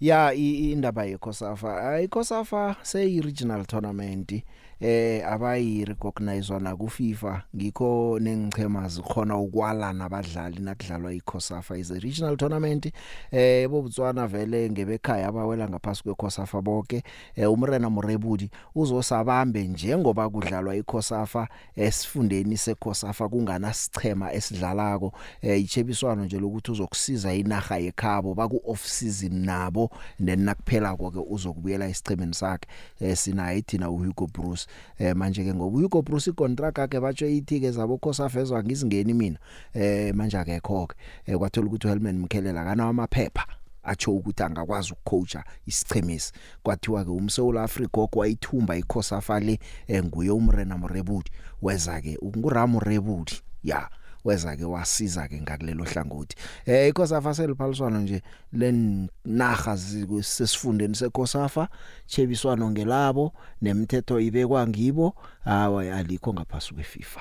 ya 0.00 0.26
i- 0.32 0.34
i- 0.38 0.72
indaba 0.72 1.04
yeKosafa 1.04 1.90
ayikosafa 1.90 2.76
seyi 2.82 3.20
regional 3.20 3.66
tournament 3.66 4.42
eh 4.80 5.22
abayi 5.26 5.84
recognize 5.84 6.58
na 6.58 6.76
ku 6.76 6.88
FIFA 6.88 7.42
ngikho 7.56 8.18
nengichema 8.20 8.88
zikhona 8.88 9.36
ukwala 9.36 9.92
nabadlali 9.92 10.58
nakudlalwa 10.58 11.12
iCOSAFA. 11.14 11.78
Is 11.78 11.90
a 11.90 11.98
regional 12.00 12.36
tournament 12.36 12.92
eh 13.30 13.68
bobutswana 13.68 14.26
vele 14.26 14.70
ngebekhaya 14.70 15.28
abawela 15.28 15.68
ngaphasi 15.68 16.02
kweCOSAFA 16.02 16.62
bonke 16.62 17.02
eh 17.36 17.52
umrena 17.52 17.90
Morebudi 17.90 18.50
uzosabambe 18.74 19.64
njengoba 19.64 20.30
kudlalwa 20.30 20.76
iCOSAFA 20.76 21.48
esifundeni 21.76 22.56
seCOSAFA 22.56 23.28
kungana 23.28 23.72
sichema 23.72 24.32
esidlalako. 24.32 25.12
Eh 25.42 25.60
ichebiswano 25.60 26.24
nje 26.24 26.38
lokuthi 26.38 26.70
uzokusiza 26.70 27.34
inaga 27.34 27.76
yekhabo 27.78 28.34
baku 28.34 28.62
off 28.66 28.86
season 28.86 29.44
nabo 29.44 29.90
then 30.24 30.40
nakuphela 30.40 30.96
konke 30.96 31.18
uzokubuyela 31.30 31.88
esichemeni 31.88 32.34
sakhe 32.34 32.68
eh 33.00 33.16
sinaye 33.16 33.62
thina 33.62 33.90
uHugo 33.90 34.26
Bruce. 34.26 34.66
Eh 34.98 35.16
manje 35.16 35.44
ke 35.44 35.54
ngoba 35.54 35.78
uHugo 35.78 36.02
Bruce 36.02 36.30
icontract 36.30 36.78
yakhe 36.78 37.00
batsho 37.00 37.26
ithi 37.26 37.60
ke 37.60 37.70
zabo 37.70 37.98
COSAFA 37.98 38.40
ezwa 38.40 38.62
ngizingeni 38.62 39.14
mina. 39.14 39.38
Eh 39.74 40.14
manje 40.14 40.38
akekho 40.38 40.86
ke 40.86 40.96
eh 41.26 41.36
kwathola 41.36 41.66
ukuthi 41.66 41.86
uHelman 41.86 42.18
Mkhelela 42.18 42.64
kana 42.64 42.88
amaphepha 42.88 43.46
atsho 43.82 44.12
ukuthi 44.12 44.42
angakwazi 44.42 44.92
ukucoacha 44.92 45.44
isichemisi. 45.66 46.32
Kwathiwa 46.62 47.04
ke 47.04 47.10
umSouth 47.10 47.56
Africa 47.56 47.98
okwayithumba 47.98 48.76
iCOSAFA 48.76 49.40
le 49.40 49.58
eh, 49.88 50.04
nguye 50.04 50.30
umrena 50.30 50.78
Morebudi 50.78 51.30
weza 51.62 52.00
ke 52.00 52.16
unguramu 52.22 52.80
Rebudi 52.80 53.32
ya. 53.64 53.76
yeah. 53.76 53.90
Weza 54.24 54.56
ke 54.56 54.64
wasiza 54.64 55.28
ke 55.28 55.40
ngakulelo 55.40 55.84
hlangothi. 55.84 56.36
Eh 56.66 56.88
iCOSAFA 56.88 57.34
seliphaliswana 57.34 57.98
nje 57.98 58.22
lenaga 58.52 59.76
sesifundeni 60.22 60.94
seCOSAFA 60.94 61.68
chebiswano 62.06 62.70
ngelabo 62.70 63.32
nemithetho 63.62 64.20
ibekwa 64.20 64.66
ngibo 64.66 65.14
hawa 65.44 65.96
alikho 65.96 66.34
ngaphasi 66.34 66.74
kweFIFA. 66.74 67.20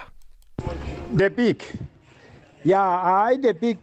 The 1.16 1.30
big. 1.30 1.64
Ya 2.66 2.82
hayi 2.82 3.38
the 3.38 3.54
big 3.54 3.78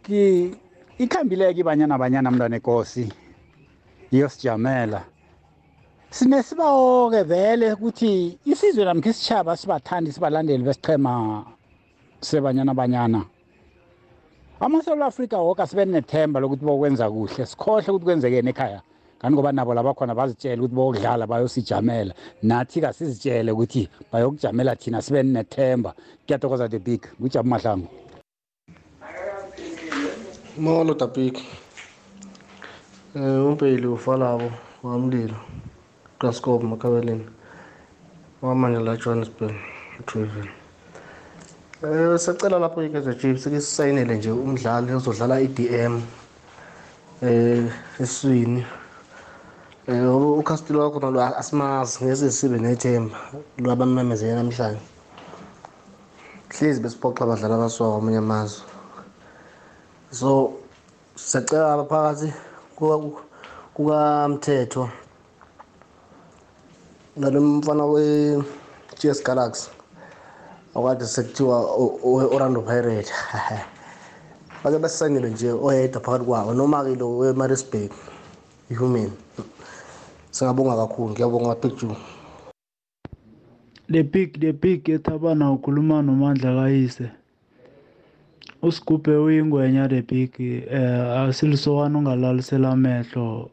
ikhambileke 0.97 1.59
ibanyana 1.59 1.97
banyana 1.97 2.31
mntwana 2.31 2.55
enkosi 2.55 3.13
iyosijamela. 4.11 5.03
Sinesibawo 6.09 7.11
ke 7.11 7.23
vele 7.23 7.73
ukuthi 7.73 8.39
isizwe 8.45 8.85
namkhe 8.85 9.09
isitshaba 9.09 9.57
sibathandi 9.57 10.11
sibalandeli 10.11 10.63
besichema 10.63 11.45
sebanyana 12.21 12.73
banyana. 12.73 13.25
Amasouth 14.59 15.01
africa 15.01 15.33
woke 15.37 15.61
asibe 15.61 15.85
nethemba 15.85 16.39
lokuthi 16.39 16.65
bokwenza 16.65 17.09
kuhle 17.09 17.45
sikhohle 17.45 17.91
ukuthi 17.91 18.05
kwenzekeni 18.05 18.49
ekhaya. 18.49 18.81
Kanti 19.19 19.33
ngoba 19.33 19.51
nabo 19.51 19.73
labakhona 19.73 20.15
bazitshele 20.15 20.61
ukuthi 20.61 20.75
bokudlala 20.75 21.27
bayosijamela. 21.27 22.13
Nathi 22.43 22.81
kasizitshele 22.81 23.51
ukuthi 23.51 23.89
bayokujamela 24.11 24.75
thina 24.75 25.01
sibe 25.01 25.23
nethemba. 25.23 25.93
Kuyatokoza 26.25 26.69
the 26.69 26.79
big 26.79 27.01
ngujabu 27.19 27.49
mahlangu. 27.49 27.87
Molo 30.57 30.93
tapik 30.93 31.37
um 33.15 33.45
umpeli 33.45 33.87
ufalabo 33.87 34.51
wamlilo 34.83 35.35
kascope 36.19 36.65
makabeleni 36.65 37.25
wamanye 38.41 38.79
la 38.79 38.97
johannesburg 38.97 39.55
etreville 39.99 40.49
Eh 41.83 42.17
sacela 42.17 42.57
lapho 42.57 42.81
iKaizer 42.81 43.13
Chiefs 43.21 43.43
ke 43.45 43.61
sisayinele 43.61 44.17
nje 44.17 44.31
umdlali 44.31 44.93
ozodlala 44.97 45.37
iDM 45.45 46.01
eh 47.21 47.69
eswini 48.01 48.65
eh 49.87 50.09
uCastillo 50.41 50.79
wakho 50.81 50.99
nalo 50.99 51.21
asimazi 51.21 52.01
ngeze 52.05 52.31
sibe 52.31 52.57
nethemba 52.57 53.17
lwabamemezela 53.61 54.41
namhlanje. 54.41 54.81
Hlezi 56.49 56.81
besiphoxa 56.81 57.23
abadlali 57.23 57.53
abasuka 57.53 57.91
kwamanye 57.93 58.17
amazwe. 58.17 58.65
So 60.11 60.53
sacela 61.15 61.73
abaphakathi 61.73 62.33
kukamthetho 63.75 64.89
nalo 67.17 67.41
mfana 67.41 67.85
we-GS 67.85 69.21
Galaxy. 69.23 69.76
Awukade 70.77 71.05
sekuthiwa 71.05 71.57
o-orlando 72.05 72.61
pirate 72.61 73.09
bake 74.63 74.77
basisayinele 74.79 75.29
nje 75.29 75.51
oyedwa 75.51 76.01
phakathi 76.01 76.25
kwabo. 76.25 76.53
Noma-ke 76.53 76.95
lo 76.95 77.17
wemarisburg 77.17 77.91
ihuman. 78.71 79.11
Singabonga 80.31 80.75
kakhulu. 80.75 81.11
Ngiyabonga 81.13 81.55
picture 81.55 81.97
the 83.89 84.03
big 84.03 84.39
the 84.39 84.51
big 84.51 84.83
ethabana 84.89 85.51
ukhuluma 85.51 86.01
nomandla 86.01 86.55
kayise. 86.55 87.09
Usigubhe 88.61 89.15
uyingwenya 89.15 89.87
the 89.89 90.01
big 90.01 90.31
eh 90.39 91.19
asilisokana 91.19 91.97
ongalalisela 91.97 92.71
amehlo. 92.71 93.49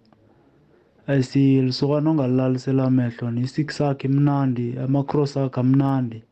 Asilisokana 1.07 2.11
ongalalisela 2.11 2.85
amehlo. 2.85 3.31
Ni-six 3.31 3.81
akhe 3.81 4.09
imnandi 4.09 4.79
ama-cross 4.79 5.37
akhe 5.37 5.61
amnandi. 5.61 6.23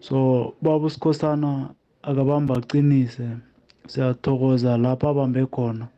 So 0.00 0.54
baba 0.62 0.86
usikhosana 0.86 1.70
akabamba 2.02 2.56
aqinise 2.56 3.28
siyathokoza 3.86 4.76
lapho 4.78 5.08
abambe 5.08 5.46
khona 5.46 5.88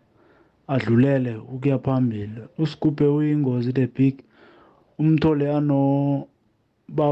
adlulele 0.69 1.37
ukuya 1.37 1.79
phambili. 1.79 2.41
Usigubhe 2.59 3.07
uyingozi 3.07 3.73
the 3.73 3.87
big 3.87 4.23
umthole 4.99 5.51
ano 5.57 6.27
ba 6.89 7.07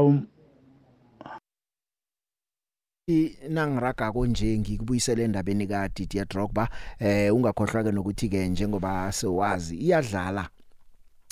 nangiraga 3.49 4.11
konje 4.11 4.57
ngikubuyisela 4.59 5.23
endabeni 5.23 5.67
ka 5.67 5.89
Didier 5.89 6.25
Drogba 6.25 6.69
eh 6.99 7.33
ungakhohlwa 7.33 7.83
ke 7.83 7.91
nokuthi 7.91 8.29
ke 8.29 8.47
njengoba 8.47 9.11
sewazi 9.11 9.75
iyadlala. 9.77 10.49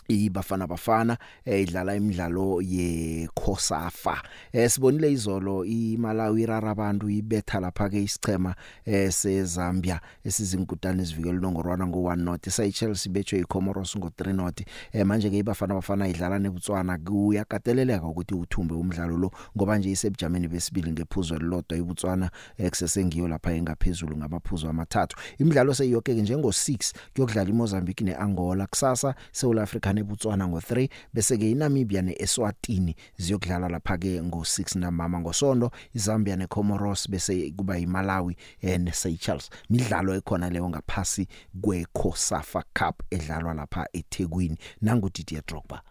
Ibafana 0.08 0.68
bafana 0.68 1.18
idlala 1.46 1.96
imidlalo 1.96 2.62
yeKhosafa. 2.62 4.22
Eh 4.54 4.70
sibonile 4.70 5.12
izolo 5.12 5.66
iMalawi 5.66 6.42
irara 6.42 6.72
abantu 6.72 7.10
ibetha 7.10 7.60
lapha 7.60 7.90
ke 7.90 8.04
isichema 8.04 8.56
eh 8.86 9.12
seZambia 9.12 10.00
esizinkutane 10.24 11.04
esivikela 11.04 11.40
nongorwana 11.40 11.86
ngo1 11.86 12.16
not 12.16 12.50
Seychelles 12.50 13.10
betshwe 13.10 13.40
iComoros 13.40 13.96
ngo3 13.96 14.34
not 14.34 14.62
eh 14.92 15.06
manje 15.06 15.30
ke 15.30 15.38
ibafana 15.38 15.74
bafana 15.74 16.08
idlala 16.08 16.40
neBotswana 16.40 16.98
kuyakateleleka 16.98 18.08
ukuthi 18.08 18.36
uthumbe 18.36 18.74
umdlalo 18.74 19.18
lo 19.18 19.32
ngoba 19.58 19.78
nje 19.78 19.92
isebujameni 19.92 20.48
besibili 20.48 20.92
ngephuzo 20.92 21.36
elilodwa 21.36 21.78
iBotswana 21.78 22.32
ekusesengiyo 22.58 23.28
lapha 23.28 23.52
engaphezulu 23.52 24.18
ngamaphuzo 24.18 24.70
amathathu. 24.70 25.18
Imidlalo 25.40 25.74
seyiyoke 25.74 26.16
ke 26.16 26.22
njengo 26.22 26.50
6 26.50 26.94
kuyokudlala 27.14 27.50
iMozambique 27.50 28.06
neAngola. 28.06 28.68
Kusasa 28.68 29.16
South 29.32 29.58
Africa 29.58 29.94
neBotswana 29.98 30.48
ngo3 30.48 30.90
bese 31.14 31.38
ke 31.38 31.52
iNamibia 31.52 32.02
neEswatini 32.02 32.96
ziyokudlala 33.18 33.70
lapha 33.70 33.98
ke 33.98 34.22
ngo6 34.22 34.80
namama 34.80 35.20
ngosonto 35.20 35.72
iZambia 35.96 36.36
neComoros 36.36 37.10
bese 37.10 37.52
kuba 37.58 37.78
iMalawi 37.78 38.38
neSeychelles 38.62 39.50
midlalo 39.70 40.16
ekhona 40.16 40.50
leyo 40.50 40.70
ngaphasi 40.70 41.28
kweCOSAFA 41.62 42.64
Cup 42.74 43.04
edlalwa 43.12 43.54
lapha 43.54 43.88
eThekwini. 43.94 44.58
Nangu 44.82 45.10
Didier 45.10 45.42
Drogba. 45.42 45.82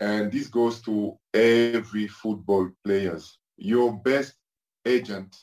And 0.00 0.30
this 0.30 0.48
goes 0.48 0.82
to 0.82 1.18
every 1.32 2.06
football 2.08 2.70
players. 2.84 3.38
Your 3.56 3.92
best 3.92 4.34
agent 4.84 5.34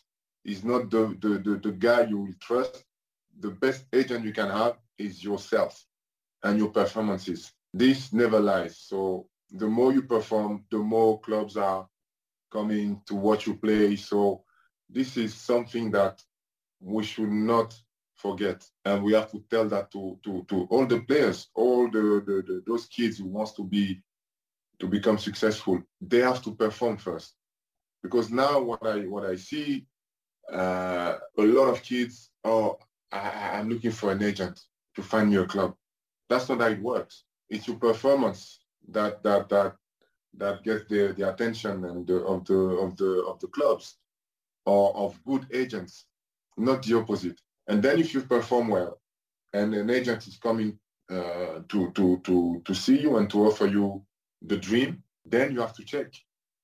is 0.46 0.64
not 0.64 0.92
the, 0.92 1.18
the, 1.20 1.40
the, 1.40 1.60
the 1.64 1.72
guy 1.72 2.02
you 2.02 2.18
will 2.18 2.34
trust. 2.40 2.84
The 3.40 3.50
best 3.50 3.86
agent 3.94 4.26
you 4.26 4.34
can 4.34 4.50
have 4.50 4.78
is 4.98 5.24
yourself. 5.24 5.84
And 6.44 6.58
your 6.60 6.70
performances. 6.70 7.52
This 7.74 8.14
never 8.14 8.40
lies. 8.40 8.78
So 8.78 9.28
the 9.52 9.68
more 9.68 9.94
you 9.94 10.04
perform, 10.04 10.66
the 10.70 10.78
more 10.78 11.20
clubs 11.22 11.58
are 11.58 11.88
coming 12.52 13.02
to 13.08 13.16
watch 13.16 13.48
you 13.48 13.56
play. 13.56 13.96
So 13.96 14.44
this 14.90 15.18
is 15.18 15.34
something 15.34 15.92
that 15.92 16.22
we 16.80 17.04
should 17.04 17.32
not 17.32 17.76
forget. 18.16 18.68
And 18.86 19.04
we 19.04 19.14
have 19.14 19.32
to 19.32 19.44
tell 19.50 19.68
that 19.70 19.92
to, 19.92 20.20
to, 20.24 20.46
to 20.50 20.68
all 20.70 20.86
the 20.86 21.02
players, 21.02 21.50
all 21.56 21.90
the, 21.90 22.24
the, 22.26 22.44
the 22.46 22.64
those 22.68 22.86
kids 22.86 23.18
who 23.18 23.26
wants 23.26 23.54
to 23.54 23.64
be 23.64 24.02
to 24.80 24.88
become 24.88 25.18
successful. 25.18 25.82
They 26.02 26.20
have 26.20 26.44
to 26.44 26.54
perform 26.54 26.98
first. 26.98 27.34
Because 28.02 28.30
now 28.30 28.62
what 28.62 28.86
I 28.86 29.00
what 29.08 29.26
I 29.26 29.36
see, 29.38 29.86
uh, 30.52 31.16
a 31.38 31.42
lot 31.42 31.70
of 31.70 31.82
kids, 31.82 32.32
oh, 32.44 32.78
I, 33.12 33.52
I'm 33.54 33.70
looking 33.70 33.92
for 33.92 34.12
an 34.12 34.22
agent 34.22 34.60
to 34.96 35.02
find 35.02 35.30
me 35.30 35.38
a 35.38 35.46
club 35.46 35.76
that's 36.30 36.50
not 36.50 36.62
how 36.62 36.68
it 36.68 36.82
works. 36.82 37.24
It's 37.50 37.68
your 37.68 37.78
performance 37.78 38.60
that 38.90 39.24
that 39.24 39.50
that 39.50 39.76
that 40.36 40.64
gets 40.64 40.86
the, 40.90 41.14
the 41.16 41.30
attention 41.32 41.86
and 41.86 42.08
the, 42.08 42.18
of 42.24 42.46
the 42.46 42.56
of 42.56 42.98
the 42.98 43.24
of 43.28 43.40
the 43.40 43.48
clubs 43.48 43.98
or 44.66 44.96
of 44.96 45.24
good 45.26 45.46
agents, 45.54 46.06
not 46.58 46.84
the 46.84 46.98
opposite. 46.98 47.40
And 47.68 47.82
then 47.84 48.00
if 48.00 48.14
you 48.14 48.22
perform 48.22 48.70
well, 48.70 49.00
and 49.54 49.74
an 49.74 49.90
agent 49.90 50.28
is 50.28 50.38
coming 50.38 50.80
uh, 51.10 51.60
to 51.70 51.92
to 51.92 52.20
to 52.24 52.62
to 52.66 52.74
see 52.74 53.00
you 53.00 53.18
and 53.18 53.30
to 53.30 53.46
offer 53.46 53.68
you 53.68 54.04
the 54.42 54.58
dream, 54.58 55.04
then 55.26 55.52
you 55.52 55.62
have 55.62 55.76
to 55.76 55.86
check 55.86 56.08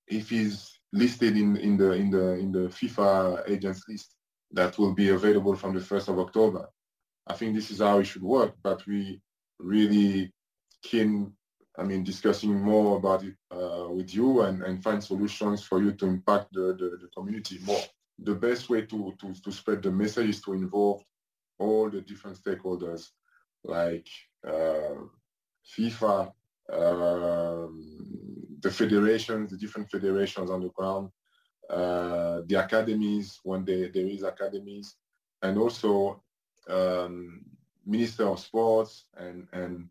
if 0.07 0.29
he's 0.29 0.79
listed 0.91 1.37
in, 1.37 1.55
in 1.57 1.77
the 1.77 1.91
in 1.91 2.09
the 2.09 2.33
in 2.33 2.51
the 2.51 2.67
FIFA 2.69 3.47
agents 3.49 3.83
list 3.87 4.15
that 4.51 4.77
will 4.77 4.93
be 4.93 5.09
available 5.09 5.55
from 5.55 5.75
the 5.75 5.79
1st 5.79 6.07
of 6.07 6.19
October. 6.19 6.67
I 7.27 7.33
think 7.33 7.55
this 7.55 7.69
is 7.69 7.79
how 7.79 7.99
it 7.99 8.05
should 8.05 8.23
work, 8.23 8.55
but 8.63 8.85
we 8.87 9.21
really 9.59 10.33
keen, 10.81 11.33
I 11.77 11.83
mean, 11.83 12.03
discussing 12.03 12.53
more 12.59 12.97
about 12.97 13.23
it 13.23 13.35
uh, 13.51 13.89
with 13.89 14.13
you 14.13 14.41
and, 14.41 14.63
and 14.63 14.83
find 14.83 15.03
solutions 15.03 15.63
for 15.63 15.81
you 15.81 15.91
to 15.93 16.05
impact 16.05 16.53
the, 16.53 16.73
the, 16.79 16.97
the 17.01 17.09
community 17.15 17.59
more. 17.63 17.81
The 18.19 18.35
best 18.35 18.69
way 18.69 18.81
to, 18.81 19.13
to, 19.19 19.33
to 19.33 19.51
spread 19.51 19.83
the 19.83 19.91
message 19.91 20.29
is 20.29 20.41
to 20.41 20.53
involve 20.53 21.03
all 21.57 21.89
the 21.89 22.01
different 22.01 22.41
stakeholders 22.41 23.09
like 23.63 24.07
uh, 24.47 24.95
FIFA, 25.77 26.31
um, 26.71 27.99
the 28.61 28.71
federations, 28.71 29.51
the 29.51 29.57
different 29.57 29.89
federations 29.89 30.49
on 30.49 30.61
the 30.61 30.69
ground, 30.69 31.09
uh, 31.69 32.41
the 32.47 32.55
academies 32.55 33.39
when 33.43 33.63
there, 33.65 33.89
there 33.93 34.07
is 34.07 34.23
academies, 34.23 34.95
and 35.41 35.57
also 35.57 36.21
um, 36.69 37.41
Minister 37.85 38.27
of 38.27 38.39
Sports 38.39 39.05
and 39.17 39.47
and 39.53 39.89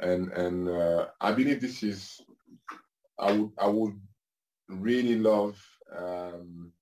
and 0.00 0.32
and 0.32 0.68
uh, 0.68 1.06
I 1.20 1.32
believe 1.32 1.60
this 1.60 1.82
is 1.82 2.20
I 3.18 3.32
would 3.32 3.52
I 3.58 3.66
would 3.68 4.00
really 4.68 5.16
love 5.18 5.62
um, 5.96 6.72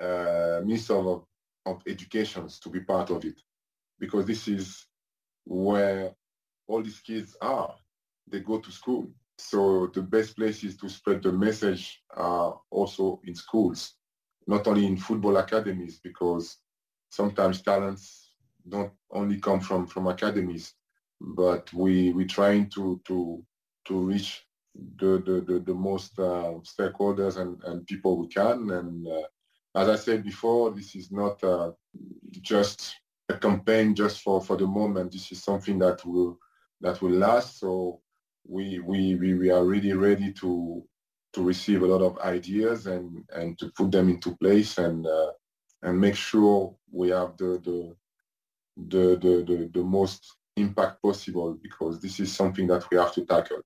uh, 0.00 0.60
Minister 0.64 0.94
of, 0.94 1.24
of 1.66 1.82
Education 1.86 2.48
to 2.48 2.68
be 2.68 2.80
part 2.80 3.10
of 3.10 3.24
it 3.24 3.40
because 3.98 4.26
this 4.26 4.48
is 4.48 4.86
where 5.44 6.14
all 6.66 6.82
these 6.82 7.00
kids 7.00 7.36
are. 7.40 7.74
They 8.26 8.40
go 8.40 8.58
to 8.58 8.70
school. 8.72 9.08
So 9.38 9.88
the 9.92 10.02
best 10.02 10.36
place 10.36 10.62
is 10.64 10.76
to 10.78 10.88
spread 10.88 11.22
the 11.22 11.32
message 11.32 12.02
uh, 12.16 12.52
also 12.70 13.20
in 13.24 13.34
schools, 13.34 13.94
not 14.46 14.66
only 14.66 14.86
in 14.86 14.96
football 14.96 15.36
academies, 15.36 16.00
because 16.02 16.58
sometimes 17.10 17.62
talents 17.62 18.23
don't 18.68 18.92
only 19.10 19.38
come 19.38 19.60
from, 19.60 19.86
from 19.86 20.06
academies, 20.06 20.74
but 21.20 21.72
we 21.72 22.12
we 22.12 22.24
trying 22.24 22.68
to 22.70 23.00
to 23.06 23.44
to 23.86 23.98
reach 23.98 24.44
the 24.96 25.22
the, 25.26 25.40
the, 25.46 25.60
the 25.60 25.74
most 25.74 26.18
uh, 26.18 26.54
stakeholders 26.62 27.36
and, 27.36 27.62
and 27.64 27.86
people 27.86 28.18
we 28.18 28.28
can. 28.28 28.70
And 28.70 29.06
uh, 29.06 29.26
as 29.76 29.88
I 29.88 29.96
said 29.96 30.24
before, 30.24 30.70
this 30.70 30.94
is 30.94 31.10
not 31.10 31.42
uh, 31.44 31.72
just 32.40 32.94
a 33.28 33.34
campaign 33.34 33.94
just 33.94 34.20
for, 34.20 34.40
for 34.40 34.56
the 34.56 34.66
moment. 34.66 35.12
This 35.12 35.32
is 35.32 35.42
something 35.42 35.78
that 35.80 36.04
will 36.04 36.38
that 36.80 37.00
will 37.00 37.12
last. 37.12 37.58
So 37.60 38.00
we 38.46 38.80
we 38.80 39.14
we, 39.16 39.34
we 39.34 39.50
are 39.50 39.64
really 39.64 39.92
ready 39.92 40.32
to 40.34 40.82
to 41.32 41.42
receive 41.42 41.82
a 41.82 41.86
lot 41.86 42.02
of 42.02 42.18
ideas 42.18 42.86
and 42.86 43.24
and 43.32 43.58
to 43.58 43.70
put 43.76 43.90
them 43.90 44.08
into 44.08 44.36
place 44.36 44.78
and 44.78 45.06
uh, 45.06 45.32
and 45.82 46.00
make 46.00 46.16
sure 46.16 46.74
we 46.90 47.10
have 47.10 47.36
the 47.36 47.60
the 47.64 47.96
the, 48.76 49.16
the 49.20 49.44
the 49.46 49.70
the 49.72 49.82
most 49.82 50.34
impact 50.56 51.02
possible 51.02 51.56
because 51.62 52.00
this 52.00 52.20
is 52.20 52.32
something 52.32 52.66
that 52.66 52.88
we 52.90 52.96
have 52.96 53.12
to 53.12 53.24
tackle. 53.24 53.62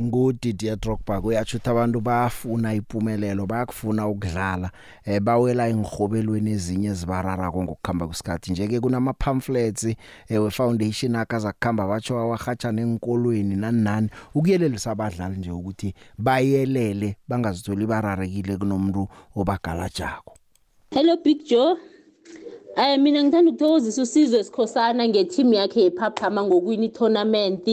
nguDidier 0.00 0.76
Drogba 0.76 1.20
kuyathi 1.20 1.56
ukuthi 1.56 1.70
abantu 1.70 2.00
bayafuna 2.00 2.74
impumelelo 2.74 3.46
bayakufuna 3.46 4.08
ukudlala 4.08 4.70
eh 5.04 5.20
bawela 5.20 5.68
engihobelweni 5.68 6.50
ezinye 6.50 6.94
zibarara 6.94 7.52
ngokukhamba 7.52 8.06
kwesikhathi 8.06 8.52
njeke 8.52 8.80
kunama 8.80 9.12
pamphlets 9.12 9.84
eh 9.84 10.42
we 10.42 10.50
foundation 10.50 11.16
akaza 11.16 11.52
kukhamba 11.52 11.88
batsho 11.88 12.18
awahatsha 12.18 12.72
nenkolweni 12.72 13.56
nani 13.56 13.82
nani 13.82 14.10
ukuyelelisa 14.34 14.90
abadlali 14.90 15.36
nje 15.36 15.50
ukuthi 15.50 15.94
bayelele 16.18 17.16
bangazitholi 17.28 17.86
bararekile 17.86 18.56
kunomuntu 18.56 19.08
obagalajako 19.36 20.36
Hello 20.90 21.16
Big 21.16 21.44
Joe. 21.44 21.76
Eh 22.76 22.98
mina 22.98 23.22
ngithanda 23.22 23.50
ukuthokozisa 23.50 24.02
usizwe 24.02 24.44
sikhosana 24.44 25.08
ngeteam 25.08 25.52
yakhe 25.52 25.80
yephaphama 25.82 26.42
ngokwini 26.42 26.88
tournament. 26.88 27.68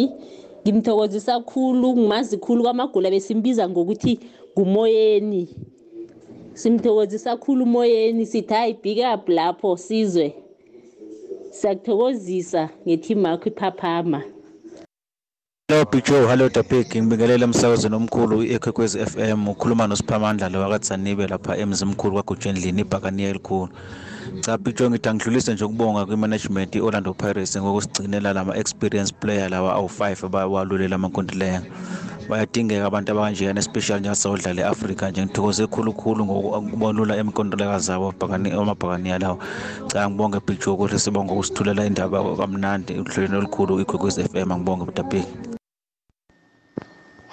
Ngimthokozisa 0.63 1.39
kakhulu 1.39 1.97
ngimazi 1.97 2.37
khulu 2.37 2.63
kwamagula 2.63 3.09
besimbiza 3.09 3.69
ngokuthi 3.69 4.19
ngumoyeni. 4.57 5.49
Simthokozisa 6.53 7.29
kakhulu 7.29 7.63
umoyeni 7.63 8.25
sithi 8.25 8.53
hayi 8.53 8.77
big 8.83 8.99
up 9.13 9.29
lapho 9.29 9.77
sizwe. 9.77 10.35
Siyakuthokozisa 11.51 12.69
ngeteam 12.87 13.25
yakho 13.25 13.49
iphaphama. 13.49 14.23
Hello 15.67 15.85
Big 15.91 16.05
Joe, 16.05 16.27
hello 16.27 16.49
Tapik, 16.49 16.95
ngibingelela 16.95 17.43
emsakazweni 17.43 17.95
omkhulu 17.95 18.43
iEkwekwezi 18.43 19.05
FM, 19.05 19.47
ukhuluma 19.47 19.87
noSiphamandla 19.87 20.49
lo 20.49 20.59
wakaTsanibe 20.61 21.27
lapha 21.27 21.57
emzimkhulu 21.57 22.13
kwaGujendlini 22.13 22.81
ibhakaniya 22.81 23.29
elikhulu. 23.29 23.69
Cha 24.41 24.57
Big 24.57 24.75
Joe 24.75 24.89
ngithi 24.89 25.09
angidlulise 25.09 25.53
nje 25.53 25.65
ukubonga 25.65 26.05
kwimanagement 26.05 26.75
iOrlando 26.75 27.13
Pirates 27.13 27.57
ngokusigcinela 27.57 28.33
lama 28.33 28.57
experience 28.57 29.13
player 29.13 29.49
lawa 29.49 29.75
awu5 29.75 30.25
abawalulela 30.25 30.95
amankontileka. 30.95 31.61
Bayadingeka 32.29 32.85
abantu 32.85 33.11
abanjeyana 33.11 33.59
especially 33.59 33.99
njengasawudlala 33.99 34.61
eAfrica 34.61 35.09
nje 35.09 35.25
ngithokoze 35.25 35.67
khulukhulu 35.67 36.25
ngokubonula 36.25 37.17
emkontileka 37.17 37.79
zabo 37.79 38.11
bhakani 38.19 38.51
amabhakaniya 38.51 39.19
lawo. 39.19 39.37
Cha 39.87 40.09
ngibonge 40.09 40.39
Big 40.47 40.59
Joe 40.59 40.73
ukuthi 40.73 40.99
sibonga 40.99 41.33
ukusithulela 41.33 41.85
indaba 41.85 42.35
kamnandi 42.37 42.93
uhlelweni 42.93 43.35
olukhulu 43.37 43.81
iKwekwezi 43.81 44.23
FM 44.23 44.51
ngibonge 44.53 44.91
Tapik. 44.91 45.27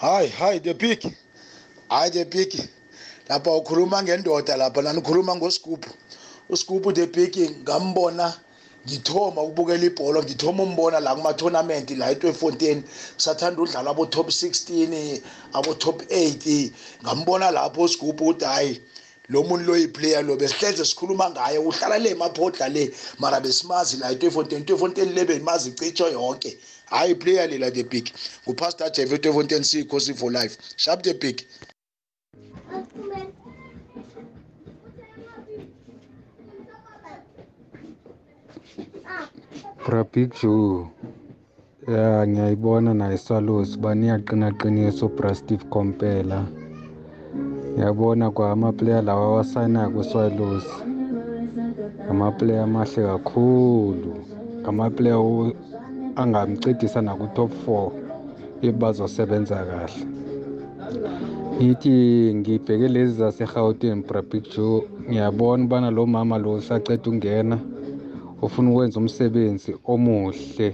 hayi 0.01 0.29
hayi 0.29 0.61
the 0.61 0.75
big 0.75 1.01
hayi 1.89 2.11
the 2.11 2.25
big 2.25 2.71
lapha 3.29 3.51
ukhuluma 3.57 4.03
ngendoda 4.03 4.57
lapha 4.57 4.83
lana 4.83 4.99
ukhuluma 4.99 5.37
uscoop 6.51 6.95
the 6.95 7.07
big 7.07 7.35
ngambona 7.63 8.35
ngithoma 8.87 9.43
ukubukela 9.43 9.85
ibhola 9.85 10.23
ngithoma 10.23 10.63
umbona 10.63 11.01
la 11.01 11.15
kuma-tournament 11.15 11.91
la 11.91 12.11
etwefontein 12.11 12.83
kusathanda 13.17 13.63
udlala 13.63 13.91
abo-top 13.91 14.29
16 14.29 15.21
abo-top 15.53 16.03
8 16.03 16.71
ngambona 17.03 17.51
lapho 17.51 17.83
uscoop 17.83 18.21
ukuthi 18.21 18.45
hhayi 18.45 18.81
lo 19.31 19.43
muntu 19.43 19.65
lo 19.65 19.77
yiplayer 19.77 20.25
lo 20.25 20.37
besihleze 20.37 20.85
sikhuluma 20.85 21.31
ngaye 21.31 21.59
uhlala 21.59 21.99
le 21.99 22.15
maphodla 22.15 22.69
le 22.69 22.91
mara 23.19 23.41
besimazi 23.41 23.97
la 23.97 24.11
etwefontein 24.11 24.63
itwefontein 24.63 25.15
le 25.15 25.25
benimazi 25.25 25.71
citsho 25.71 26.09
yonke. 26.09 26.59
Hayi 26.91 27.15
player 27.15 27.47
lela 27.49 27.71
the 27.71 27.85
big 27.85 28.11
ngupastor 28.47 28.91
jeff 28.93 29.13
etwefontein 29.13 29.63
siyikhosi 29.63 30.15
for 30.19 30.33
life. 30.33 30.59
Sharp 30.77 31.03
the 31.03 31.15
big 31.15 31.47
Bra-Big 39.87 40.31
Joe 40.41 40.87
ya 41.89 42.27
ngiyayibona 42.27 42.95
naye 42.95 43.17
Swallows 43.19 43.79
baniyaqinaqinisa 43.83 45.07
ubra 45.07 45.35
Steve 45.35 45.65
Kompela 45.73 46.45
ngiyabona 47.75 48.31
kwa 48.31 48.51
amaplayer 48.53 49.03
lawa 49.05 49.25
awasayinayo 49.27 49.91
ku-Swallows 49.95 50.67
amaplayer 52.11 52.63
amahle 52.69 53.03
kakhulu. 53.11 54.13
Amaplayer 54.69 55.55
angamcedisa 56.21 57.01
naku-top 57.03 57.51
four 57.65 57.93
if 58.63 58.75
bazosebenza 58.77 59.65
kahle. 59.65 60.03
Ngithi 61.57 61.95
ngibheke 62.35 62.89
lezi 62.89 63.15
zase-Gauteng 63.21 64.05
bra-Big 64.09 64.45
Joe 64.53 64.85
ngiyabona 65.09 65.65
ubana 65.65 65.91
lo 65.91 66.07
mama 66.07 66.39
lo 66.39 66.53
usaceda 66.61 67.01
ukungena. 67.01 67.59
Ufuna 68.43 68.71
ukwenza 68.71 69.01
umsebenzi 69.01 69.77
omuhle. 69.93 70.69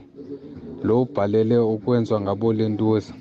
Lo 0.87 1.03
ubhalele 1.03 1.59
ukwenziwa 1.59 2.21
ngabo 2.21 2.53
lentuza 2.53 3.15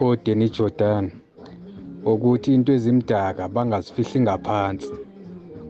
oDenny 0.00 0.48
Jordan 0.48 1.10
ukuthi 2.04 2.54
into 2.54 2.72
ezimdaka 2.72 3.48
bangazifihli 3.48 4.20
ngaphansi. 4.20 4.92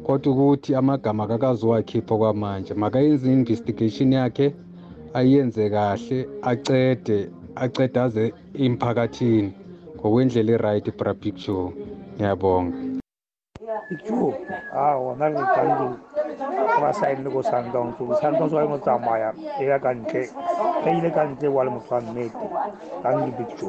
Kodwa 0.04 0.32
ukuthi 0.32 0.74
amagama 0.74 1.26
kakazowakhipha 1.30 2.14
kwamanje 2.16 2.74
makayenze 2.74 3.26
i-investigation 3.28 4.12
yakhe 4.12 4.46
ayenze 5.18 5.70
kahle 5.70 6.18
acede 6.50 7.18
acede 7.62 7.98
aze 8.00 8.24
emphakathini 8.64 9.52
ngokwendlela 9.96 10.52
e-right 10.56 10.86
bra 10.98 11.12
있고 13.92 14.34
아 14.72 14.94
워낙 14.94 15.32
장도 15.54 15.98
아마 16.76 16.92
사이는 16.92 17.30
고 17.30 17.42
산동 17.42 17.96
쪽 17.96 18.14
산동 18.16 18.48
소행을 18.48 18.80
담아야 18.80 19.32
얘가 19.60 19.78
간게 19.78 20.28
얘가 20.86 21.10
간게 21.12 21.46
월무판 21.46 22.14
메티 22.14 22.34
당기 23.02 23.36
비.추 23.36 23.68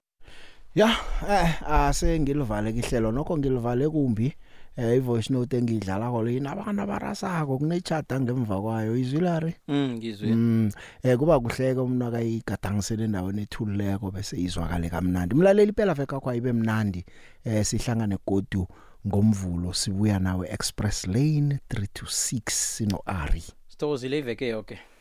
Ya 0.78 0.94
eh 1.26 1.58
asengilivale 1.66 2.70
ihlelo 2.70 3.10
nokho 3.12 3.38
ngilivale 3.38 3.90
kumbi 3.90 4.30
eh 4.78 4.98
ivoice 4.98 5.34
note 5.34 5.58
engidlala 5.58 6.14
kho 6.14 6.22
lina 6.22 6.54
abantu 6.54 6.82
abarasako 6.86 7.58
kunechata 7.58 8.22
ngemva 8.22 8.62
kwayo 8.62 8.94
izwilari 8.94 9.56
mm 9.68 9.98
ngizwe 9.98 10.30
mm 10.30 10.70
eh 11.02 11.18
kuba 11.18 11.40
kuhleke 11.40 11.82
umnwa 11.82 12.12
kayigadangisele 12.12 13.10
endaweni 13.10 13.42
ethulileko 13.42 14.12
bese 14.12 14.38
izwakale 14.38 14.90
kamnandi 14.90 15.34
mlaleli 15.36 15.74
phela 15.74 15.98
veka 15.98 16.20
kwayibe 16.20 16.54
mnandi 16.54 17.02
eh 17.46 17.66
sihlangane 17.66 18.18
godu 18.22 18.68
ngomvulo 19.08 19.74
sibuya 19.74 20.20
nawe 20.20 20.48
express 20.52 21.08
lane 21.08 21.60
3 21.70 21.88
to 21.94 22.06
6 22.06 22.42
sino 22.50 23.02
Ari 23.06 23.44
Sithokozile 23.68 24.18
iveke 24.18 24.48
yonke 24.48 24.74
okay. 24.74 24.97